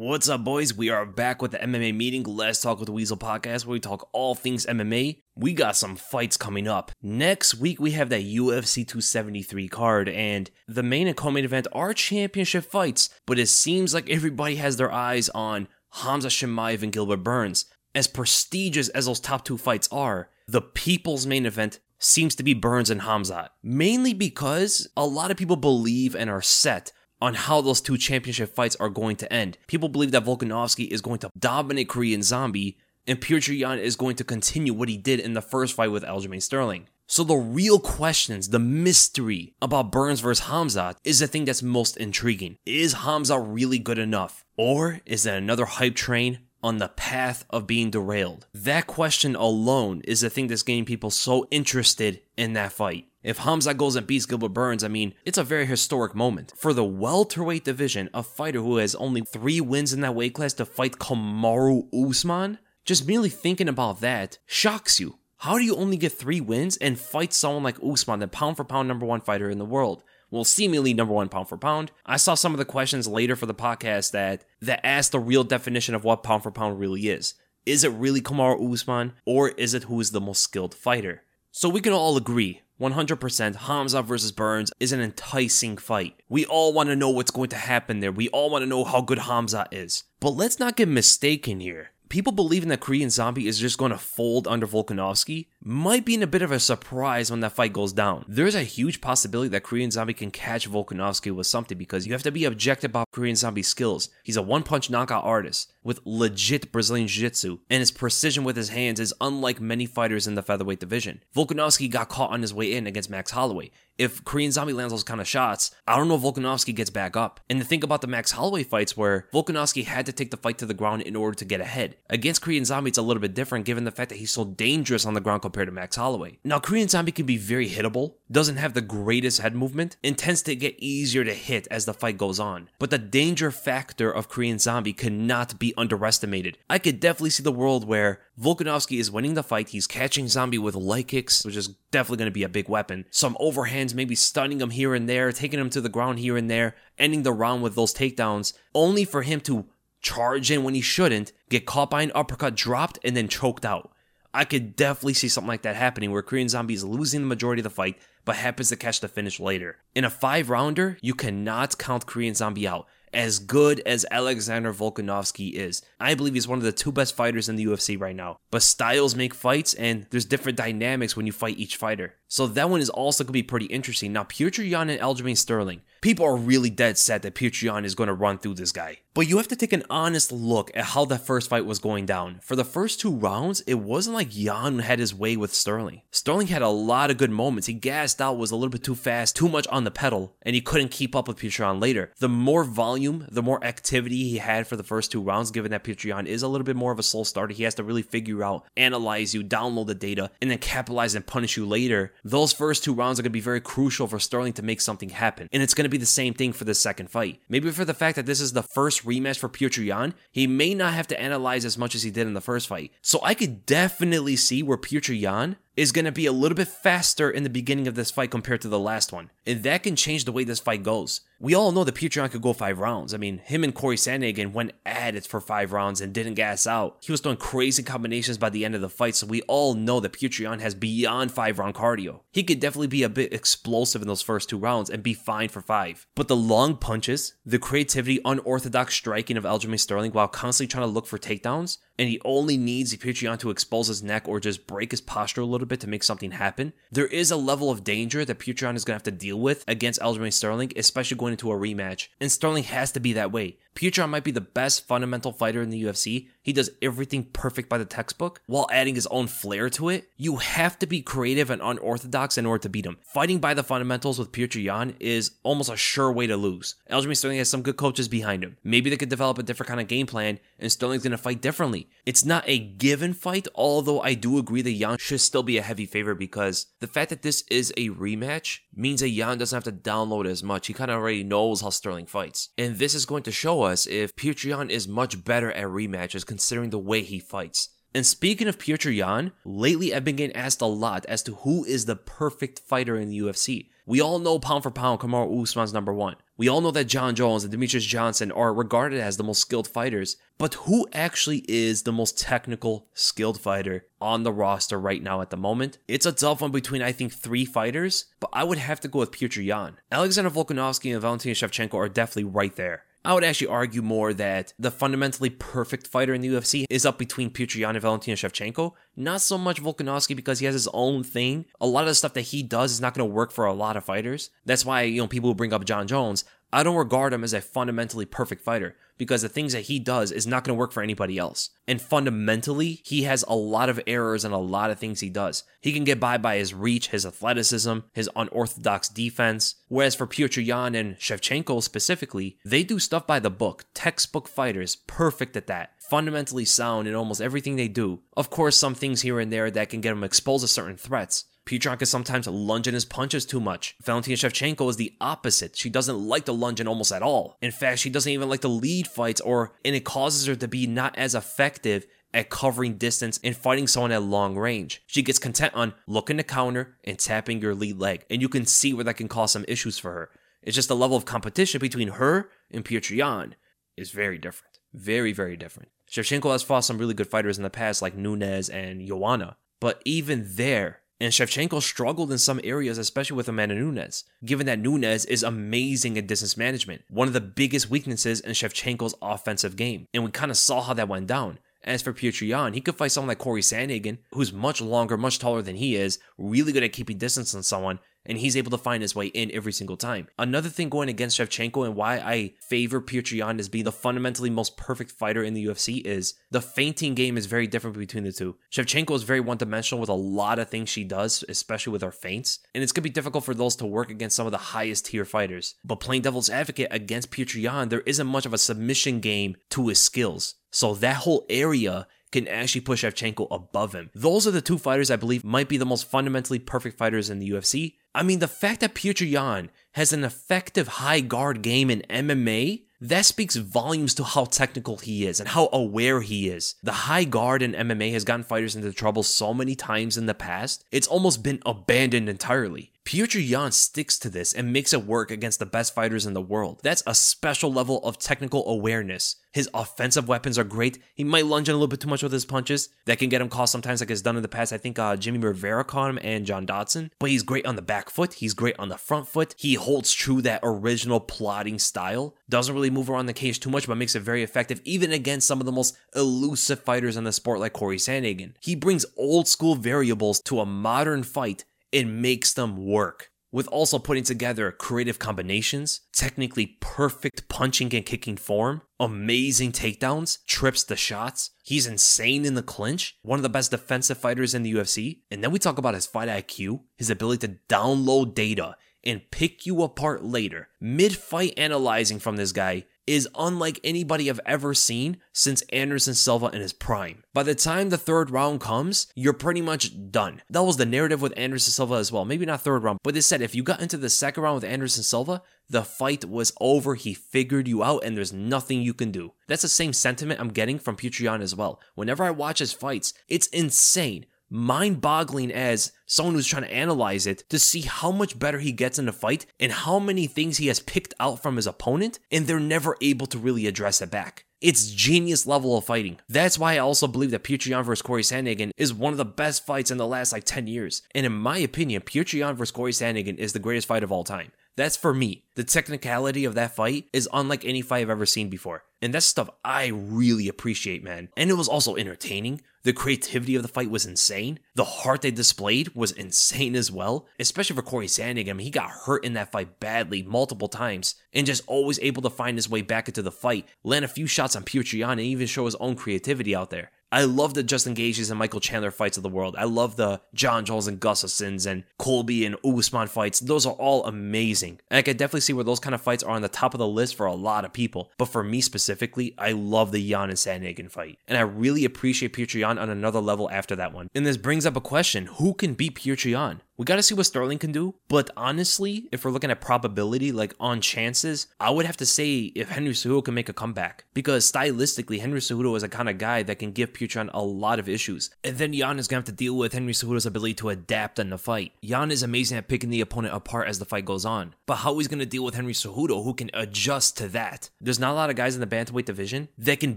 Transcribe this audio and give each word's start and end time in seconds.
What's 0.00 0.30
up, 0.30 0.44
boys? 0.44 0.74
We 0.74 0.88
are 0.88 1.04
back 1.04 1.42
with 1.42 1.50
the 1.50 1.58
MMA 1.58 1.94
meeting. 1.94 2.22
Let's 2.22 2.62
talk 2.62 2.78
with 2.78 2.86
the 2.86 2.92
Weasel 2.92 3.18
podcast 3.18 3.66
where 3.66 3.74
we 3.74 3.80
talk 3.80 4.08
all 4.14 4.34
things 4.34 4.64
MMA. 4.64 5.20
We 5.36 5.52
got 5.52 5.76
some 5.76 5.94
fights 5.94 6.38
coming 6.38 6.66
up. 6.66 6.90
Next 7.02 7.56
week, 7.56 7.78
we 7.78 7.90
have 7.90 8.08
that 8.08 8.22
UFC 8.22 8.76
273 8.76 9.68
card, 9.68 10.08
and 10.08 10.50
the 10.66 10.82
main 10.82 11.06
and 11.06 11.14
co 11.14 11.30
main 11.30 11.44
event 11.44 11.66
are 11.72 11.92
championship 11.92 12.64
fights, 12.64 13.10
but 13.26 13.38
it 13.38 13.48
seems 13.48 13.92
like 13.92 14.08
everybody 14.08 14.56
has 14.56 14.78
their 14.78 14.90
eyes 14.90 15.28
on 15.34 15.68
Hamza 15.90 16.28
Chimaev 16.28 16.82
and 16.82 16.92
Gilbert 16.92 17.18
Burns. 17.18 17.66
As 17.94 18.06
prestigious 18.06 18.88
as 18.88 19.04
those 19.04 19.20
top 19.20 19.44
two 19.44 19.58
fights 19.58 19.86
are, 19.92 20.30
the 20.48 20.62
people's 20.62 21.26
main 21.26 21.44
event 21.44 21.78
seems 21.98 22.34
to 22.36 22.42
be 22.42 22.54
Burns 22.54 22.88
and 22.88 23.02
Hamza, 23.02 23.50
mainly 23.62 24.14
because 24.14 24.88
a 24.96 25.04
lot 25.04 25.30
of 25.30 25.36
people 25.36 25.56
believe 25.56 26.16
and 26.16 26.30
are 26.30 26.40
set 26.40 26.90
on 27.20 27.34
how 27.34 27.60
those 27.60 27.80
two 27.80 27.98
championship 27.98 28.54
fights 28.54 28.76
are 28.76 28.88
going 28.88 29.16
to 29.16 29.32
end. 29.32 29.58
People 29.66 29.88
believe 29.88 30.10
that 30.12 30.24
Volkanovski 30.24 30.88
is 30.88 31.00
going 31.00 31.18
to 31.18 31.30
dominate 31.38 31.88
Korean 31.88 32.22
Zombie 32.22 32.78
and 33.06 33.28
Yan 33.28 33.78
is 33.78 33.96
going 33.96 34.16
to 34.16 34.24
continue 34.24 34.72
what 34.72 34.88
he 34.88 34.96
did 34.96 35.20
in 35.20 35.34
the 35.34 35.42
first 35.42 35.74
fight 35.74 35.90
with 35.90 36.04
Aljamain 36.04 36.42
Sterling. 36.42 36.86
So 37.06 37.24
the 37.24 37.34
real 37.34 37.80
questions, 37.80 38.50
the 38.50 38.60
mystery 38.60 39.54
about 39.60 39.90
Burns 39.90 40.20
versus 40.20 40.46
Hamza 40.46 40.94
is 41.02 41.18
the 41.18 41.26
thing 41.26 41.44
that's 41.44 41.62
most 41.62 41.96
intriguing. 41.96 42.56
Is 42.64 42.92
Hamza 42.92 43.36
really 43.40 43.80
good 43.80 43.98
enough? 43.98 44.44
Or 44.56 45.00
is 45.06 45.26
it 45.26 45.34
another 45.34 45.64
hype 45.64 45.96
train 45.96 46.38
on 46.62 46.78
the 46.78 46.88
path 46.88 47.44
of 47.50 47.66
being 47.66 47.90
derailed? 47.90 48.46
That 48.54 48.86
question 48.86 49.36
alone 49.36 50.02
is 50.04 50.20
the 50.20 50.30
thing 50.30 50.46
that's 50.48 50.62
getting 50.62 50.84
people 50.84 51.10
so 51.10 51.46
interested 51.50 52.20
in 52.36 52.52
that 52.54 52.72
fight. 52.72 53.06
If 53.22 53.38
Hamza 53.38 53.74
goes 53.74 53.96
and 53.96 54.06
beats 54.06 54.24
Gilbert 54.24 54.54
Burns, 54.54 54.82
I 54.82 54.88
mean, 54.88 55.14
it's 55.26 55.36
a 55.36 55.44
very 55.44 55.66
historic 55.66 56.14
moment. 56.14 56.54
For 56.56 56.72
the 56.72 56.84
welterweight 56.84 57.64
division, 57.64 58.08
a 58.14 58.22
fighter 58.22 58.60
who 58.60 58.78
has 58.78 58.94
only 58.94 59.20
three 59.20 59.60
wins 59.60 59.92
in 59.92 60.00
that 60.00 60.14
weight 60.14 60.34
class 60.34 60.54
to 60.54 60.64
fight 60.64 60.98
Kamaru 60.98 61.88
Usman, 61.92 62.58
just 62.84 63.06
merely 63.06 63.28
thinking 63.28 63.68
about 63.68 64.00
that 64.00 64.38
shocks 64.46 64.98
you. 64.98 65.18
How 65.36 65.58
do 65.58 65.64
you 65.64 65.76
only 65.76 65.96
get 65.96 66.12
three 66.12 66.40
wins 66.40 66.76
and 66.78 66.98
fight 66.98 67.32
someone 67.32 67.62
like 67.62 67.76
Usman, 67.82 68.20
the 68.20 68.28
pound 68.28 68.56
for 68.56 68.64
pound 68.64 68.88
number 68.88 69.06
one 69.06 69.20
fighter 69.20 69.48
in 69.48 69.58
the 69.58 69.64
world? 69.64 70.02
Well, 70.30 70.44
seemingly 70.44 70.94
number 70.94 71.12
one 71.12 71.28
pound 71.28 71.48
for 71.48 71.56
pound. 71.56 71.90
I 72.06 72.16
saw 72.16 72.34
some 72.34 72.52
of 72.52 72.58
the 72.58 72.64
questions 72.64 73.08
later 73.08 73.34
for 73.34 73.46
the 73.46 73.54
podcast 73.54 74.12
that 74.12 74.44
that 74.60 74.84
asked 74.86 75.12
the 75.12 75.18
real 75.18 75.44
definition 75.44 75.94
of 75.94 76.04
what 76.04 76.22
pound 76.22 76.42
for 76.42 76.50
pound 76.50 76.78
really 76.78 77.08
is. 77.08 77.34
Is 77.66 77.84
it 77.84 77.90
really 77.90 78.20
Kamaru 78.20 78.72
Usman, 78.72 79.12
or 79.26 79.50
is 79.50 79.74
it 79.74 79.84
who 79.84 80.00
is 80.00 80.12
the 80.12 80.20
most 80.20 80.42
skilled 80.42 80.74
fighter? 80.74 81.22
So 81.50 81.68
we 81.68 81.80
can 81.80 81.92
all 81.92 82.16
agree 82.16 82.62
100% 82.80 83.56
Hamza 83.56 84.02
versus 84.02 84.32
Burns 84.32 84.72
is 84.80 84.92
an 84.92 85.00
enticing 85.00 85.76
fight. 85.76 86.22
We 86.28 86.46
all 86.46 86.72
want 86.72 86.88
to 86.88 86.96
know 86.96 87.10
what's 87.10 87.30
going 87.30 87.50
to 87.50 87.56
happen 87.56 88.00
there. 88.00 88.12
We 88.12 88.28
all 88.30 88.48
want 88.48 88.62
to 88.62 88.68
know 88.68 88.84
how 88.84 89.02
good 89.02 89.18
Hamza 89.18 89.66
is. 89.70 90.04
But 90.18 90.30
let's 90.30 90.58
not 90.58 90.76
get 90.76 90.88
mistaken 90.88 91.60
here 91.60 91.90
people 92.10 92.32
believing 92.32 92.68
that 92.68 92.80
Korean 92.80 93.08
Zombie 93.08 93.46
is 93.46 93.58
just 93.58 93.78
going 93.78 93.92
to 93.92 93.98
fold 93.98 94.46
under 94.46 94.66
Volkanovski 94.66 95.46
might 95.62 96.04
be 96.04 96.14
in 96.14 96.22
a 96.22 96.26
bit 96.26 96.42
of 96.42 96.50
a 96.50 96.58
surprise 96.58 97.30
when 97.30 97.40
that 97.40 97.52
fight 97.52 97.72
goes 97.72 97.92
down. 97.92 98.24
There's 98.28 98.56
a 98.56 98.64
huge 98.64 99.00
possibility 99.00 99.48
that 99.50 99.62
Korean 99.62 99.90
Zombie 99.90 100.12
can 100.12 100.30
catch 100.30 100.68
Volkanovski 100.68 101.32
with 101.32 101.46
something 101.46 101.78
because 101.78 102.06
you 102.06 102.12
have 102.12 102.24
to 102.24 102.32
be 102.32 102.44
objective 102.44 102.90
about 102.90 103.06
Korean 103.12 103.36
Zombie's 103.36 103.68
skills. 103.68 104.10
He's 104.24 104.36
a 104.36 104.42
one 104.42 104.64
punch 104.64 104.90
knockout 104.90 105.24
artist 105.24 105.72
with 105.82 106.00
legit 106.04 106.72
Brazilian 106.72 107.06
Jiu 107.06 107.22
Jitsu, 107.22 107.58
and 107.70 107.80
his 107.80 107.90
precision 107.90 108.44
with 108.44 108.56
his 108.56 108.68
hands 108.68 109.00
is 109.00 109.14
unlike 109.20 109.60
many 109.60 109.86
fighters 109.86 110.26
in 110.26 110.34
the 110.34 110.42
featherweight 110.42 110.80
division. 110.80 111.22
Volkanovski 111.34 111.88
got 111.88 112.08
caught 112.08 112.32
on 112.32 112.42
his 112.42 112.52
way 112.52 112.74
in 112.74 112.86
against 112.86 113.08
Max 113.08 113.30
Holloway 113.30 113.70
if 113.98 114.24
Korean 114.24 114.52
Zombie 114.52 114.72
lands 114.72 114.92
those 114.92 115.02
kind 115.02 115.20
of 115.20 115.28
shots, 115.28 115.70
I 115.86 115.96
don't 115.96 116.08
know 116.08 116.14
if 116.14 116.22
Volkanovski 116.22 116.74
gets 116.74 116.90
back 116.90 117.16
up. 117.16 117.40
And 117.50 117.60
the 117.60 117.64
thing 117.64 117.84
about 117.84 118.00
the 118.00 118.06
Max 118.06 118.30
Holloway 118.30 118.64
fights 118.64 118.96
where 118.96 119.28
Volkanovski 119.32 119.84
had 119.84 120.06
to 120.06 120.12
take 120.12 120.30
the 120.30 120.36
fight 120.36 120.58
to 120.58 120.66
the 120.66 120.74
ground 120.74 121.02
in 121.02 121.16
order 121.16 121.34
to 121.36 121.44
get 121.44 121.60
ahead. 121.60 121.96
Against 122.08 122.42
Korean 122.42 122.64
Zombie, 122.64 122.88
it's 122.88 122.98
a 122.98 123.02
little 123.02 123.20
bit 123.20 123.34
different 123.34 123.66
given 123.66 123.84
the 123.84 123.90
fact 123.90 124.08
that 124.08 124.18
he's 124.18 124.30
so 124.30 124.44
dangerous 124.44 125.04
on 125.04 125.14
the 125.14 125.20
ground 125.20 125.42
compared 125.42 125.68
to 125.68 125.72
Max 125.72 125.96
Holloway. 125.96 126.38
Now, 126.44 126.58
Korean 126.58 126.88
Zombie 126.88 127.12
can 127.12 127.26
be 127.26 127.36
very 127.36 127.68
hittable, 127.68 128.14
doesn't 128.30 128.56
have 128.56 128.74
the 128.74 128.80
greatest 128.80 129.40
head 129.40 129.54
movement, 129.54 129.96
and 130.02 130.16
tends 130.16 130.42
to 130.42 130.56
get 130.56 130.76
easier 130.78 131.24
to 131.24 131.34
hit 131.34 131.68
as 131.70 131.84
the 131.84 131.94
fight 131.94 132.16
goes 132.18 132.40
on. 132.40 132.68
But 132.78 132.90
the 132.90 132.98
danger 132.98 133.50
factor 133.50 134.10
of 134.10 134.28
Korean 134.28 134.58
Zombie 134.58 134.92
cannot 134.92 135.58
be 135.58 135.74
underestimated. 135.76 136.58
I 136.68 136.78
could 136.78 137.00
definitely 137.00 137.30
see 137.30 137.42
the 137.42 137.52
world 137.52 137.86
where 137.86 138.20
Volkanovski 138.40 138.98
is 138.98 139.10
winning 139.10 139.34
the 139.34 139.42
fight, 139.42 139.68
he's 139.68 139.86
catching 139.86 140.26
Zombie 140.26 140.56
with 140.56 140.74
leg 140.74 141.08
kicks, 141.08 141.44
which 141.44 141.56
is 141.56 141.68
definitely 141.90 142.16
going 142.16 142.30
to 142.30 142.34
be 142.34 142.42
a 142.42 142.48
big 142.48 142.70
weapon. 142.70 143.04
Some 143.10 143.36
overhands, 143.38 143.92
maybe 143.94 144.14
stunning 144.14 144.62
him 144.62 144.70
here 144.70 144.94
and 144.94 145.06
there, 145.06 145.30
taking 145.30 145.60
him 145.60 145.68
to 145.68 145.80
the 145.82 145.90
ground 145.90 146.20
here 146.20 146.38
and 146.38 146.50
there, 146.50 146.74
ending 146.96 147.22
the 147.22 147.34
round 147.34 147.62
with 147.62 147.74
those 147.74 147.92
takedowns, 147.92 148.54
only 148.74 149.04
for 149.04 149.22
him 149.22 149.42
to 149.42 149.66
charge 150.00 150.50
in 150.50 150.64
when 150.64 150.74
he 150.74 150.80
shouldn't, 150.80 151.32
get 151.50 151.66
caught 151.66 151.90
by 151.90 152.00
an 152.00 152.12
uppercut, 152.14 152.54
dropped, 152.54 152.98
and 153.04 153.14
then 153.14 153.28
choked 153.28 153.66
out. 153.66 153.92
I 154.32 154.46
could 154.46 154.74
definitely 154.74 155.14
see 155.14 155.28
something 155.28 155.48
like 155.48 155.62
that 155.62 155.76
happening 155.76 156.10
where 156.10 156.22
Korean 156.22 156.48
Zombie 156.48 156.74
is 156.74 156.84
losing 156.84 157.20
the 157.20 157.26
majority 157.26 157.60
of 157.60 157.64
the 157.64 157.70
fight, 157.70 157.98
but 158.24 158.36
happens 158.36 158.70
to 158.70 158.76
catch 158.76 159.00
the 159.00 159.08
finish 159.08 159.38
later. 159.38 159.78
In 159.94 160.04
a 160.04 160.10
five 160.10 160.48
rounder, 160.48 160.96
you 161.02 161.12
cannot 161.12 161.76
count 161.76 162.06
Korean 162.06 162.34
Zombie 162.34 162.66
out 162.66 162.86
as 163.12 163.38
good 163.38 163.80
as 163.86 164.06
Alexander 164.10 164.72
Volkanovski 164.72 165.52
is. 165.52 165.82
I 165.98 166.14
believe 166.14 166.34
he's 166.34 166.48
one 166.48 166.58
of 166.58 166.64
the 166.64 166.72
two 166.72 166.92
best 166.92 167.14
fighters 167.14 167.48
in 167.48 167.56
the 167.56 167.66
UFC 167.66 168.00
right 168.00 168.14
now. 168.14 168.36
But 168.50 168.62
styles 168.62 169.14
make 169.14 169.34
fights, 169.34 169.74
and 169.74 170.06
there's 170.10 170.24
different 170.24 170.58
dynamics 170.58 171.16
when 171.16 171.26
you 171.26 171.32
fight 171.32 171.58
each 171.58 171.76
fighter. 171.76 172.14
So 172.30 172.46
that 172.46 172.70
one 172.70 172.80
is 172.80 172.88
also 172.88 173.24
going 173.24 173.30
to 173.30 173.32
be 173.32 173.42
pretty 173.42 173.66
interesting. 173.66 174.12
Now, 174.12 174.22
Petr 174.22 174.62
and 174.80 174.90
Aljamain 175.00 175.36
Sterling, 175.36 175.82
people 176.00 176.24
are 176.24 176.36
really 176.36 176.70
dead 176.70 176.96
set 176.96 177.22
that 177.22 177.34
Petr 177.34 177.84
is 177.84 177.96
going 177.96 178.06
to 178.06 178.14
run 178.14 178.38
through 178.38 178.54
this 178.54 178.70
guy. 178.70 178.98
But 179.12 179.28
you 179.28 179.38
have 179.38 179.48
to 179.48 179.56
take 179.56 179.72
an 179.72 179.82
honest 179.90 180.30
look 180.30 180.70
at 180.72 180.84
how 180.84 181.04
that 181.06 181.26
first 181.26 181.50
fight 181.50 181.66
was 181.66 181.80
going 181.80 182.06
down. 182.06 182.38
For 182.44 182.54
the 182.54 182.64
first 182.64 183.00
two 183.00 183.10
rounds, 183.10 183.62
it 183.62 183.74
wasn't 183.74 184.14
like 184.14 184.28
Yan 184.30 184.78
had 184.78 185.00
his 185.00 185.12
way 185.12 185.36
with 185.36 185.52
Sterling. 185.52 186.02
Sterling 186.12 186.46
had 186.46 186.62
a 186.62 186.68
lot 186.68 187.10
of 187.10 187.18
good 187.18 187.32
moments. 187.32 187.66
He 187.66 187.72
gassed 187.72 188.22
out, 188.22 188.38
was 188.38 188.52
a 188.52 188.56
little 188.56 188.70
bit 188.70 188.84
too 188.84 188.94
fast, 188.94 189.34
too 189.34 189.48
much 189.48 189.66
on 189.66 189.82
the 189.82 189.90
pedal, 189.90 190.36
and 190.42 190.54
he 190.54 190.60
couldn't 190.60 190.92
keep 190.92 191.16
up 191.16 191.26
with 191.26 191.38
Petr 191.38 191.80
later. 191.80 192.12
The 192.20 192.28
more 192.28 192.62
volume, 192.62 193.26
the 193.28 193.42
more 193.42 193.62
activity 193.64 194.28
he 194.28 194.38
had 194.38 194.68
for 194.68 194.76
the 194.76 194.84
first 194.84 195.10
two 195.10 195.20
rounds, 195.20 195.50
given 195.50 195.72
that 195.72 195.82
Petr 195.82 196.26
is 196.26 196.42
a 196.44 196.48
little 196.48 196.64
bit 196.64 196.76
more 196.76 196.92
of 196.92 197.00
a 197.00 197.02
slow 197.02 197.24
starter, 197.24 197.52
he 197.52 197.64
has 197.64 197.74
to 197.74 197.82
really 197.82 198.02
figure 198.02 198.44
out, 198.44 198.64
analyze 198.76 199.34
you, 199.34 199.42
download 199.42 199.88
the 199.88 199.96
data, 199.96 200.30
and 200.40 200.52
then 200.52 200.58
capitalize 200.58 201.16
and 201.16 201.26
punish 201.26 201.56
you 201.56 201.66
later. 201.66 202.12
Those 202.24 202.52
first 202.52 202.84
two 202.84 202.94
rounds 202.94 203.18
are 203.18 203.22
going 203.22 203.30
to 203.30 203.30
be 203.30 203.40
very 203.40 203.60
crucial 203.60 204.06
for 204.06 204.18
Sterling 204.18 204.52
to 204.54 204.62
make 204.62 204.80
something 204.80 205.10
happen. 205.10 205.48
And 205.52 205.62
it's 205.62 205.74
going 205.74 205.84
to 205.84 205.90
be 205.90 205.98
the 205.98 206.06
same 206.06 206.34
thing 206.34 206.52
for 206.52 206.64
the 206.64 206.74
second 206.74 207.10
fight. 207.10 207.40
Maybe 207.48 207.70
for 207.70 207.84
the 207.84 207.94
fact 207.94 208.16
that 208.16 208.26
this 208.26 208.40
is 208.40 208.52
the 208.52 208.62
first 208.62 209.04
rematch 209.04 209.38
for 209.38 209.48
Petr 209.48 209.84
Yan, 209.84 210.14
he 210.30 210.46
may 210.46 210.74
not 210.74 210.94
have 210.94 211.06
to 211.08 211.20
analyze 211.20 211.64
as 211.64 211.78
much 211.78 211.94
as 211.94 212.02
he 212.02 212.10
did 212.10 212.26
in 212.26 212.34
the 212.34 212.40
first 212.40 212.68
fight. 212.68 212.92
So 213.02 213.20
I 213.22 213.34
could 213.34 213.66
definitely 213.66 214.36
see 214.36 214.62
where 214.62 214.78
Petr 214.78 215.18
Yan 215.18 215.56
is 215.76 215.92
going 215.92 216.04
to 216.04 216.12
be 216.12 216.26
a 216.26 216.32
little 216.32 216.56
bit 216.56 216.68
faster 216.68 217.30
in 217.30 217.42
the 217.42 217.50
beginning 217.50 217.86
of 217.86 217.94
this 217.94 218.10
fight 218.10 218.30
compared 218.30 218.60
to 218.62 218.68
the 218.68 218.78
last 218.78 219.12
one. 219.12 219.30
And 219.46 219.62
that 219.62 219.82
can 219.82 219.96
change 219.96 220.24
the 220.24 220.32
way 220.32 220.44
this 220.44 220.60
fight 220.60 220.82
goes. 220.82 221.22
We 221.42 221.54
all 221.54 221.72
know 221.72 221.84
that 221.84 221.94
Petr 221.94 222.30
could 222.30 222.42
go 222.42 222.52
five 222.52 222.80
rounds. 222.80 223.14
I 223.14 223.16
mean, 223.16 223.38
him 223.38 223.64
and 223.64 223.74
Corey 223.74 223.96
Sandhagen 223.96 224.52
went 224.52 224.72
at 224.84 225.14
it 225.14 225.26
for 225.26 225.40
five 225.40 225.72
rounds 225.72 226.02
and 226.02 226.12
didn't 226.12 226.34
gas 226.34 226.66
out. 226.66 226.98
He 227.00 227.12
was 227.12 227.22
doing 227.22 227.38
crazy 227.38 227.82
combinations 227.82 228.36
by 228.36 228.50
the 228.50 228.62
end 228.62 228.74
of 228.74 228.82
the 228.82 228.90
fight, 228.90 229.14
so 229.14 229.26
we 229.26 229.40
all 229.42 229.72
know 229.72 230.00
that 230.00 230.12
Petr 230.12 230.60
has 230.60 230.74
beyond 230.74 231.32
five 231.32 231.58
round 231.58 231.74
cardio. 231.74 232.20
He 232.30 232.42
could 232.42 232.60
definitely 232.60 232.88
be 232.88 233.02
a 233.02 233.08
bit 233.08 233.32
explosive 233.32 234.02
in 234.02 234.08
those 234.08 234.20
first 234.20 234.50
two 234.50 234.58
rounds 234.58 234.90
and 234.90 235.02
be 235.02 235.14
fine 235.14 235.48
for 235.48 235.62
five. 235.62 236.06
But 236.14 236.28
the 236.28 236.36
long 236.36 236.76
punches, 236.76 237.32
the 237.46 237.58
creativity, 237.58 238.20
unorthodox 238.22 238.94
striking 238.94 239.38
of 239.38 239.44
Aljamain 239.44 239.80
Sterling 239.80 240.12
while 240.12 240.28
constantly 240.28 240.70
trying 240.70 240.86
to 240.86 240.92
look 240.92 241.06
for 241.06 241.18
takedowns, 241.18 241.78
and 241.98 242.08
he 242.08 242.20
only 242.24 242.58
needs 242.58 242.94
Petr 242.96 243.22
Yan 243.22 243.38
to 243.38 243.50
expose 243.50 243.88
his 243.88 244.02
neck 244.02 244.28
or 244.28 244.40
just 244.40 244.66
break 244.66 244.90
his 244.90 245.00
posture 245.00 245.40
a 245.40 245.46
little 245.46 245.59
bit 245.66 245.80
to 245.80 245.88
make 245.88 246.02
something 246.02 246.32
happen. 246.32 246.72
There 246.90 247.06
is 247.06 247.30
a 247.30 247.36
level 247.36 247.70
of 247.70 247.84
danger 247.84 248.24
that 248.24 248.38
Petr 248.38 248.74
is 248.74 248.84
going 248.84 248.92
to 248.92 248.92
have 248.92 249.02
to 249.02 249.10
deal 249.10 249.40
with 249.40 249.64
against 249.66 250.00
Aljamain 250.00 250.32
Sterling, 250.32 250.72
especially 250.76 251.16
going 251.16 251.32
into 251.32 251.50
a 251.50 251.56
rematch. 251.56 252.08
And 252.20 252.30
Sterling 252.30 252.64
has 252.64 252.92
to 252.92 253.00
be 253.00 253.12
that 253.14 253.32
way. 253.32 253.58
Petr 253.80 254.06
might 254.06 254.24
be 254.24 254.30
the 254.30 254.42
best 254.42 254.86
fundamental 254.86 255.32
fighter 255.32 255.62
in 255.62 255.70
the 255.70 255.84
UFC. 255.84 256.28
He 256.42 256.52
does 256.52 256.68
everything 256.82 257.24
perfect 257.24 257.70
by 257.70 257.78
the 257.78 257.86
textbook 257.86 258.42
while 258.44 258.66
adding 258.70 258.94
his 258.94 259.06
own 259.06 259.26
flair 259.26 259.70
to 259.70 259.88
it. 259.88 260.10
You 260.18 260.36
have 260.36 260.78
to 260.80 260.86
be 260.86 261.00
creative 261.00 261.48
and 261.48 261.62
unorthodox 261.62 262.36
in 262.36 262.44
order 262.44 262.60
to 262.62 262.68
beat 262.68 262.84
him. 262.84 262.98
Fighting 263.02 263.38
by 263.38 263.54
the 263.54 263.62
fundamentals 263.62 264.18
with 264.18 264.32
Petr 264.32 264.62
Yan 264.62 264.96
is 265.00 265.30
almost 265.44 265.72
a 265.72 265.78
sure 265.78 266.12
way 266.12 266.26
to 266.26 266.36
lose. 266.36 266.74
Aljamain 266.90 267.16
Sterling 267.16 267.38
has 267.38 267.48
some 267.48 267.62
good 267.62 267.78
coaches 267.78 268.06
behind 268.06 268.44
him. 268.44 268.58
Maybe 268.62 268.90
they 268.90 268.98
could 268.98 269.08
develop 269.08 269.38
a 269.38 269.42
different 269.42 269.68
kind 269.68 269.80
of 269.80 269.88
game 269.88 270.06
plan 270.06 270.40
and 270.58 270.70
Sterling's 270.70 271.02
going 271.02 271.12
to 271.12 271.18
fight 271.18 271.40
differently. 271.40 271.88
It's 272.04 272.24
not 272.24 272.44
a 272.46 272.58
given 272.58 273.14
fight, 273.14 273.48
although 273.54 274.02
I 274.02 274.12
do 274.12 274.36
agree 274.36 274.60
that 274.60 274.72
Yan 274.72 274.98
should 274.98 275.22
still 275.22 275.42
be 275.42 275.56
a 275.56 275.62
heavy 275.62 275.86
favorite 275.86 276.18
because 276.18 276.66
the 276.80 276.86
fact 276.86 277.08
that 277.08 277.22
this 277.22 277.44
is 277.50 277.72
a 277.78 277.88
rematch 277.88 278.58
means 278.74 279.00
that 279.00 279.08
Yan 279.08 279.38
doesn't 279.38 279.56
have 279.56 279.64
to 279.64 279.72
download 279.72 280.26
as 280.26 280.42
much. 280.42 280.66
He 280.66 280.74
kind 280.74 280.90
of 280.90 280.98
already 280.98 281.24
knows 281.24 281.62
how 281.62 281.70
Sterling 281.70 282.06
fights. 282.06 282.50
And 282.58 282.76
this 282.76 282.94
is 282.94 283.06
going 283.06 283.22
to 283.22 283.32
show 283.32 283.62
us 283.62 283.69
if 283.86 284.14
Petr 284.16 284.44
Yan 284.44 284.70
is 284.70 284.88
much 284.88 285.24
better 285.24 285.52
at 285.52 285.66
rematches 285.66 286.26
considering 286.26 286.70
the 286.70 286.78
way 286.78 287.02
he 287.02 287.18
fights. 287.18 287.70
And 287.92 288.06
speaking 288.06 288.46
of 288.46 288.58
Petr 288.58 288.94
Yan, 288.94 289.32
lately 289.44 289.92
I've 289.92 290.04
been 290.04 290.16
getting 290.16 290.36
asked 290.36 290.60
a 290.60 290.66
lot 290.66 291.04
as 291.06 291.22
to 291.24 291.34
who 291.36 291.64
is 291.64 291.86
the 291.86 291.96
perfect 291.96 292.60
fighter 292.60 292.96
in 292.96 293.08
the 293.08 293.18
UFC. 293.18 293.66
We 293.84 294.00
all 294.00 294.20
know 294.20 294.38
pound 294.38 294.62
for 294.62 294.70
pound, 294.70 295.00
Kamaru 295.00 295.42
Usman's 295.42 295.72
number 295.72 295.92
one. 295.92 296.14
We 296.36 296.48
all 296.48 296.60
know 296.60 296.70
that 296.70 296.84
Jon 296.84 297.16
Jones 297.16 297.42
and 297.42 297.52
Demetrious 297.52 297.86
Johnson 297.86 298.30
are 298.30 298.54
regarded 298.54 299.00
as 299.00 299.16
the 299.16 299.24
most 299.24 299.40
skilled 299.40 299.66
fighters, 299.66 300.16
but 300.38 300.54
who 300.54 300.86
actually 300.92 301.44
is 301.48 301.82
the 301.82 301.90
most 301.90 302.16
technical, 302.16 302.86
skilled 302.94 303.40
fighter 303.40 303.86
on 304.00 304.22
the 304.22 304.32
roster 304.32 304.78
right 304.78 305.02
now 305.02 305.20
at 305.20 305.30
the 305.30 305.36
moment? 305.36 305.78
It's 305.88 306.06
a 306.06 306.12
tough 306.12 306.40
one 306.40 306.52
between, 306.52 306.82
I 306.82 306.92
think, 306.92 307.12
three 307.12 307.44
fighters, 307.44 308.04
but 308.20 308.30
I 308.32 308.44
would 308.44 308.58
have 308.58 308.78
to 308.80 308.88
go 308.88 309.00
with 309.00 309.10
Petr 309.10 309.44
Yan. 309.44 309.78
Alexander 309.90 310.30
Volkanovski 310.30 310.92
and 310.92 311.02
Valentina 311.02 311.34
Shevchenko 311.34 311.74
are 311.74 311.88
definitely 311.88 312.30
right 312.30 312.54
there. 312.54 312.84
I 313.02 313.14
would 313.14 313.24
actually 313.24 313.46
argue 313.46 313.80
more 313.80 314.12
that 314.12 314.52
the 314.58 314.70
fundamentally 314.70 315.30
perfect 315.30 315.86
fighter 315.86 316.12
in 316.12 316.20
the 316.20 316.28
UFC 316.28 316.66
is 316.68 316.84
up 316.84 316.98
between 316.98 317.30
Petr 317.30 317.56
Yan 317.56 317.74
and 317.74 317.82
Valentina 317.82 318.14
Shevchenko. 318.14 318.72
Not 318.94 319.22
so 319.22 319.38
much 319.38 319.62
Volkanovski 319.62 320.14
because 320.14 320.40
he 320.40 320.46
has 320.46 320.54
his 320.54 320.68
own 320.74 321.02
thing. 321.02 321.46
A 321.60 321.66
lot 321.66 321.82
of 321.82 321.88
the 321.88 321.94
stuff 321.94 322.12
that 322.12 322.22
he 322.22 322.42
does 322.42 322.72
is 322.72 322.80
not 322.80 322.92
going 322.92 323.08
to 323.08 323.14
work 323.14 323.32
for 323.32 323.46
a 323.46 323.54
lot 323.54 323.78
of 323.78 323.84
fighters. 323.84 324.28
That's 324.44 324.66
why, 324.66 324.82
you 324.82 325.00
know, 325.00 325.06
people 325.06 325.32
bring 325.34 325.54
up 325.54 325.64
Jon 325.64 325.86
Jones. 325.86 326.24
I 326.52 326.62
don't 326.62 326.76
regard 326.76 327.12
him 327.12 327.24
as 327.24 327.32
a 327.32 327.40
fundamentally 327.40 328.06
perfect 328.06 328.42
fighter 328.42 328.76
because 328.98 329.22
the 329.22 329.28
things 329.28 329.52
that 329.52 329.62
he 329.62 329.78
does 329.78 330.12
is 330.12 330.26
not 330.26 330.44
going 330.44 330.54
to 330.54 330.58
work 330.58 330.72
for 330.72 330.82
anybody 330.82 331.16
else. 331.16 331.50
And 331.66 331.80
fundamentally, 331.80 332.82
he 332.84 333.04
has 333.04 333.24
a 333.28 333.34
lot 333.34 333.68
of 333.68 333.80
errors 333.86 334.24
and 334.24 334.34
a 334.34 334.38
lot 334.38 334.70
of 334.70 334.78
things 334.78 335.00
he 335.00 335.08
does. 335.08 335.44
He 335.60 335.72
can 335.72 335.84
get 335.84 336.00
by 336.00 336.18
by 336.18 336.36
his 336.36 336.52
reach, 336.52 336.88
his 336.88 337.06
athleticism, 337.06 337.78
his 337.92 338.10
unorthodox 338.14 338.88
defense. 338.88 339.54
Whereas 339.68 339.94
for 339.94 340.06
Petr 340.06 340.44
Yan 340.44 340.74
and 340.74 340.96
Shevchenko 340.96 341.62
specifically, 341.62 342.36
they 342.44 342.62
do 342.62 342.78
stuff 342.78 343.06
by 343.06 343.20
the 343.20 343.30
book, 343.30 343.64
textbook 343.72 344.28
fighters, 344.28 344.76
perfect 344.86 345.36
at 345.36 345.46
that 345.46 345.72
fundamentally 345.90 346.44
sound 346.44 346.86
in 346.86 346.94
almost 346.94 347.20
everything 347.20 347.56
they 347.56 347.66
do. 347.66 348.00
Of 348.16 348.30
course, 348.30 348.56
some 348.56 348.76
things 348.76 349.02
here 349.02 349.18
and 349.18 349.32
there 349.32 349.50
that 349.50 349.70
can 349.70 349.80
get 349.80 349.90
them 349.90 350.04
exposed 350.04 350.44
to 350.44 350.48
certain 350.48 350.76
threats, 350.76 351.24
Petr 351.50 351.64
Yan 351.64 351.78
can 351.78 351.86
sometimes 351.86 352.28
lunge 352.28 352.68
in 352.68 352.74
his 352.74 352.84
punches 352.84 353.26
too 353.26 353.40
much. 353.40 353.74
Valentina 353.82 354.16
Shevchenko 354.16 354.70
is 354.70 354.76
the 354.76 354.94
opposite. 355.00 355.56
She 355.56 355.68
doesn't 355.68 355.98
like 355.98 356.24
to 356.26 356.32
lunge 356.32 356.60
in 356.60 356.68
almost 356.68 356.92
at 356.92 357.02
all. 357.02 357.36
In 357.42 357.50
fact, 357.50 357.80
she 357.80 357.90
doesn't 357.90 358.12
even 358.12 358.28
like 358.28 358.42
to 358.42 358.48
lead 358.48 358.86
fights, 358.86 359.20
or 359.20 359.52
and 359.64 359.74
it 359.74 359.84
causes 359.84 360.26
her 360.26 360.36
to 360.36 360.46
be 360.46 360.68
not 360.68 360.96
as 360.96 361.16
effective 361.16 361.88
at 362.14 362.30
covering 362.30 362.74
distance 362.74 363.18
and 363.24 363.36
fighting 363.36 363.66
someone 363.66 363.90
at 363.90 364.04
long 364.04 364.36
range. 364.36 364.80
She 364.86 365.02
gets 365.02 365.18
content 365.18 365.52
on 365.54 365.74
looking 365.88 366.18
to 366.18 366.22
counter 366.22 366.76
and 366.84 366.96
tapping 367.00 367.42
your 367.42 367.56
lead 367.56 367.80
leg, 367.80 368.06
and 368.08 368.22
you 368.22 368.28
can 368.28 368.46
see 368.46 368.72
where 368.72 368.84
that 368.84 368.96
can 368.96 369.08
cause 369.08 369.32
some 369.32 369.44
issues 369.48 369.76
for 369.76 369.90
her. 369.90 370.10
It's 370.44 370.54
just 370.54 370.68
the 370.68 370.76
level 370.76 370.96
of 370.96 371.04
competition 371.04 371.58
between 371.58 371.88
her 371.88 372.30
and 372.52 372.64
Petr 372.64 372.94
Yan 372.94 373.34
is 373.76 373.90
very 373.90 374.18
different. 374.18 374.60
Very, 374.72 375.12
very 375.12 375.36
different. 375.36 375.70
Shevchenko 375.90 376.30
has 376.30 376.44
fought 376.44 376.60
some 376.60 376.78
really 376.78 376.94
good 376.94 377.08
fighters 377.08 377.38
in 377.38 377.42
the 377.42 377.50
past, 377.50 377.82
like 377.82 377.96
Nunes 377.96 378.48
and 378.48 378.86
Joanna, 378.86 379.36
but 379.58 379.82
even 379.84 380.24
there, 380.36 380.82
and 381.00 381.12
Shevchenko 381.12 381.62
struggled 381.62 382.12
in 382.12 382.18
some 382.18 382.40
areas, 382.44 382.76
especially 382.76 383.16
with 383.16 383.28
Amanda 383.28 383.54
Nunes, 383.54 384.04
given 384.24 384.46
that 384.46 384.58
Nunes 384.58 385.06
is 385.06 385.22
amazing 385.22 385.96
at 385.96 386.06
distance 386.06 386.36
management, 386.36 386.82
one 386.90 387.08
of 387.08 387.14
the 387.14 387.20
biggest 387.20 387.70
weaknesses 387.70 388.20
in 388.20 388.32
Shevchenko's 388.32 388.94
offensive 389.00 389.56
game. 389.56 389.88
And 389.94 390.04
we 390.04 390.10
kind 390.10 390.30
of 390.30 390.36
saw 390.36 390.60
how 390.60 390.74
that 390.74 390.88
went 390.88 391.06
down. 391.06 391.38
As 391.62 391.82
for 391.82 391.92
Petr 391.92 392.26
Yan, 392.26 392.54
he 392.54 392.60
could 392.60 392.76
fight 392.76 392.90
someone 392.90 393.08
like 393.08 393.18
Corey 393.18 393.42
Sandhagen, 393.42 393.98
who's 394.12 394.32
much 394.32 394.62
longer, 394.62 394.96
much 394.96 395.18
taller 395.18 395.42
than 395.42 395.56
he 395.56 395.76
is, 395.76 395.98
really 396.16 396.52
good 396.52 396.62
at 396.62 396.72
keeping 396.72 396.96
distance 396.96 397.34
on 397.34 397.42
someone, 397.42 397.80
and 398.06 398.18
he's 398.18 398.36
able 398.36 398.50
to 398.50 398.58
find 398.58 398.82
his 398.82 398.94
way 398.94 399.06
in 399.06 399.30
every 399.32 399.52
single 399.52 399.76
time. 399.76 400.08
Another 400.18 400.48
thing 400.48 400.68
going 400.68 400.88
against 400.88 401.18
Shevchenko 401.18 401.64
and 401.66 401.76
why 401.76 401.98
I 401.98 402.34
favor 402.40 402.80
Petr 402.80 403.16
Yan 403.16 403.38
as 403.38 403.48
being 403.48 403.64
the 403.64 403.72
fundamentally 403.72 404.30
most 404.30 404.56
perfect 404.56 404.90
fighter 404.90 405.22
in 405.22 405.34
the 405.34 405.46
UFC 405.46 405.84
is 405.84 406.14
the 406.30 406.40
feinting 406.40 406.94
game 406.94 407.16
is 407.16 407.26
very 407.26 407.46
different 407.46 407.78
between 407.78 408.04
the 408.04 408.12
two. 408.12 408.36
Shevchenko 408.52 408.94
is 408.94 409.02
very 409.02 409.20
one 409.20 409.36
dimensional 409.36 409.80
with 409.80 409.90
a 409.90 409.94
lot 409.94 410.38
of 410.38 410.48
things 410.48 410.68
she 410.68 410.84
does, 410.84 411.24
especially 411.28 411.72
with 411.72 411.82
her 411.82 411.92
feints, 411.92 412.38
and 412.54 412.62
it's 412.62 412.72
going 412.72 412.82
to 412.82 412.88
be 412.88 412.90
difficult 412.90 413.24
for 413.24 413.34
those 413.34 413.56
to 413.56 413.66
work 413.66 413.90
against 413.90 414.16
some 414.16 414.26
of 414.26 414.32
the 414.32 414.38
highest 414.38 414.86
tier 414.86 415.04
fighters. 415.04 415.54
But 415.64 415.80
playing 415.80 416.02
devil's 416.02 416.30
advocate 416.30 416.68
against 416.70 417.10
Petr 417.10 417.40
Yan, 417.40 417.68
there 417.68 417.80
isn't 417.80 418.06
much 418.06 418.26
of 418.26 418.34
a 418.34 418.38
submission 418.38 419.00
game 419.00 419.36
to 419.50 419.68
his 419.68 419.82
skills. 419.82 420.34
So 420.50 420.74
that 420.74 420.96
whole 420.96 421.26
area 421.28 421.86
can 422.10 422.26
actually 422.26 422.60
push 422.62 422.84
Shevchenko 422.84 423.28
above 423.30 423.74
him. 423.74 423.90
Those 423.94 424.26
are 424.26 424.32
the 424.32 424.40
two 424.40 424.58
fighters 424.58 424.90
I 424.90 424.96
believe 424.96 425.24
might 425.24 425.48
be 425.48 425.56
the 425.56 425.66
most 425.66 425.88
fundamentally 425.88 426.38
perfect 426.38 426.76
fighters 426.76 427.10
in 427.10 427.18
the 427.18 427.30
UFC. 427.30 427.74
I 427.94 428.02
mean, 428.04 428.20
the 428.20 428.28
fact 428.28 428.60
that 428.60 428.74
Petr 428.74 429.08
Yan 429.08 429.50
has 429.72 429.92
an 429.92 430.04
effective 430.04 430.68
high 430.68 431.00
guard 431.00 431.42
game 431.42 431.70
in 431.70 431.82
MMA, 431.90 432.62
that 432.80 433.04
speaks 433.04 433.36
volumes 433.36 433.94
to 433.94 434.04
how 434.04 434.24
technical 434.24 434.78
he 434.78 435.06
is 435.06 435.20
and 435.20 435.28
how 435.28 435.48
aware 435.52 436.00
he 436.00 436.28
is. 436.28 436.54
The 436.62 436.72
high 436.72 437.04
guard 437.04 437.42
in 437.42 437.52
MMA 437.52 437.92
has 437.92 438.04
gotten 438.04 438.24
fighters 438.24 438.56
into 438.56 438.72
trouble 438.72 439.02
so 439.02 439.34
many 439.34 439.54
times 439.54 439.98
in 439.98 440.06
the 440.06 440.14
past, 440.14 440.64
it's 440.72 440.86
almost 440.86 441.22
been 441.22 441.42
abandoned 441.44 442.08
entirely. 442.08 442.69
Petr 442.84 443.24
Yan 443.24 443.52
sticks 443.52 443.98
to 443.98 444.10
this 444.10 444.32
and 444.32 444.52
makes 444.52 444.72
it 444.72 444.86
work 444.86 445.10
against 445.10 445.38
the 445.38 445.46
best 445.46 445.74
fighters 445.74 446.06
in 446.06 446.14
the 446.14 446.20
world. 446.20 446.60
That's 446.62 446.82
a 446.86 446.94
special 446.94 447.52
level 447.52 447.78
of 447.84 447.98
technical 447.98 448.48
awareness. 448.48 449.16
His 449.32 449.48
offensive 449.54 450.08
weapons 450.08 450.38
are 450.38 450.44
great. 450.44 450.78
He 450.94 451.04
might 451.04 451.26
lunge 451.26 451.48
in 451.48 451.54
a 451.54 451.56
little 451.56 451.68
bit 451.68 451.80
too 451.80 451.88
much 451.88 452.02
with 452.02 452.10
his 452.10 452.24
punches. 452.24 452.68
That 452.86 452.98
can 452.98 453.08
get 453.08 453.20
him 453.20 453.28
caught 453.28 453.48
sometimes, 453.48 453.80
like 453.80 453.90
it's 453.90 454.02
done 454.02 454.16
in 454.16 454.22
the 454.22 454.28
past. 454.28 454.52
I 454.52 454.58
think 454.58 454.78
uh, 454.78 454.96
Jimmy 454.96 455.18
Rivera 455.18 455.62
caught 455.62 455.90
him 455.90 456.00
and 456.02 456.26
John 456.26 456.46
Dodson. 456.46 456.90
But 456.98 457.10
he's 457.10 457.22
great 457.22 457.46
on 457.46 457.54
the 457.54 457.62
back 457.62 457.90
foot. 457.90 458.14
He's 458.14 458.34
great 458.34 458.58
on 458.58 458.70
the 458.70 458.76
front 458.76 459.06
foot. 459.06 459.36
He 459.38 459.54
holds 459.54 459.92
true 459.92 460.20
that 460.22 460.40
original 460.42 460.98
plotting 460.98 461.60
style. 461.60 462.16
Doesn't 462.28 462.54
really 462.54 462.70
move 462.70 462.90
around 462.90 463.06
the 463.06 463.12
cage 463.12 463.38
too 463.38 463.50
much, 463.50 463.68
but 463.68 463.76
makes 463.76 463.94
it 463.94 464.00
very 464.00 464.24
effective, 464.24 464.60
even 464.64 464.90
against 464.92 465.28
some 465.28 465.38
of 465.38 465.46
the 465.46 465.52
most 465.52 465.76
elusive 465.94 466.60
fighters 466.60 466.96
in 466.96 467.04
the 467.04 467.12
sport, 467.12 467.38
like 467.38 467.52
Corey 467.52 467.76
Sandhagen. 467.76 468.34
He 468.40 468.56
brings 468.56 468.84
old 468.96 469.28
school 469.28 469.54
variables 469.54 470.20
to 470.22 470.40
a 470.40 470.46
modern 470.46 471.04
fight 471.04 471.44
it 471.72 471.86
makes 471.86 472.32
them 472.32 472.64
work. 472.64 473.10
With 473.32 473.46
also 473.48 473.78
putting 473.78 474.02
together 474.02 474.50
creative 474.50 474.98
combinations, 474.98 475.82
technically 475.92 476.58
perfect 476.60 477.28
punching 477.28 477.72
and 477.72 477.86
kicking 477.86 478.16
form, 478.16 478.62
amazing 478.80 479.52
takedowns, 479.52 480.18
trips 480.26 480.64
the 480.64 480.74
shots. 480.74 481.30
He's 481.44 481.68
insane 481.68 482.24
in 482.24 482.34
the 482.34 482.42
clinch, 482.42 482.96
one 483.02 483.20
of 483.20 483.22
the 483.22 483.28
best 483.28 483.52
defensive 483.52 483.98
fighters 483.98 484.34
in 484.34 484.42
the 484.42 484.52
UFC. 484.54 485.02
And 485.12 485.22
then 485.22 485.30
we 485.30 485.38
talk 485.38 485.58
about 485.58 485.74
his 485.74 485.86
fight 485.86 486.08
IQ, 486.08 486.62
his 486.76 486.90
ability 486.90 487.28
to 487.28 487.38
download 487.48 488.14
data 488.14 488.56
and 488.82 489.08
pick 489.12 489.46
you 489.46 489.62
apart 489.62 490.02
later. 490.02 490.48
Mid 490.60 490.96
fight 490.96 491.34
analyzing 491.36 492.00
from 492.00 492.16
this 492.16 492.32
guy 492.32 492.64
is 492.90 493.08
unlike 493.16 493.60
anybody 493.62 494.10
I've 494.10 494.18
ever 494.26 494.52
seen 494.52 494.96
since 495.12 495.42
Anderson 495.52 495.94
Silva 495.94 496.26
in 496.26 496.40
his 496.40 496.52
prime. 496.52 497.04
By 497.14 497.22
the 497.22 497.36
time 497.36 497.68
the 497.68 497.78
third 497.78 498.10
round 498.10 498.40
comes, 498.40 498.88
you're 498.96 499.12
pretty 499.12 499.40
much 499.40 499.92
done. 499.92 500.22
That 500.28 500.42
was 500.42 500.56
the 500.56 500.66
narrative 500.66 501.00
with 501.00 501.16
Anderson 501.16 501.52
Silva 501.52 501.74
as 501.76 501.92
well. 501.92 502.04
Maybe 502.04 502.26
not 502.26 502.40
third 502.40 502.64
round, 502.64 502.80
but 502.82 502.94
they 502.94 503.00
said 503.00 503.22
if 503.22 503.32
you 503.32 503.44
got 503.44 503.62
into 503.62 503.76
the 503.76 503.88
second 503.88 504.24
round 504.24 504.34
with 504.34 504.44
Anderson 504.44 504.82
Silva, 504.82 505.22
the 505.48 505.62
fight 505.62 506.04
was 506.04 506.32
over. 506.40 506.74
He 506.74 506.92
figured 506.92 507.46
you 507.46 507.62
out, 507.62 507.84
and 507.84 507.96
there's 507.96 508.12
nothing 508.12 508.60
you 508.60 508.74
can 508.74 508.90
do. 508.90 509.12
That's 509.28 509.42
the 509.42 509.48
same 509.48 509.72
sentiment 509.72 510.18
I'm 510.18 510.30
getting 510.30 510.58
from 510.58 510.76
Petr 510.76 511.00
Yan 511.00 511.22
as 511.22 511.36
well. 511.36 511.60
Whenever 511.76 512.02
I 512.02 512.10
watch 512.10 512.40
his 512.40 512.52
fights, 512.52 512.92
it's 513.06 513.28
insane 513.28 514.06
mind 514.30 514.80
boggling 514.80 515.32
as 515.32 515.72
someone 515.86 516.14
who's 516.14 516.26
trying 516.26 516.44
to 516.44 516.52
analyze 516.52 517.06
it 517.06 517.28
to 517.28 517.38
see 517.38 517.62
how 517.62 517.90
much 517.90 518.18
better 518.18 518.38
he 518.38 518.52
gets 518.52 518.78
in 518.78 518.88
a 518.88 518.92
fight 518.92 519.26
and 519.38 519.52
how 519.52 519.78
many 519.78 520.06
things 520.06 520.38
he 520.38 520.46
has 520.46 520.60
picked 520.60 520.94
out 521.00 521.20
from 521.22 521.36
his 521.36 521.46
opponent, 521.46 521.98
and 522.10 522.26
they're 522.26 522.40
never 522.40 522.76
able 522.80 523.06
to 523.06 523.18
really 523.18 523.46
address 523.46 523.82
it 523.82 523.90
back. 523.90 524.24
It's 524.40 524.70
genius 524.70 525.26
level 525.26 525.58
of 525.58 525.64
fighting. 525.64 525.98
That's 526.08 526.38
why 526.38 526.54
I 526.54 526.58
also 526.58 526.86
believe 526.86 527.10
that 527.10 527.24
Petr 527.24 527.48
Yan 527.48 527.62
vs. 527.62 527.82
Corey 527.82 528.00
Sandhagen 528.00 528.52
is 528.56 528.72
one 528.72 528.94
of 528.94 528.96
the 528.96 529.04
best 529.04 529.44
fights 529.44 529.70
in 529.70 529.76
the 529.76 529.86
last 529.86 530.12
like 530.12 530.24
10 530.24 530.46
years. 530.46 530.80
And 530.94 531.04
in 531.04 531.12
my 531.12 531.36
opinion, 531.38 531.82
Petr 531.82 532.14
Yan 532.14 532.36
vs. 532.36 532.50
Corey 532.50 532.72
Sandhagen 532.72 533.18
is 533.18 533.34
the 533.34 533.38
greatest 533.38 533.68
fight 533.68 533.82
of 533.82 533.92
all 533.92 534.02
time. 534.02 534.32
That's 534.56 534.76
for 534.76 534.94
me. 534.94 535.24
The 535.36 535.44
technicality 535.44 536.24
of 536.24 536.34
that 536.34 536.56
fight 536.56 536.86
is 536.92 537.08
unlike 537.12 537.44
any 537.44 537.60
fight 537.60 537.82
I've 537.82 537.90
ever 537.90 538.06
seen 538.06 538.30
before. 538.30 538.64
And 538.82 538.94
that's 538.94 539.06
stuff 539.06 539.28
I 539.44 539.66
really 539.68 540.28
appreciate, 540.28 540.82
man. 540.82 541.10
And 541.16 541.30
it 541.30 541.34
was 541.34 541.48
also 541.48 541.76
entertaining. 541.76 542.40
The 542.62 542.72
creativity 542.74 543.36
of 543.36 543.42
the 543.42 543.48
fight 543.48 543.70
was 543.70 543.86
insane. 543.86 544.38
The 544.54 544.64
heart 544.64 545.00
they 545.00 545.10
displayed 545.10 545.74
was 545.74 545.92
insane 545.92 546.54
as 546.54 546.70
well, 546.70 547.06
especially 547.18 547.56
for 547.56 547.62
Corey 547.62 547.86
Sandhagen. 547.86 548.30
I 548.30 548.32
mean, 548.34 548.44
he 548.44 548.50
got 548.50 548.70
hurt 548.70 549.04
in 549.04 549.14
that 549.14 549.32
fight 549.32 549.60
badly 549.60 550.02
multiple 550.02 550.48
times 550.48 550.94
and 551.14 551.26
just 551.26 551.42
always 551.46 551.78
able 551.78 552.02
to 552.02 552.10
find 552.10 552.36
his 552.36 552.50
way 552.50 552.60
back 552.60 552.86
into 552.86 553.00
the 553.00 553.10
fight, 553.10 553.48
land 553.64 553.84
a 553.84 553.88
few 553.88 554.06
shots 554.06 554.36
on 554.36 554.44
Petr 554.44 554.78
Yan, 554.78 554.92
and 554.92 555.00
even 555.00 555.26
show 555.26 555.46
his 555.46 555.54
own 555.56 555.74
creativity 555.74 556.34
out 556.34 556.50
there. 556.50 556.70
I 556.92 557.04
love 557.04 557.34
the 557.34 557.44
Justin 557.44 557.74
Gaethjes 557.74 558.10
and 558.10 558.18
Michael 558.18 558.40
Chandler 558.40 558.72
fights 558.72 558.96
of 558.96 559.04
the 559.04 559.08
world. 559.08 559.36
I 559.38 559.44
love 559.44 559.76
the 559.76 560.00
Jon 560.12 560.44
Jones 560.44 560.66
and 560.66 560.80
Gustafssons 560.80 561.46
and 561.46 561.62
Colby 561.78 562.26
and 562.26 562.36
Usman 562.44 562.88
fights. 562.88 563.20
Those 563.20 563.46
are 563.46 563.52
all 563.52 563.84
amazing. 563.84 564.58
And 564.70 564.78
I 564.78 564.82
can 564.82 564.96
definitely 564.96 565.20
see 565.20 565.32
where 565.32 565.44
those 565.44 565.60
kind 565.60 565.74
of 565.74 565.80
fights 565.80 566.02
are 566.02 566.16
on 566.16 566.22
the 566.22 566.28
top 566.28 566.52
of 566.52 566.58
the 566.58 566.66
list 566.66 566.96
for 566.96 567.06
a 567.06 567.14
lot 567.14 567.44
of 567.44 567.52
people. 567.52 567.92
But 567.96 568.06
for 568.06 568.24
me 568.24 568.40
specifically, 568.40 569.14
I 569.16 569.32
love 569.32 569.70
the 569.70 569.80
Yan 569.80 570.10
and 570.10 570.18
Sandhagen 570.18 570.70
fight. 570.70 570.98
And 571.06 571.16
I 571.16 571.20
really 571.20 571.64
appreciate 571.64 572.34
Yan 572.34 572.58
on 572.58 572.70
another 572.70 573.00
level 573.00 573.30
after 573.30 573.54
that 573.54 573.72
one. 573.72 573.88
And 573.94 574.04
this 574.04 574.16
brings 574.16 574.44
up 574.44 574.56
a 574.56 574.60
question 574.60 575.06
who 575.06 575.34
can 575.34 575.54
beat 575.54 575.86
Yan? 575.86 576.42
We 576.60 576.66
got 576.66 576.76
to 576.76 576.82
see 576.82 576.94
what 576.94 577.06
Sterling 577.06 577.38
can 577.38 577.52
do. 577.52 577.76
But 577.88 578.10
honestly, 578.18 578.86
if 578.92 579.02
we're 579.02 579.12
looking 579.12 579.30
at 579.30 579.40
probability, 579.40 580.12
like 580.12 580.34
on 580.38 580.60
chances, 580.60 581.26
I 581.40 581.48
would 581.48 581.64
have 581.64 581.78
to 581.78 581.86
say 581.86 582.32
if 582.34 582.50
Henry 582.50 582.74
Cejudo 582.74 583.02
can 583.02 583.14
make 583.14 583.30
a 583.30 583.32
comeback. 583.32 583.86
Because 583.94 584.30
stylistically, 584.30 585.00
Henry 585.00 585.20
Cejudo 585.20 585.56
is 585.56 585.62
a 585.62 585.70
kind 585.70 585.88
of 585.88 585.96
guy 585.96 586.22
that 586.22 586.38
can 586.38 586.52
give 586.52 586.74
Petr 586.74 586.96
Yan 586.96 587.10
a 587.14 587.22
lot 587.22 587.58
of 587.58 587.66
issues. 587.66 588.10
And 588.22 588.36
then 588.36 588.52
Yan 588.52 588.78
is 588.78 588.88
going 588.88 589.02
to 589.02 589.08
have 589.08 589.16
to 589.16 589.24
deal 589.24 589.38
with 589.38 589.54
Henry 589.54 589.72
Cejudo's 589.72 590.04
ability 590.04 590.34
to 590.34 590.50
adapt 590.50 590.98
in 590.98 591.08
the 591.08 591.16
fight. 591.16 591.52
Yan 591.62 591.90
is 591.90 592.02
amazing 592.02 592.36
at 592.36 592.48
picking 592.48 592.68
the 592.68 592.82
opponent 592.82 593.14
apart 593.14 593.48
as 593.48 593.58
the 593.58 593.64
fight 593.64 593.86
goes 593.86 594.04
on. 594.04 594.34
But 594.44 594.56
how 594.56 594.76
he's 594.76 594.88
going 594.88 594.98
to 594.98 595.06
deal 595.06 595.24
with 595.24 595.36
Henry 595.36 595.54
Cejudo, 595.54 596.04
who 596.04 596.12
can 596.12 596.28
adjust 596.34 596.98
to 596.98 597.08
that? 597.08 597.48
There's 597.58 597.80
not 597.80 597.92
a 597.92 597.94
lot 597.94 598.10
of 598.10 598.16
guys 598.16 598.34
in 598.34 598.42
the 598.42 598.46
bantamweight 598.46 598.84
division 598.84 599.30
that 599.38 599.60
can 599.60 599.76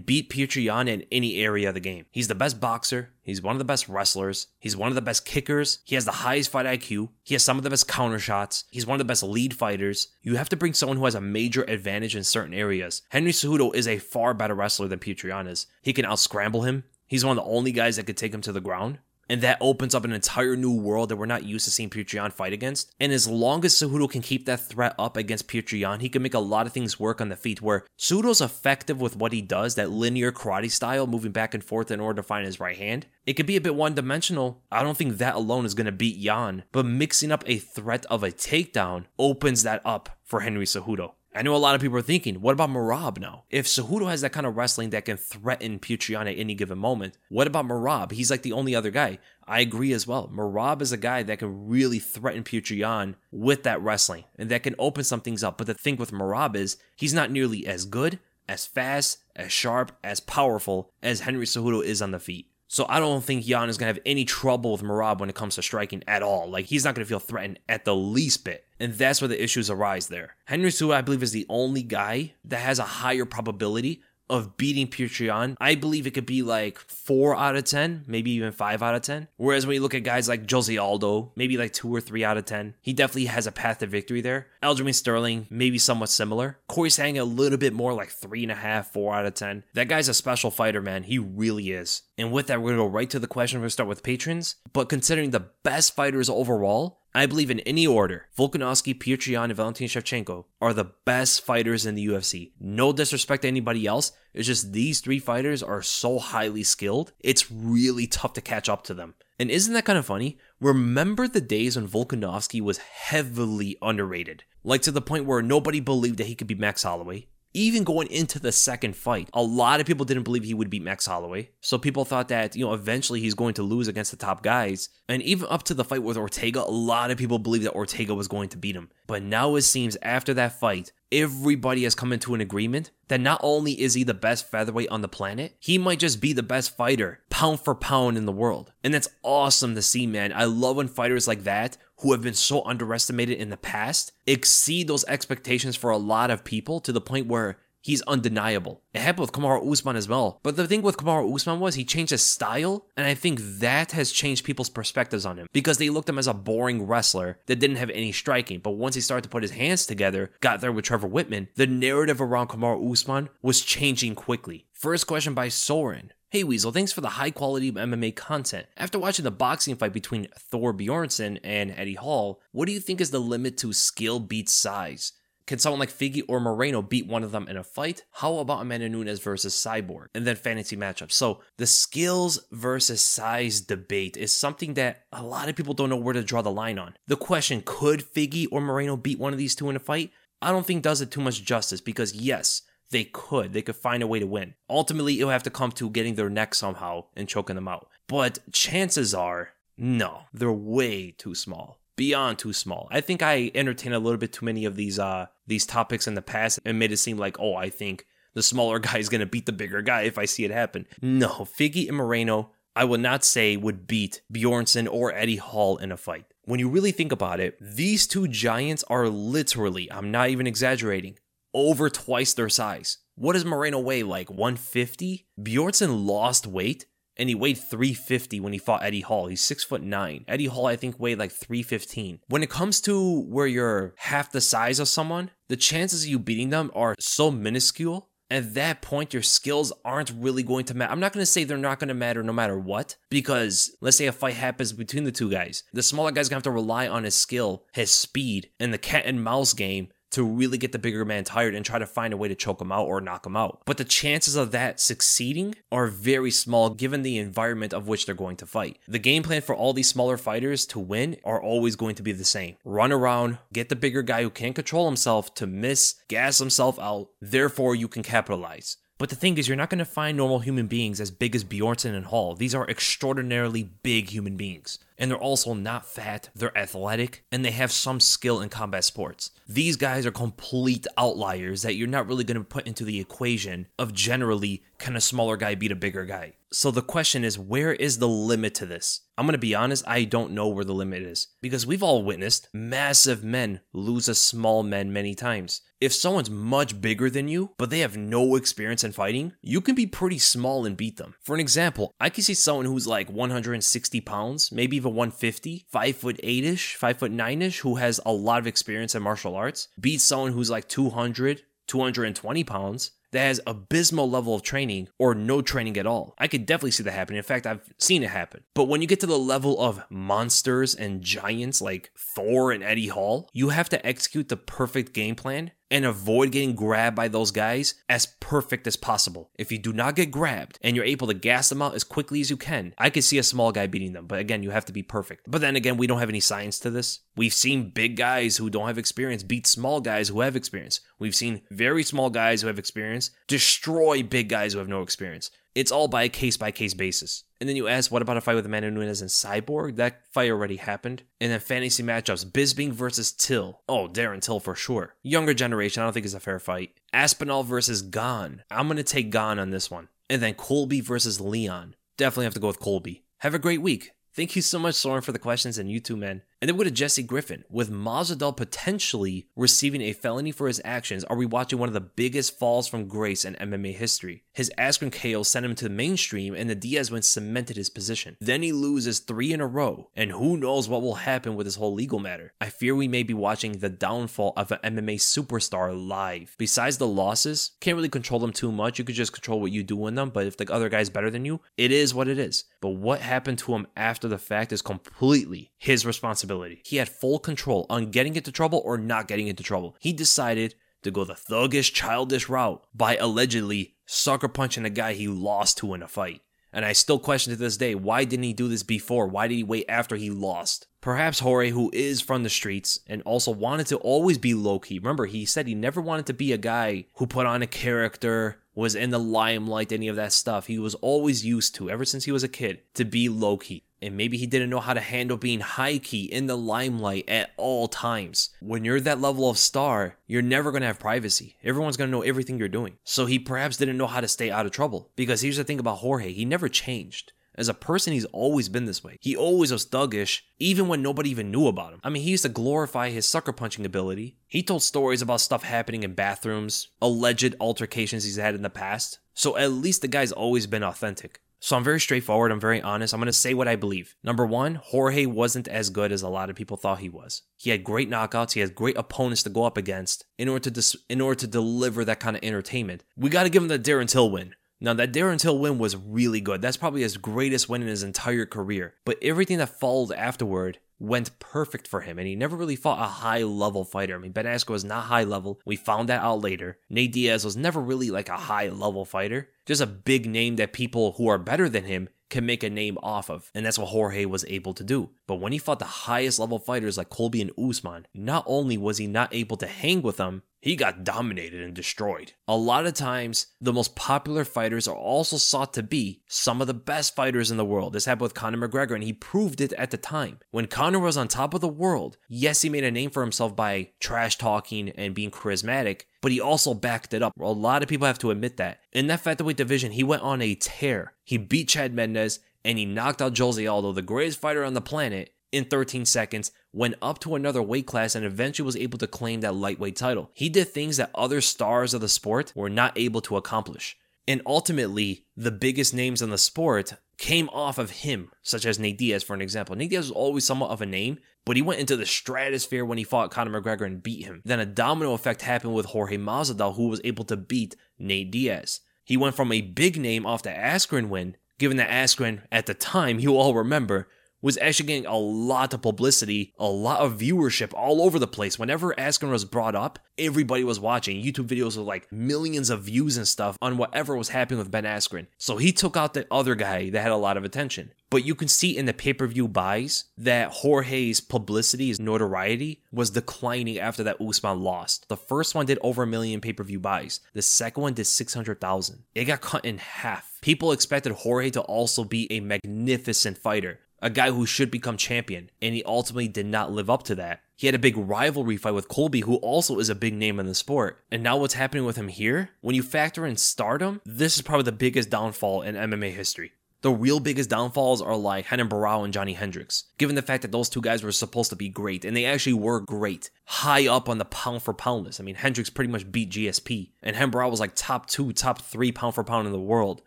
beat 0.00 0.28
Petr 0.28 0.62
Yan 0.62 0.88
in 0.88 1.06
any 1.10 1.36
area 1.36 1.68
of 1.68 1.74
the 1.74 1.80
game. 1.80 2.04
He's 2.10 2.28
the 2.28 2.34
best 2.34 2.60
boxer. 2.60 3.13
He's 3.24 3.42
one 3.42 3.54
of 3.54 3.58
the 3.58 3.64
best 3.64 3.88
wrestlers. 3.88 4.48
He's 4.60 4.76
one 4.76 4.90
of 4.90 4.94
the 4.94 5.02
best 5.02 5.24
kickers. 5.24 5.78
He 5.84 5.94
has 5.94 6.04
the 6.04 6.12
highest 6.12 6.50
fight 6.50 6.66
IQ. 6.66 7.08
He 7.24 7.34
has 7.34 7.42
some 7.42 7.56
of 7.56 7.64
the 7.64 7.70
best 7.70 7.88
counter 7.88 8.18
shots. 8.18 8.64
He's 8.70 8.86
one 8.86 8.96
of 8.96 8.98
the 8.98 9.10
best 9.10 9.22
lead 9.22 9.54
fighters. 9.54 10.08
You 10.22 10.36
have 10.36 10.50
to 10.50 10.56
bring 10.56 10.74
someone 10.74 10.98
who 10.98 11.06
has 11.06 11.14
a 11.14 11.20
major 11.22 11.64
advantage 11.64 12.14
in 12.14 12.22
certain 12.22 12.54
areas. 12.54 13.02
Henry 13.08 13.32
Cejudo 13.32 13.74
is 13.74 13.88
a 13.88 13.98
far 13.98 14.34
better 14.34 14.54
wrestler 14.54 14.88
than 14.88 14.98
Petr 14.98 15.24
Yan 15.24 15.46
is. 15.46 15.66
He 15.82 15.94
can 15.94 16.04
out 16.04 16.18
scramble 16.18 16.62
him. 16.62 16.84
He's 17.06 17.24
one 17.24 17.36
of 17.36 17.44
the 17.44 17.50
only 17.50 17.72
guys 17.72 17.96
that 17.96 18.06
could 18.06 18.16
take 18.16 18.34
him 18.34 18.42
to 18.42 18.52
the 18.52 18.60
ground. 18.60 18.98
And 19.28 19.40
that 19.40 19.58
opens 19.60 19.94
up 19.94 20.04
an 20.04 20.12
entire 20.12 20.56
new 20.56 20.74
world 20.74 21.08
that 21.08 21.16
we're 21.16 21.26
not 21.26 21.44
used 21.44 21.64
to 21.64 21.70
seeing 21.70 21.90
Petr 21.90 22.14
Yan 22.14 22.30
fight 22.30 22.52
against. 22.52 22.92
And 23.00 23.12
as 23.12 23.28
long 23.28 23.64
as 23.64 23.74
Cejudo 23.74 24.10
can 24.10 24.22
keep 24.22 24.46
that 24.46 24.60
threat 24.60 24.94
up 24.98 25.16
against 25.16 25.48
Petr 25.48 25.78
Yan, 25.78 26.00
he 26.00 26.08
can 26.08 26.22
make 26.22 26.34
a 26.34 26.38
lot 26.38 26.66
of 26.66 26.72
things 26.72 27.00
work 27.00 27.20
on 27.20 27.28
the 27.28 27.36
feet 27.36 27.62
where 27.62 27.84
Cejudo's 27.98 28.40
effective 28.40 29.00
with 29.00 29.16
what 29.16 29.32
he 29.32 29.40
does, 29.40 29.74
that 29.74 29.90
linear 29.90 30.32
karate 30.32 30.70
style, 30.70 31.06
moving 31.06 31.32
back 31.32 31.54
and 31.54 31.64
forth 31.64 31.90
in 31.90 32.00
order 32.00 32.16
to 32.16 32.26
find 32.26 32.46
his 32.46 32.60
right 32.60 32.76
hand. 32.76 33.06
It 33.26 33.34
could 33.34 33.46
be 33.46 33.56
a 33.56 33.60
bit 33.60 33.74
one 33.74 33.94
dimensional. 33.94 34.62
I 34.70 34.82
don't 34.82 34.96
think 34.96 35.18
that 35.18 35.34
alone 35.34 35.64
is 35.64 35.74
going 35.74 35.86
to 35.86 35.92
beat 35.92 36.16
Yan, 36.16 36.64
but 36.72 36.84
mixing 36.84 37.32
up 37.32 37.42
a 37.46 37.58
threat 37.58 38.04
of 38.06 38.22
a 38.22 38.30
takedown 38.30 39.06
opens 39.18 39.62
that 39.62 39.80
up 39.84 40.10
for 40.22 40.40
Henry 40.40 40.66
Cejudo. 40.66 41.12
I 41.36 41.42
know 41.42 41.56
a 41.56 41.58
lot 41.58 41.74
of 41.74 41.80
people 41.80 41.98
are 41.98 42.02
thinking, 42.02 42.40
what 42.40 42.52
about 42.52 42.70
Merab 42.70 43.18
now? 43.18 43.42
If 43.50 43.66
Cejudo 43.66 44.08
has 44.08 44.20
that 44.20 44.32
kind 44.32 44.46
of 44.46 44.56
wrestling 44.56 44.90
that 44.90 45.06
can 45.06 45.16
threaten 45.16 45.80
Petr 45.80 46.10
Yan 46.10 46.28
at 46.28 46.38
any 46.38 46.54
given 46.54 46.78
moment, 46.78 47.18
what 47.28 47.48
about 47.48 47.66
Merab? 47.66 48.12
He's 48.12 48.30
like 48.30 48.42
the 48.42 48.52
only 48.52 48.72
other 48.72 48.92
guy. 48.92 49.18
I 49.44 49.58
agree 49.58 49.92
as 49.92 50.06
well. 50.06 50.30
Merab 50.32 50.80
is 50.80 50.92
a 50.92 50.96
guy 50.96 51.24
that 51.24 51.40
can 51.40 51.66
really 51.66 51.98
threaten 51.98 52.44
Petr 52.44 53.16
with 53.32 53.64
that 53.64 53.82
wrestling 53.82 54.24
and 54.36 54.48
that 54.50 54.62
can 54.62 54.76
open 54.78 55.02
some 55.02 55.20
things 55.20 55.42
up. 55.42 55.58
But 55.58 55.66
the 55.66 55.74
thing 55.74 55.96
with 55.96 56.12
Merab 56.12 56.54
is 56.54 56.76
he's 56.94 57.14
not 57.14 57.32
nearly 57.32 57.66
as 57.66 57.84
good, 57.84 58.20
as 58.48 58.64
fast, 58.64 59.18
as 59.34 59.50
sharp, 59.50 59.90
as 60.04 60.20
powerful 60.20 60.92
as 61.02 61.20
Henry 61.20 61.46
Cejudo 61.46 61.82
is 61.82 62.00
on 62.00 62.12
the 62.12 62.20
feet. 62.20 62.46
So 62.74 62.86
I 62.88 62.98
don't 62.98 63.22
think 63.22 63.46
Yan 63.46 63.68
is 63.68 63.78
going 63.78 63.88
to 63.88 63.94
have 63.94 64.02
any 64.04 64.24
trouble 64.24 64.72
with 64.72 64.82
Merab 64.82 65.20
when 65.20 65.28
it 65.28 65.36
comes 65.36 65.54
to 65.54 65.62
striking 65.62 66.02
at 66.08 66.24
all. 66.24 66.50
Like 66.50 66.64
he's 66.64 66.84
not 66.84 66.96
going 66.96 67.04
to 67.04 67.08
feel 67.08 67.20
threatened 67.20 67.60
at 67.68 67.84
the 67.84 67.94
least 67.94 68.44
bit. 68.44 68.66
And 68.80 68.94
that's 68.94 69.20
where 69.20 69.28
the 69.28 69.40
issues 69.40 69.70
arise 69.70 70.08
there. 70.08 70.34
Henry 70.46 70.70
Cejudo, 70.70 70.92
I 70.92 71.00
believe, 71.00 71.22
is 71.22 71.30
the 71.30 71.46
only 71.48 71.84
guy 71.84 72.34
that 72.44 72.58
has 72.58 72.80
a 72.80 72.82
higher 72.82 73.26
probability 73.26 74.02
of 74.30 74.56
beating 74.56 74.88
Petr 74.88 75.56
I 75.60 75.74
believe 75.74 76.06
it 76.06 76.14
could 76.14 76.26
be 76.26 76.42
like 76.42 76.78
four 76.78 77.36
out 77.36 77.56
of 77.56 77.64
10, 77.64 78.04
maybe 78.06 78.30
even 78.32 78.52
five 78.52 78.82
out 78.82 78.94
of 78.94 79.02
10. 79.02 79.28
Whereas 79.36 79.66
when 79.66 79.74
you 79.74 79.82
look 79.82 79.94
at 79.94 80.02
guys 80.02 80.28
like 80.28 80.50
Jose 80.50 80.76
Aldo, 80.76 81.32
maybe 81.36 81.56
like 81.56 81.72
two 81.72 81.94
or 81.94 82.00
three 82.00 82.24
out 82.24 82.36
of 82.36 82.44
10, 82.44 82.74
he 82.80 82.92
definitely 82.92 83.26
has 83.26 83.46
a 83.46 83.52
path 83.52 83.78
to 83.78 83.86
victory 83.86 84.20
there. 84.20 84.48
Aljamain 84.62 84.94
Sterling, 84.94 85.46
maybe 85.50 85.78
somewhat 85.78 86.08
similar. 86.08 86.58
Corey 86.68 86.90
Sang 86.90 87.18
a 87.18 87.24
little 87.24 87.58
bit 87.58 87.72
more 87.72 87.92
like 87.92 88.10
three 88.10 88.42
and 88.42 88.52
a 88.52 88.56
half, 88.56 88.92
four 88.92 89.14
out 89.14 89.26
of 89.26 89.34
10. 89.34 89.64
That 89.74 89.88
guy's 89.88 90.08
a 90.08 90.14
special 90.14 90.50
fighter, 90.50 90.80
man. 90.80 91.02
He 91.04 91.18
really 91.18 91.70
is. 91.70 92.02
And 92.16 92.32
with 92.32 92.46
that, 92.46 92.60
we're 92.60 92.76
going 92.76 92.78
to 92.78 92.84
go 92.84 92.94
right 92.94 93.10
to 93.10 93.18
the 93.18 93.26
question. 93.26 93.58
We're 93.58 93.64
going 93.64 93.68
to 93.68 93.72
start 93.72 93.88
with 93.88 94.02
patrons. 94.02 94.56
But 94.72 94.88
considering 94.88 95.30
the 95.30 95.48
best 95.62 95.94
fighters 95.94 96.28
overall, 96.28 97.00
I 97.16 97.26
believe 97.26 97.48
in 97.48 97.60
any 97.60 97.86
order, 97.86 98.26
Volkanovski, 98.36 98.92
Petr 98.92 99.40
and 99.40 99.54
Valentin 99.54 99.86
Shevchenko 99.86 100.46
are 100.60 100.74
the 100.74 100.90
best 101.04 101.44
fighters 101.44 101.86
in 101.86 101.94
the 101.94 102.08
UFC. 102.08 102.50
No 102.58 102.92
disrespect 102.92 103.42
to 103.42 103.48
anybody 103.48 103.86
else. 103.86 104.10
It's 104.32 104.48
just 104.48 104.72
these 104.72 104.98
three 104.98 105.20
fighters 105.20 105.62
are 105.62 105.80
so 105.80 106.18
highly 106.18 106.64
skilled, 106.64 107.12
it's 107.20 107.52
really 107.52 108.08
tough 108.08 108.32
to 108.32 108.40
catch 108.40 108.68
up 108.68 108.82
to 108.84 108.94
them. 108.94 109.14
And 109.38 109.48
isn't 109.48 109.74
that 109.74 109.84
kind 109.84 109.96
of 109.96 110.06
funny? 110.06 110.38
Remember 110.60 111.28
the 111.28 111.40
days 111.40 111.76
when 111.76 111.86
Volkanovski 111.86 112.60
was 112.60 112.78
heavily 112.78 113.76
underrated? 113.80 114.42
Like 114.64 114.82
to 114.82 114.90
the 114.90 115.00
point 115.00 115.24
where 115.24 115.40
nobody 115.40 115.78
believed 115.78 116.18
that 116.18 116.26
he 116.26 116.34
could 116.34 116.48
be 116.48 116.56
Max 116.56 116.82
Holloway 116.82 117.28
even 117.54 117.84
going 117.84 118.08
into 118.08 118.38
the 118.38 118.52
second 118.52 118.96
fight, 118.96 119.30
a 119.32 119.42
lot 119.42 119.80
of 119.80 119.86
people 119.86 120.04
didn't 120.04 120.24
believe 120.24 120.44
he 120.44 120.54
would 120.54 120.68
beat 120.68 120.82
Max 120.82 121.06
Holloway. 121.06 121.50
So 121.60 121.78
people 121.78 122.04
thought 122.04 122.28
that, 122.28 122.56
you 122.56 122.64
know, 122.64 122.74
eventually 122.74 123.20
he's 123.20 123.34
going 123.34 123.54
to 123.54 123.62
lose 123.62 123.88
against 123.88 124.10
the 124.10 124.16
top 124.16 124.42
guys. 124.42 124.88
And 125.08 125.22
even 125.22 125.46
up 125.48 125.62
to 125.64 125.74
the 125.74 125.84
fight 125.84 126.02
with 126.02 126.16
Ortega, 126.16 126.62
a 126.62 126.70
lot 126.70 127.10
of 127.10 127.18
people 127.18 127.38
believed 127.38 127.64
that 127.64 127.74
Ortega 127.74 128.14
was 128.14 128.28
going 128.28 128.48
to 128.50 128.58
beat 128.58 128.76
him. 128.76 128.90
But 129.06 129.22
now 129.22 129.54
it 129.54 129.62
seems 129.62 129.96
after 130.02 130.34
that 130.34 130.58
fight, 130.58 130.92
everybody 131.12 131.84
has 131.84 131.94
come 131.94 132.12
into 132.12 132.34
an 132.34 132.40
agreement 132.40 132.90
that 133.08 133.20
not 133.20 133.40
only 133.42 133.80
is 133.80 133.94
he 133.94 134.02
the 134.02 134.14
best 134.14 134.48
featherweight 134.50 134.88
on 134.88 135.02
the 135.02 135.08
planet, 135.08 135.54
he 135.60 135.78
might 135.78 136.00
just 136.00 136.20
be 136.20 136.32
the 136.32 136.42
best 136.42 136.76
fighter, 136.76 137.20
pound 137.30 137.60
for 137.60 137.74
pound 137.74 138.16
in 138.16 138.26
the 138.26 138.32
world. 138.32 138.72
And 138.82 138.92
that's 138.92 139.08
awesome 139.22 139.74
to 139.76 139.82
see, 139.82 140.06
man. 140.06 140.32
I 140.32 140.44
love 140.44 140.76
when 140.76 140.88
fighters 140.88 141.28
like 141.28 141.44
that 141.44 141.76
who 142.04 142.12
have 142.12 142.22
been 142.22 142.34
so 142.34 142.62
underestimated 142.66 143.38
in 143.38 143.48
the 143.48 143.56
past 143.56 144.12
exceed 144.26 144.86
those 144.86 145.06
expectations 145.06 145.74
for 145.74 145.88
a 145.88 145.96
lot 145.96 146.30
of 146.30 146.44
people 146.44 146.78
to 146.78 146.92
the 146.92 147.00
point 147.00 147.26
where 147.26 147.56
he's 147.80 148.02
undeniable. 148.02 148.82
It 148.92 149.00
happened 149.00 149.22
with 149.22 149.32
Kamaru 149.32 149.72
Usman 149.72 149.96
as 149.96 150.06
well. 150.06 150.38
But 150.42 150.56
the 150.56 150.66
thing 150.66 150.82
with 150.82 150.98
Kamaru 150.98 151.34
Usman 151.34 151.60
was 151.60 151.74
he 151.74 151.84
changed 151.84 152.10
his 152.10 152.20
style, 152.22 152.86
and 152.94 153.06
I 153.06 153.14
think 153.14 153.40
that 153.40 153.92
has 153.92 154.12
changed 154.12 154.44
people's 154.44 154.68
perspectives 154.68 155.24
on 155.24 155.38
him 155.38 155.48
because 155.54 155.78
they 155.78 155.88
looked 155.88 156.08
at 156.10 156.12
him 156.12 156.18
as 156.18 156.26
a 156.26 156.34
boring 156.34 156.86
wrestler 156.86 157.38
that 157.46 157.56
didn't 157.56 157.76
have 157.76 157.90
any 157.90 158.12
striking. 158.12 158.58
But 158.58 158.72
once 158.72 158.94
he 158.94 159.00
started 159.00 159.22
to 159.22 159.28
put 159.30 159.42
his 159.42 159.52
hands 159.52 159.86
together, 159.86 160.30
got 160.40 160.60
there 160.60 160.72
with 160.72 160.84
Trevor 160.84 161.08
Wittman, 161.08 161.48
the 161.56 161.66
narrative 161.66 162.20
around 162.20 162.48
Kamaru 162.48 162.92
Usman 162.92 163.30
was 163.40 163.62
changing 163.62 164.14
quickly. 164.14 164.66
First 164.72 165.06
question 165.06 165.32
by 165.32 165.48
Soren. 165.48 166.12
Hey 166.34 166.42
Weasel, 166.42 166.72
thanks 166.72 166.90
for 166.90 167.00
the 167.00 167.10
high 167.10 167.30
quality 167.30 167.70
MMA 167.70 168.16
content. 168.16 168.66
After 168.76 168.98
watching 168.98 169.22
the 169.22 169.30
boxing 169.30 169.76
fight 169.76 169.92
between 169.92 170.26
Thor 170.36 170.74
Bjornsson 170.74 171.38
and 171.44 171.70
Eddie 171.70 171.94
Hall, 171.94 172.40
what 172.50 172.66
do 172.66 172.72
you 172.72 172.80
think 172.80 173.00
is 173.00 173.12
the 173.12 173.20
limit 173.20 173.56
to 173.58 173.72
skill 173.72 174.18
beats 174.18 174.52
size? 174.52 175.12
Can 175.46 175.60
someone 175.60 175.78
like 175.78 175.92
Figgy 175.92 176.24
or 176.26 176.40
Moreno 176.40 176.82
beat 176.82 177.06
one 177.06 177.22
of 177.22 177.30
them 177.30 177.46
in 177.46 177.56
a 177.56 177.62
fight? 177.62 178.02
How 178.14 178.38
about 178.38 178.62
Amanda 178.62 178.88
Nunes 178.88 179.20
versus 179.20 179.54
Cyborg? 179.54 180.06
And 180.12 180.26
then 180.26 180.34
fantasy 180.34 180.76
matchups. 180.76 181.12
So 181.12 181.40
the 181.56 181.68
skills 181.68 182.40
versus 182.50 183.00
size 183.00 183.60
debate 183.60 184.16
is 184.16 184.34
something 184.34 184.74
that 184.74 185.04
a 185.12 185.22
lot 185.22 185.48
of 185.48 185.54
people 185.54 185.72
don't 185.72 185.88
know 185.88 185.94
where 185.94 186.14
to 186.14 186.24
draw 186.24 186.42
the 186.42 186.50
line 186.50 186.80
on. 186.80 186.96
The 187.06 187.14
question, 187.14 187.62
could 187.64 188.00
Figgy 188.00 188.48
or 188.50 188.60
Moreno 188.60 188.96
beat 188.96 189.20
one 189.20 189.32
of 189.32 189.38
these 189.38 189.54
two 189.54 189.70
in 189.70 189.76
a 189.76 189.78
fight? 189.78 190.10
I 190.42 190.50
don't 190.50 190.66
think 190.66 190.82
does 190.82 191.00
it 191.00 191.12
too 191.12 191.20
much 191.20 191.44
justice 191.44 191.80
because 191.80 192.12
yes, 192.12 192.62
they 192.90 193.04
could. 193.04 193.52
They 193.52 193.62
could 193.62 193.76
find 193.76 194.02
a 194.02 194.06
way 194.06 194.20
to 194.20 194.26
win. 194.26 194.54
Ultimately, 194.68 195.18
it'll 195.18 195.30
have 195.30 195.42
to 195.44 195.50
come 195.50 195.72
to 195.72 195.90
getting 195.90 196.14
their 196.14 196.30
neck 196.30 196.54
somehow 196.54 197.04
and 197.16 197.28
choking 197.28 197.56
them 197.56 197.68
out. 197.68 197.88
But 198.06 198.38
chances 198.52 199.14
are, 199.14 199.50
no, 199.76 200.22
they're 200.32 200.52
way 200.52 201.10
too 201.12 201.34
small. 201.34 201.80
Beyond 201.96 202.38
too 202.38 202.52
small. 202.52 202.88
I 202.90 203.00
think 203.00 203.22
I 203.22 203.50
entertained 203.54 203.94
a 203.94 204.00
little 204.00 204.18
bit 204.18 204.32
too 204.32 204.44
many 204.44 204.64
of 204.64 204.74
these 204.74 204.98
uh 204.98 205.26
these 205.46 205.64
topics 205.64 206.08
in 206.08 206.14
the 206.14 206.22
past 206.22 206.58
and 206.64 206.78
made 206.78 206.90
it 206.90 206.96
seem 206.96 207.18
like, 207.18 207.38
oh, 207.38 207.54
I 207.54 207.70
think 207.70 208.06
the 208.34 208.42
smaller 208.42 208.78
guy 208.80 208.98
is 208.98 209.08
gonna 209.08 209.26
beat 209.26 209.46
the 209.46 209.52
bigger 209.52 209.80
guy 209.80 210.02
if 210.02 210.18
I 210.18 210.24
see 210.24 210.44
it 210.44 210.50
happen. 210.50 210.86
No, 211.00 211.28
Figgy 211.28 211.86
and 211.86 211.96
Moreno, 211.96 212.50
I 212.76 212.84
would 212.84 213.00
not 213.00 213.24
say 213.24 213.56
would 213.56 213.86
beat 213.86 214.22
Bjornsson 214.32 214.88
or 214.90 215.12
Eddie 215.14 215.36
Hall 215.36 215.76
in 215.76 215.92
a 215.92 215.96
fight. 215.96 216.26
When 216.44 216.60
you 216.60 216.68
really 216.68 216.92
think 216.92 217.12
about 217.12 217.40
it, 217.40 217.56
these 217.60 218.06
two 218.06 218.28
giants 218.28 218.84
are 218.90 219.08
literally, 219.08 219.90
I'm 219.90 220.10
not 220.10 220.30
even 220.30 220.46
exaggerating, 220.46 221.18
over 221.54 221.88
twice 221.88 222.34
their 222.34 222.48
size. 222.48 222.98
What 223.14 223.34
does 223.34 223.44
Moreno 223.44 223.78
weigh? 223.78 224.02
Like 224.02 224.28
150? 224.28 225.26
Bjornsson 225.40 226.04
lost 226.04 226.46
weight 226.46 226.86
and 227.16 227.28
he 227.28 227.34
weighed 227.34 227.58
350 227.58 228.40
when 228.40 228.52
he 228.52 228.58
fought 228.58 228.82
Eddie 228.82 229.00
Hall. 229.00 229.26
He's 229.26 229.40
six 229.40 229.64
foot 229.64 229.82
nine. 229.82 230.24
Eddie 230.26 230.46
Hall, 230.46 230.66
I 230.66 230.76
think, 230.76 230.98
weighed 230.98 231.18
like 231.18 231.32
315. 231.32 232.20
When 232.28 232.42
it 232.42 232.50
comes 232.50 232.80
to 232.82 233.20
where 233.22 233.46
you're 233.46 233.94
half 233.98 234.32
the 234.32 234.40
size 234.40 234.80
of 234.80 234.88
someone, 234.88 235.30
the 235.48 235.56
chances 235.56 236.04
of 236.04 236.08
you 236.08 236.18
beating 236.18 236.50
them 236.50 236.70
are 236.74 236.94
so 236.98 237.30
minuscule. 237.30 238.10
At 238.30 238.54
that 238.54 238.80
point, 238.80 239.12
your 239.12 239.22
skills 239.22 239.72
aren't 239.84 240.10
really 240.10 240.42
going 240.42 240.64
to 240.64 240.74
matter. 240.74 240.90
I'm 240.90 240.98
not 240.98 241.12
going 241.12 241.22
to 241.22 241.30
say 241.30 241.44
they're 241.44 241.58
not 241.58 241.78
going 241.78 241.88
to 241.88 241.94
matter 241.94 242.22
no 242.22 242.32
matter 242.32 242.58
what, 242.58 242.96
because 243.10 243.76
let's 243.80 243.98
say 243.98 244.06
a 244.06 244.12
fight 244.12 244.34
happens 244.34 244.72
between 244.72 245.04
the 245.04 245.12
two 245.12 245.30
guys. 245.30 245.62
The 245.74 245.82
smaller 245.82 246.10
guy's 246.10 246.28
going 246.28 246.40
to 246.40 246.48
have 246.48 246.54
to 246.54 246.62
rely 246.62 246.88
on 246.88 247.04
his 247.04 247.14
skill, 247.14 247.64
his 247.74 247.90
speed, 247.90 248.50
and 248.58 248.72
the 248.72 248.78
cat 248.78 249.04
and 249.06 249.22
mouse 249.22 249.52
game 249.52 249.88
to 250.14 250.24
really 250.24 250.58
get 250.58 250.72
the 250.72 250.78
bigger 250.78 251.04
man 251.04 251.24
tired 251.24 251.54
and 251.54 251.64
try 251.64 251.78
to 251.78 251.86
find 251.86 252.14
a 252.14 252.16
way 252.16 252.28
to 252.28 252.34
choke 252.34 252.60
him 252.60 252.72
out 252.72 252.86
or 252.86 253.00
knock 253.00 253.26
him 253.26 253.36
out. 253.36 253.60
But 253.66 253.78
the 253.78 253.84
chances 253.84 254.36
of 254.36 254.52
that 254.52 254.80
succeeding 254.80 255.56
are 255.72 255.86
very 255.88 256.30
small 256.30 256.70
given 256.70 257.02
the 257.02 257.18
environment 257.18 257.74
of 257.74 257.88
which 257.88 258.06
they're 258.06 258.14
going 258.14 258.36
to 258.36 258.46
fight. 258.46 258.78
The 258.86 258.98
game 258.98 259.22
plan 259.24 259.42
for 259.42 259.54
all 259.54 259.72
these 259.72 259.88
smaller 259.88 260.16
fighters 260.16 260.66
to 260.66 260.78
win 260.78 261.16
are 261.24 261.42
always 261.42 261.76
going 261.76 261.96
to 261.96 262.02
be 262.02 262.12
the 262.12 262.24
same 262.24 262.56
run 262.64 262.92
around, 262.92 263.38
get 263.52 263.68
the 263.68 263.76
bigger 263.76 264.02
guy 264.02 264.22
who 264.22 264.30
can't 264.30 264.54
control 264.54 264.86
himself 264.86 265.34
to 265.34 265.46
miss, 265.46 265.96
gas 266.08 266.38
himself 266.38 266.78
out, 266.78 267.08
therefore, 267.20 267.74
you 267.74 267.88
can 267.88 268.02
capitalize. 268.02 268.76
But 268.96 269.10
the 269.10 269.16
thing 269.16 269.38
is, 269.38 269.48
you're 269.48 269.56
not 269.56 269.70
going 269.70 269.80
to 269.80 269.84
find 269.84 270.16
normal 270.16 270.38
human 270.38 270.68
beings 270.68 271.00
as 271.00 271.10
big 271.10 271.34
as 271.34 271.42
Bjornsson 271.42 271.96
and 271.96 272.06
Hall. 272.06 272.36
These 272.36 272.54
are 272.54 272.68
extraordinarily 272.68 273.64
big 273.82 274.10
human 274.10 274.36
beings. 274.36 274.78
And 274.96 275.10
they're 275.10 275.18
also 275.18 275.52
not 275.52 275.84
fat, 275.84 276.28
they're 276.34 276.56
athletic, 276.56 277.24
and 277.32 277.44
they 277.44 277.50
have 277.50 277.72
some 277.72 277.98
skill 277.98 278.40
in 278.40 278.50
combat 278.50 278.84
sports. 278.84 279.32
These 279.48 279.76
guys 279.76 280.06
are 280.06 280.12
complete 280.12 280.86
outliers 280.96 281.62
that 281.62 281.74
you're 281.74 281.88
not 281.88 282.06
really 282.06 282.22
going 282.22 282.36
to 282.36 282.44
put 282.44 282.68
into 282.68 282.84
the 282.84 283.00
equation 283.00 283.66
of 283.80 283.92
generally 283.92 284.62
can 284.78 284.94
a 284.94 285.00
smaller 285.00 285.36
guy 285.36 285.56
beat 285.56 285.72
a 285.72 285.76
bigger 285.76 286.04
guy. 286.04 286.34
So 286.54 286.70
the 286.70 286.82
question 286.82 287.24
is, 287.24 287.36
where 287.36 287.72
is 287.72 287.98
the 287.98 288.06
limit 288.06 288.54
to 288.54 288.66
this? 288.66 289.00
I'm 289.18 289.26
going 289.26 289.32
to 289.32 289.38
be 289.38 289.56
honest, 289.56 289.82
I 289.88 290.04
don't 290.04 290.30
know 290.30 290.46
where 290.46 290.64
the 290.64 290.72
limit 290.72 291.02
is 291.02 291.26
because 291.42 291.66
we've 291.66 291.82
all 291.82 292.04
witnessed 292.04 292.48
massive 292.54 293.24
men 293.24 293.60
lose 293.72 294.06
to 294.06 294.14
small 294.14 294.62
men 294.62 294.92
many 294.92 295.16
times. 295.16 295.62
If 295.80 295.92
someone's 295.92 296.30
much 296.30 296.80
bigger 296.80 297.10
than 297.10 297.26
you, 297.26 297.50
but 297.58 297.70
they 297.70 297.80
have 297.80 297.96
no 297.96 298.36
experience 298.36 298.84
in 298.84 298.92
fighting, 298.92 299.32
you 299.42 299.60
can 299.60 299.74
be 299.74 299.88
pretty 299.88 300.18
small 300.18 300.64
and 300.64 300.76
beat 300.76 300.96
them. 300.96 301.16
For 301.24 301.34
an 301.34 301.40
example, 301.40 301.92
I 301.98 302.08
can 302.08 302.22
see 302.22 302.34
someone 302.34 302.66
who's 302.66 302.86
like 302.86 303.10
160 303.10 304.00
pounds, 304.02 304.52
maybe 304.52 304.76
even 304.76 304.94
150, 304.94 305.66
5 305.68 305.96
foot 305.96 306.20
8 306.22 306.44
ish, 306.44 306.76
5 306.76 306.98
foot 306.98 307.10
9 307.10 307.42
ish, 307.42 307.60
who 307.60 307.74
has 307.76 308.00
a 308.06 308.12
lot 308.12 308.38
of 308.38 308.46
experience 308.46 308.94
in 308.94 309.02
martial 309.02 309.34
arts, 309.34 309.66
beat 309.80 310.00
someone 310.00 310.30
who's 310.30 310.50
like 310.50 310.68
200, 310.68 311.42
220 311.66 312.44
pounds, 312.44 312.92
that 313.14 313.26
has 313.26 313.40
abysmal 313.46 314.10
level 314.10 314.34
of 314.34 314.42
training 314.42 314.88
or 314.98 315.14
no 315.14 315.40
training 315.40 315.76
at 315.76 315.86
all. 315.86 316.14
I 316.18 316.28
could 316.28 316.46
definitely 316.46 316.72
see 316.72 316.82
that 316.82 316.92
happen. 316.92 317.16
In 317.16 317.22
fact, 317.22 317.46
I've 317.46 317.72
seen 317.78 318.02
it 318.02 318.10
happen. 318.10 318.42
But 318.54 318.64
when 318.64 318.82
you 318.82 318.88
get 318.88 319.00
to 319.00 319.06
the 319.06 319.18
level 319.18 319.60
of 319.60 319.82
monsters 319.88 320.74
and 320.74 321.00
giants 321.00 321.62
like 321.62 321.90
Thor 321.96 322.50
and 322.50 322.62
Eddie 322.62 322.88
Hall, 322.88 323.28
you 323.32 323.50
have 323.50 323.68
to 323.70 323.86
execute 323.86 324.28
the 324.28 324.36
perfect 324.36 324.92
game 324.92 325.14
plan 325.14 325.52
and 325.70 325.84
avoid 325.84 326.32
getting 326.32 326.54
grabbed 326.54 326.96
by 326.96 327.08
those 327.08 327.30
guys 327.30 327.74
as 327.88 328.06
perfect 328.20 328.66
as 328.66 328.76
possible. 328.76 329.30
If 329.38 329.50
you 329.50 329.58
do 329.58 329.72
not 329.72 329.96
get 329.96 330.10
grabbed 330.10 330.58
and 330.62 330.76
you're 330.76 330.84
able 330.84 331.06
to 331.06 331.14
gas 331.14 331.48
them 331.48 331.62
out 331.62 331.74
as 331.74 331.84
quickly 331.84 332.20
as 332.20 332.30
you 332.30 332.36
can, 332.36 332.74
I 332.78 332.90
could 332.90 333.04
see 333.04 333.18
a 333.18 333.22
small 333.22 333.52
guy 333.52 333.66
beating 333.66 333.92
them. 333.92 334.06
But 334.06 334.18
again, 334.18 334.42
you 334.42 334.50
have 334.50 334.64
to 334.66 334.72
be 334.72 334.82
perfect. 334.82 335.30
But 335.30 335.40
then 335.40 335.56
again, 335.56 335.76
we 335.76 335.86
don't 335.86 336.00
have 336.00 336.08
any 336.08 336.20
science 336.20 336.58
to 336.60 336.70
this. 336.70 337.00
We've 337.16 337.34
seen 337.34 337.70
big 337.70 337.96
guys 337.96 338.36
who 338.36 338.50
don't 338.50 338.68
have 338.68 338.78
experience 338.78 339.22
beat 339.22 339.46
small 339.46 339.80
guys 339.80 340.08
who 340.08 340.20
have 340.20 340.36
experience. 340.36 340.80
We've 340.98 341.14
seen 341.14 341.42
very 341.50 341.82
small 341.82 342.10
guys 342.10 342.42
who 342.42 342.48
have 342.48 342.58
experience 342.58 343.10
destroy 343.26 344.02
big 344.02 344.28
guys 344.28 344.52
who 344.52 344.58
have 344.58 344.68
no 344.68 344.82
experience. 344.82 345.30
It's 345.54 345.70
all 345.70 345.86
by 345.88 346.02
a 346.02 346.08
case 346.08 346.36
by 346.36 346.50
case 346.50 346.74
basis. 346.74 347.24
And 347.40 347.48
then 347.48 347.56
you 347.56 347.68
ask, 347.68 347.92
what 347.92 348.02
about 348.02 348.16
a 348.16 348.20
fight 348.20 348.34
with 348.34 348.46
Amanda 348.46 348.70
Nunes 348.70 349.00
and 349.00 349.10
Cyborg? 349.10 349.76
That 349.76 350.06
fight 350.12 350.30
already 350.30 350.56
happened. 350.56 351.02
And 351.20 351.30
then 351.30 351.40
fantasy 351.40 351.82
matchups, 351.82 352.26
Bisping 352.26 352.72
versus 352.72 353.12
Till. 353.12 353.60
Oh, 353.68 353.88
Darren 353.88 354.20
Till 354.20 354.40
for 354.40 354.54
sure. 354.54 354.96
Younger 355.02 355.34
generation, 355.34 355.82
I 355.82 355.86
don't 355.86 355.92
think 355.92 356.06
it's 356.06 356.14
a 356.14 356.20
fair 356.20 356.38
fight. 356.38 356.70
Aspinall 356.92 357.44
versus 357.44 357.82
Gane. 357.82 358.42
I'm 358.50 358.66
going 358.66 358.78
to 358.78 358.82
take 358.82 359.10
Gane 359.10 359.38
on 359.38 359.50
this 359.50 359.70
one. 359.70 359.88
And 360.10 360.20
then 360.20 360.34
Colby 360.34 360.80
versus 360.80 361.20
Leon. 361.20 361.76
Definitely 361.96 362.24
have 362.24 362.34
to 362.34 362.40
go 362.40 362.48
with 362.48 362.60
Colby. 362.60 363.04
Have 363.18 363.34
a 363.34 363.38
great 363.38 363.62
week. 363.62 363.92
Thank 364.14 364.36
you 364.36 364.42
so 364.42 364.58
much, 364.58 364.76
Soren, 364.76 365.02
for 365.02 365.12
the 365.12 365.18
questions, 365.18 365.58
and 365.58 365.70
you 365.70 365.80
too, 365.80 365.96
man. 365.96 366.22
And 366.44 366.50
then 366.50 366.58
we 366.58 366.64
go 366.64 366.68
to 366.68 366.74
Jesse 366.74 367.02
Griffin. 367.02 367.44
With 367.48 367.72
Masvidal 367.72 368.36
potentially 368.36 369.28
receiving 369.34 369.80
a 369.80 369.94
felony 369.94 370.30
for 370.30 370.46
his 370.46 370.60
actions, 370.62 371.02
are 371.04 371.16
we 371.16 371.24
watching 371.24 371.58
one 371.58 371.70
of 371.70 371.72
the 371.72 371.80
biggest 371.80 372.38
falls 372.38 372.68
from 372.68 372.86
grace 372.86 373.24
in 373.24 373.34
MMA 373.36 373.74
history? 373.74 374.24
His 374.34 374.52
Askren 374.58 374.92
KO 374.92 375.22
sent 375.22 375.46
him 375.46 375.54
to 375.54 375.64
the 375.64 375.70
mainstream, 375.70 376.34
and 376.34 376.50
the 376.50 376.54
Diaz 376.54 376.90
win 376.90 377.00
cemented 377.00 377.56
his 377.56 377.70
position. 377.70 378.18
Then 378.20 378.42
he 378.42 378.52
loses 378.52 378.98
three 378.98 379.32
in 379.32 379.40
a 379.40 379.46
row, 379.46 379.88
and 379.96 380.10
who 380.10 380.36
knows 380.36 380.68
what 380.68 380.82
will 380.82 380.96
happen 380.96 381.34
with 381.34 381.46
this 381.46 381.54
whole 381.54 381.72
legal 381.72 381.98
matter. 381.98 382.34
I 382.42 382.50
fear 382.50 382.74
we 382.74 382.88
may 382.88 383.04
be 383.04 383.14
watching 383.14 383.52
the 383.52 383.70
downfall 383.70 384.34
of 384.36 384.52
an 384.52 384.58
MMA 384.62 384.96
superstar 384.96 385.74
live. 385.74 386.34
Besides 386.36 386.76
the 386.76 386.86
losses, 386.86 387.52
can't 387.60 387.76
really 387.76 387.88
control 387.88 388.20
them 388.20 388.34
too 388.34 388.52
much. 388.52 388.78
You 388.78 388.84
could 388.84 388.96
just 388.96 389.14
control 389.14 389.40
what 389.40 389.52
you 389.52 389.62
do 389.62 389.86
in 389.86 389.94
them, 389.94 390.10
but 390.10 390.26
if 390.26 390.36
the 390.36 390.52
other 390.52 390.68
guy's 390.68 390.90
better 390.90 391.08
than 391.08 391.24
you, 391.24 391.40
it 391.56 391.72
is 391.72 391.94
what 391.94 392.06
it 392.06 392.18
is. 392.18 392.44
But 392.60 392.76
what 392.76 393.00
happened 393.00 393.38
to 393.38 393.54
him 393.54 393.66
after 393.76 394.08
the 394.08 394.18
fact 394.18 394.52
is 394.52 394.60
completely 394.60 395.52
his 395.56 395.86
responsibility. 395.86 396.33
He 396.64 396.76
had 396.76 396.88
full 396.88 397.18
control 397.18 397.66
on 397.70 397.90
getting 397.90 398.16
into 398.16 398.32
trouble 398.32 398.62
or 398.64 398.78
not 398.78 399.08
getting 399.08 399.28
into 399.28 399.42
trouble. 399.42 399.76
He 399.80 399.92
decided 399.92 400.54
to 400.82 400.90
go 400.90 401.04
the 401.04 401.14
thuggish, 401.14 401.72
childish 401.72 402.28
route 402.28 402.64
by 402.74 402.96
allegedly 402.96 403.74
sucker 403.86 404.28
punching 404.28 404.64
a 404.64 404.70
guy 404.70 404.92
he 404.92 405.08
lost 405.08 405.58
to 405.58 405.74
in 405.74 405.82
a 405.82 405.88
fight. 405.88 406.20
And 406.52 406.64
I 406.64 406.72
still 406.72 407.00
question 407.00 407.32
to 407.32 407.36
this 407.36 407.56
day 407.56 407.74
why 407.74 408.04
didn't 408.04 408.22
he 408.24 408.32
do 408.32 408.46
this 408.48 408.62
before? 408.62 409.08
Why 409.08 409.26
did 409.26 409.34
he 409.34 409.42
wait 409.42 409.64
after 409.68 409.96
he 409.96 410.08
lost? 410.08 410.68
Perhaps 410.80 411.20
Jorge, 411.20 411.50
who 411.50 411.70
is 411.72 412.00
from 412.00 412.22
the 412.22 412.30
streets 412.30 412.78
and 412.86 413.02
also 413.02 413.32
wanted 413.32 413.66
to 413.68 413.76
always 413.78 414.18
be 414.18 414.34
low 414.34 414.60
key. 414.60 414.78
Remember, 414.78 415.06
he 415.06 415.24
said 415.24 415.46
he 415.46 415.54
never 415.54 415.80
wanted 415.80 416.06
to 416.06 416.12
be 416.12 416.32
a 416.32 416.38
guy 416.38 416.86
who 416.94 417.06
put 417.06 417.26
on 417.26 417.42
a 417.42 417.46
character, 417.46 418.42
was 418.54 418.76
in 418.76 418.90
the 418.90 418.98
limelight, 418.98 419.72
any 419.72 419.88
of 419.88 419.96
that 419.96 420.12
stuff. 420.12 420.46
He 420.46 420.58
was 420.58 420.74
always 420.76 421.24
used 421.24 421.54
to, 421.56 421.70
ever 421.70 421.84
since 421.84 422.04
he 422.04 422.12
was 422.12 422.22
a 422.22 422.28
kid, 422.28 422.60
to 422.74 422.84
be 422.84 423.08
low 423.08 423.36
key 423.36 423.63
and 423.82 423.96
maybe 423.96 424.16
he 424.16 424.26
didn't 424.26 424.50
know 424.50 424.60
how 424.60 424.74
to 424.74 424.80
handle 424.80 425.16
being 425.16 425.40
high 425.40 425.78
key 425.78 426.04
in 426.04 426.26
the 426.26 426.36
limelight 426.36 427.08
at 427.08 427.30
all 427.36 427.68
times. 427.68 428.30
When 428.40 428.64
you're 428.64 428.80
that 428.80 429.00
level 429.00 429.28
of 429.28 429.38
star, 429.38 429.98
you're 430.06 430.22
never 430.22 430.52
to 430.62 430.66
have 430.66 430.78
privacy. 430.78 431.36
Everyone's 431.44 431.76
to 431.76 431.86
know 431.86 432.02
everything 432.02 432.38
you're 432.38 432.48
doing. 432.48 432.78
So 432.84 433.06
he 433.06 433.18
perhaps 433.18 433.56
didn't 433.56 433.76
know 433.76 433.86
how 433.86 434.00
to 434.00 434.08
stay 434.08 434.30
out 434.30 434.46
of 434.46 434.52
trouble. 434.52 434.90
Because 434.96 435.20
here's 435.20 435.36
the 435.36 435.44
thing 435.44 435.60
about 435.60 435.78
Jorge 435.78 436.12
he 436.12 436.24
never 436.24 436.48
changed. 436.48 437.12
As 437.36 437.48
a 437.48 437.54
person, 437.54 437.92
he's 437.92 438.04
always 438.06 438.48
been 438.48 438.64
this 438.64 438.84
way. 438.84 438.96
He 439.00 439.16
always 439.16 439.50
was 439.50 439.66
thuggish, 439.66 440.20
even 440.38 440.68
when 440.68 440.82
nobody 440.82 441.10
even 441.10 441.32
knew 441.32 441.48
about 441.48 441.72
him. 441.72 441.80
I 441.82 441.90
mean, 441.90 442.04
he 442.04 442.10
used 442.12 442.22
to 442.22 442.28
glorify 442.28 442.90
his 442.90 443.06
sucker 443.06 443.32
punching 443.32 443.66
ability. 443.66 444.16
He 444.28 444.42
told 444.42 444.62
stories 444.62 445.02
about 445.02 445.20
stuff 445.20 445.42
happening 445.42 445.82
in 445.82 445.94
bathrooms, 445.94 446.68
alleged 446.80 447.34
altercations 447.40 448.04
he's 448.04 448.16
had 448.16 448.36
in 448.36 448.42
the 448.42 448.50
past. 448.50 449.00
So 449.14 449.36
at 449.36 449.50
least 449.50 449.82
the 449.82 449.88
guy's 449.88 450.12
always 450.12 450.46
been 450.46 450.62
authentic. 450.62 451.20
So 451.44 451.58
I'm 451.58 451.62
very 451.62 451.78
straightforward. 451.78 452.32
I'm 452.32 452.40
very 452.40 452.62
honest. 452.62 452.94
I'm 452.94 453.00
going 453.00 453.04
to 453.04 453.12
say 453.12 453.34
what 453.34 453.48
I 453.48 453.54
believe. 453.54 453.96
Number 454.02 454.24
one, 454.24 454.54
Jorge 454.54 455.04
wasn't 455.04 455.46
as 455.46 455.68
good 455.68 455.92
as 455.92 456.00
a 456.00 456.08
lot 456.08 456.30
of 456.30 456.36
people 456.36 456.56
thought 456.56 456.78
he 456.78 456.88
was. 456.88 457.20
He 457.36 457.50
had 457.50 457.62
great 457.62 457.90
knockouts. 457.90 458.32
He 458.32 458.40
had 458.40 458.54
great 458.54 458.78
opponents 458.78 459.22
to 459.24 459.28
go 459.28 459.44
up 459.44 459.58
against 459.58 460.06
in 460.16 460.30
order 460.30 460.44
to 460.44 460.50
dis- 460.50 460.74
in 460.88 461.02
order 461.02 461.16
to 461.16 461.26
deliver 461.26 461.84
that 461.84 462.00
kind 462.00 462.16
of 462.16 462.24
entertainment. 462.24 462.82
We 462.96 463.10
got 463.10 463.24
to 463.24 463.28
give 463.28 463.42
him 463.42 463.48
the 463.48 463.58
Darren 463.58 463.86
Till 463.86 464.10
win. 464.10 464.34
Now 464.64 464.72
that 464.72 464.94
Darren 464.94 465.18
Till 465.20 465.38
win 465.38 465.58
was 465.58 465.76
really 465.76 466.22
good. 466.22 466.40
That's 466.40 466.56
probably 466.56 466.80
his 466.80 466.96
greatest 466.96 467.50
win 467.50 467.60
in 467.60 467.68
his 467.68 467.82
entire 467.82 468.24
career. 468.24 468.72
But 468.86 468.96
everything 469.02 469.36
that 469.36 469.60
followed 469.60 469.92
afterward 469.92 470.58
went 470.78 471.18
perfect 471.18 471.68
for 471.68 471.82
him, 471.82 471.98
and 471.98 472.08
he 472.08 472.16
never 472.16 472.34
really 472.34 472.56
fought 472.56 472.80
a 472.80 472.84
high 472.86 473.24
level 473.24 473.66
fighter. 473.66 473.94
I 473.94 473.98
mean, 473.98 474.12
Ben 474.12 474.24
Askren 474.24 474.48
was 474.48 474.64
not 474.64 474.84
high 474.84 475.04
level. 475.04 475.38
We 475.44 475.56
found 475.56 475.90
that 475.90 476.02
out 476.02 476.22
later. 476.22 476.56
Nate 476.70 476.94
Diaz 476.94 477.26
was 477.26 477.36
never 477.36 477.60
really 477.60 477.90
like 477.90 478.08
a 478.08 478.16
high 478.16 478.48
level 478.48 478.86
fighter, 478.86 479.28
just 479.44 479.60
a 479.60 479.66
big 479.66 480.06
name 480.06 480.36
that 480.36 480.54
people 480.54 480.92
who 480.92 481.08
are 481.08 481.18
better 481.18 481.50
than 481.50 481.64
him 481.64 481.90
can 482.08 482.24
make 482.24 482.42
a 482.42 482.48
name 482.48 482.78
off 482.82 483.10
of. 483.10 483.30
And 483.34 483.44
that's 483.44 483.58
what 483.58 483.68
Jorge 483.68 484.04
was 484.06 484.24
able 484.28 484.54
to 484.54 484.64
do. 484.64 484.90
But 485.06 485.16
when 485.16 485.32
he 485.32 485.38
fought 485.38 485.58
the 485.58 485.64
highest 485.64 486.18
level 486.18 486.38
fighters 486.38 486.78
like 486.78 486.88
Colby 486.88 487.20
and 487.20 487.32
Usman, 487.36 487.86
not 487.92 488.24
only 488.26 488.56
was 488.56 488.78
he 488.78 488.86
not 488.86 489.12
able 489.12 489.36
to 489.38 489.46
hang 489.46 489.82
with 489.82 489.96
them, 489.98 490.22
he 490.44 490.56
got 490.56 490.84
dominated 490.84 491.40
and 491.40 491.54
destroyed. 491.54 492.12
A 492.28 492.36
lot 492.36 492.66
of 492.66 492.74
times, 492.74 493.28
the 493.40 493.50
most 493.50 493.74
popular 493.74 494.26
fighters 494.26 494.68
are 494.68 494.76
also 494.76 495.16
sought 495.16 495.54
to 495.54 495.62
be 495.62 496.02
some 496.06 496.42
of 496.42 496.46
the 496.46 496.52
best 496.52 496.94
fighters 496.94 497.30
in 497.30 497.38
the 497.38 497.46
world. 497.46 497.72
This 497.72 497.86
happened 497.86 498.02
with 498.02 498.12
Conor 498.12 498.46
McGregor, 498.46 498.74
and 498.74 498.84
he 498.84 498.92
proved 498.92 499.40
it 499.40 499.54
at 499.54 499.70
the 499.70 499.78
time. 499.78 500.18
When 500.32 500.46
Conor 500.46 500.80
was 500.80 500.98
on 500.98 501.08
top 501.08 501.32
of 501.32 501.40
the 501.40 501.48
world, 501.48 501.96
yes, 502.10 502.42
he 502.42 502.50
made 502.50 502.62
a 502.62 502.70
name 502.70 502.90
for 502.90 503.00
himself 503.02 503.34
by 503.34 503.70
trash 503.80 504.18
talking 504.18 504.68
and 504.68 504.94
being 504.94 505.10
charismatic, 505.10 505.84
but 506.02 506.12
he 506.12 506.20
also 506.20 506.52
backed 506.52 506.92
it 506.92 507.02
up. 507.02 507.14
A 507.18 507.24
lot 507.24 507.62
of 507.62 507.70
people 507.70 507.86
have 507.86 507.98
to 508.00 508.10
admit 508.10 508.36
that. 508.36 508.60
In 508.70 508.86
that 508.88 509.00
featherweight 509.00 509.38
division, 509.38 509.72
he 509.72 509.82
went 509.82 510.02
on 510.02 510.20
a 510.20 510.34
tear. 510.34 510.92
He 511.04 511.16
beat 511.16 511.48
Chad 511.48 511.72
Mendes 511.72 512.20
and 512.44 512.58
he 512.58 512.66
knocked 512.66 513.00
out 513.00 513.16
Jose 513.16 513.46
Aldo, 513.46 513.72
the 513.72 513.80
greatest 513.80 514.20
fighter 514.20 514.44
on 514.44 514.52
the 514.52 514.60
planet, 514.60 515.14
in 515.34 515.44
13 515.44 515.84
seconds, 515.84 516.30
went 516.54 516.76
up 516.80 517.00
to 517.00 517.14
another 517.14 517.42
weight 517.42 517.66
class, 517.66 517.94
and 517.94 518.04
eventually 518.04 518.46
was 518.46 518.56
able 518.56 518.78
to 518.78 518.86
claim 518.86 519.20
that 519.20 519.34
lightweight 519.34 519.76
title. 519.76 520.10
He 520.14 520.28
did 520.28 520.48
things 520.48 520.76
that 520.76 520.90
other 520.94 521.20
stars 521.20 521.74
of 521.74 521.80
the 521.80 521.88
sport 521.88 522.32
were 522.34 522.50
not 522.50 522.78
able 522.78 523.00
to 523.02 523.16
accomplish. 523.16 523.76
And 524.06 524.22
ultimately, 524.26 525.06
the 525.16 525.30
biggest 525.30 525.74
names 525.74 526.02
in 526.02 526.10
the 526.10 526.18
sport 526.18 526.74
came 526.98 527.28
off 527.30 527.58
of 527.58 527.70
him, 527.70 528.10
such 528.22 528.46
as 528.46 528.58
Nate 528.58 528.78
Diaz, 528.78 529.02
for 529.02 529.14
an 529.14 529.22
example. 529.22 529.56
Nate 529.56 529.70
Diaz 529.70 529.86
was 529.86 529.96
always 529.96 530.24
somewhat 530.24 530.50
of 530.50 530.60
a 530.60 530.66
name, 530.66 530.98
but 531.24 531.36
he 531.36 531.42
went 531.42 531.60
into 531.60 531.76
the 531.76 531.86
stratosphere 531.86 532.64
when 532.64 532.78
he 532.78 532.84
fought 532.84 533.10
Conor 533.10 533.40
McGregor 533.40 533.66
and 533.66 533.82
beat 533.82 534.04
him. 534.04 534.22
Then 534.24 534.40
a 534.40 534.46
domino 534.46 534.92
effect 534.92 535.22
happened 535.22 535.54
with 535.54 535.66
Jorge 535.66 535.96
Masvidal, 535.96 536.56
who 536.56 536.68
was 536.68 536.80
able 536.84 537.04
to 537.04 537.16
beat 537.16 537.56
Nate 537.78 538.10
Diaz. 538.10 538.60
He 538.84 538.96
went 538.96 539.16
from 539.16 539.32
a 539.32 539.40
big 539.40 539.80
name 539.80 540.04
off 540.04 540.22
the 540.22 540.30
Askren 540.30 540.88
win, 540.88 541.16
given 541.38 541.56
that 541.56 541.70
Askren, 541.70 542.22
at 542.30 542.46
the 542.46 542.54
time, 542.54 543.00
you 543.00 543.16
all 543.16 543.34
remember, 543.34 543.88
was 544.24 544.38
actually 544.38 544.66
getting 544.66 544.86
a 544.86 544.96
lot 544.96 545.52
of 545.52 545.60
publicity, 545.60 546.32
a 546.38 546.46
lot 546.46 546.80
of 546.80 546.98
viewership 546.98 547.52
all 547.52 547.82
over 547.82 547.98
the 547.98 548.06
place. 548.06 548.38
Whenever 548.38 548.74
Askren 548.76 549.10
was 549.10 549.26
brought 549.26 549.54
up, 549.54 549.78
everybody 549.98 550.42
was 550.42 550.58
watching. 550.58 551.04
YouTube 551.04 551.26
videos 551.26 551.58
with 551.58 551.66
like 551.66 551.92
millions 551.92 552.48
of 552.48 552.62
views 552.62 552.96
and 552.96 553.06
stuff 553.06 553.36
on 553.42 553.58
whatever 553.58 553.94
was 553.94 554.08
happening 554.08 554.38
with 554.38 554.50
Ben 554.50 554.64
Askren. 554.64 555.08
So 555.18 555.36
he 555.36 555.52
took 555.52 555.76
out 555.76 555.92
the 555.92 556.06
other 556.10 556.34
guy 556.34 556.70
that 556.70 556.80
had 556.80 556.90
a 556.90 556.96
lot 556.96 557.18
of 557.18 557.24
attention. 557.24 557.72
But 557.90 558.06
you 558.06 558.14
can 558.14 558.26
see 558.26 558.56
in 558.56 558.64
the 558.64 558.72
pay 558.72 558.94
per 558.94 559.06
view 559.06 559.28
buys 559.28 559.84
that 559.98 560.30
Jorge's 560.30 561.00
publicity, 561.00 561.68
his 561.68 561.78
notoriety, 561.78 562.62
was 562.72 562.90
declining 562.90 563.58
after 563.58 563.84
that 563.84 564.00
Usman 564.00 564.40
lost. 564.40 564.88
The 564.88 564.96
first 564.96 565.34
one 565.34 565.46
did 565.46 565.58
over 565.60 565.82
a 565.82 565.86
million 565.86 566.22
pay 566.22 566.32
per 566.32 566.42
view 566.44 566.58
buys, 566.58 567.00
the 567.12 567.22
second 567.22 567.62
one 567.62 567.74
did 567.74 567.86
600,000. 567.86 568.82
It 568.94 569.04
got 569.04 569.20
cut 569.20 569.44
in 569.44 569.58
half. 569.58 570.18
People 570.22 570.52
expected 570.52 570.92
Jorge 570.92 571.28
to 571.30 571.42
also 571.42 571.84
be 571.84 572.10
a 572.10 572.20
magnificent 572.20 573.18
fighter, 573.18 573.60
a 573.84 573.90
guy 573.90 574.10
who 574.10 574.24
should 574.24 574.50
become 574.50 574.78
champion, 574.78 575.30
and 575.42 575.54
he 575.54 575.62
ultimately 575.64 576.08
did 576.08 576.24
not 576.24 576.50
live 576.50 576.70
up 576.70 576.84
to 576.84 576.94
that. 576.94 577.20
He 577.36 577.46
had 577.46 577.54
a 577.54 577.58
big 577.58 577.76
rivalry 577.76 578.38
fight 578.38 578.54
with 578.54 578.66
Colby, 578.66 579.00
who 579.00 579.16
also 579.16 579.58
is 579.58 579.68
a 579.68 579.74
big 579.74 579.92
name 579.92 580.18
in 580.18 580.24
the 580.24 580.34
sport. 580.34 580.82
And 580.90 581.02
now 581.02 581.18
what's 581.18 581.34
happening 581.34 581.66
with 581.66 581.76
him 581.76 581.88
here? 581.88 582.30
When 582.40 582.56
you 582.56 582.62
factor 582.62 583.04
in 583.04 583.16
stardom, 583.16 583.82
this 583.84 584.16
is 584.16 584.22
probably 584.22 584.44
the 584.44 584.52
biggest 584.52 584.88
downfall 584.88 585.42
in 585.42 585.54
MMA 585.54 585.90
history. 585.90 586.32
The 586.64 586.72
real 586.72 586.98
biggest 586.98 587.28
downfalls 587.28 587.82
are 587.82 587.94
like 587.94 588.30
Renan 588.30 588.48
Barão 588.48 588.84
and 588.84 588.92
Johnny 588.94 589.12
Hendricks, 589.12 589.64
given 589.76 589.96
the 589.96 590.00
fact 590.00 590.22
that 590.22 590.32
those 590.32 590.48
two 590.48 590.62
guys 590.62 590.82
were 590.82 590.92
supposed 590.92 591.28
to 591.28 591.36
be 591.36 591.50
great, 591.50 591.84
and 591.84 591.94
they 591.94 592.06
actually 592.06 592.32
were 592.32 592.58
great, 592.58 593.10
high 593.26 593.68
up 593.68 593.86
on 593.86 593.98
the 593.98 594.06
pound 594.06 594.42
for 594.42 594.54
pound 594.54 594.86
list. 594.86 594.98
I 594.98 595.04
mean, 595.04 595.16
Hendricks 595.16 595.50
pretty 595.50 595.70
much 595.70 595.92
beat 595.92 596.12
GSP, 596.12 596.70
and 596.82 596.96
Renan 596.96 597.10
Barão 597.10 597.30
was 597.30 597.38
like 597.38 597.52
top 597.54 597.84
two, 597.84 598.14
top 598.14 598.40
three 598.40 598.72
pound 598.72 598.94
for 598.94 599.04
pound 599.04 599.26
in 599.26 599.32
the 599.34 599.38
world 599.38 599.82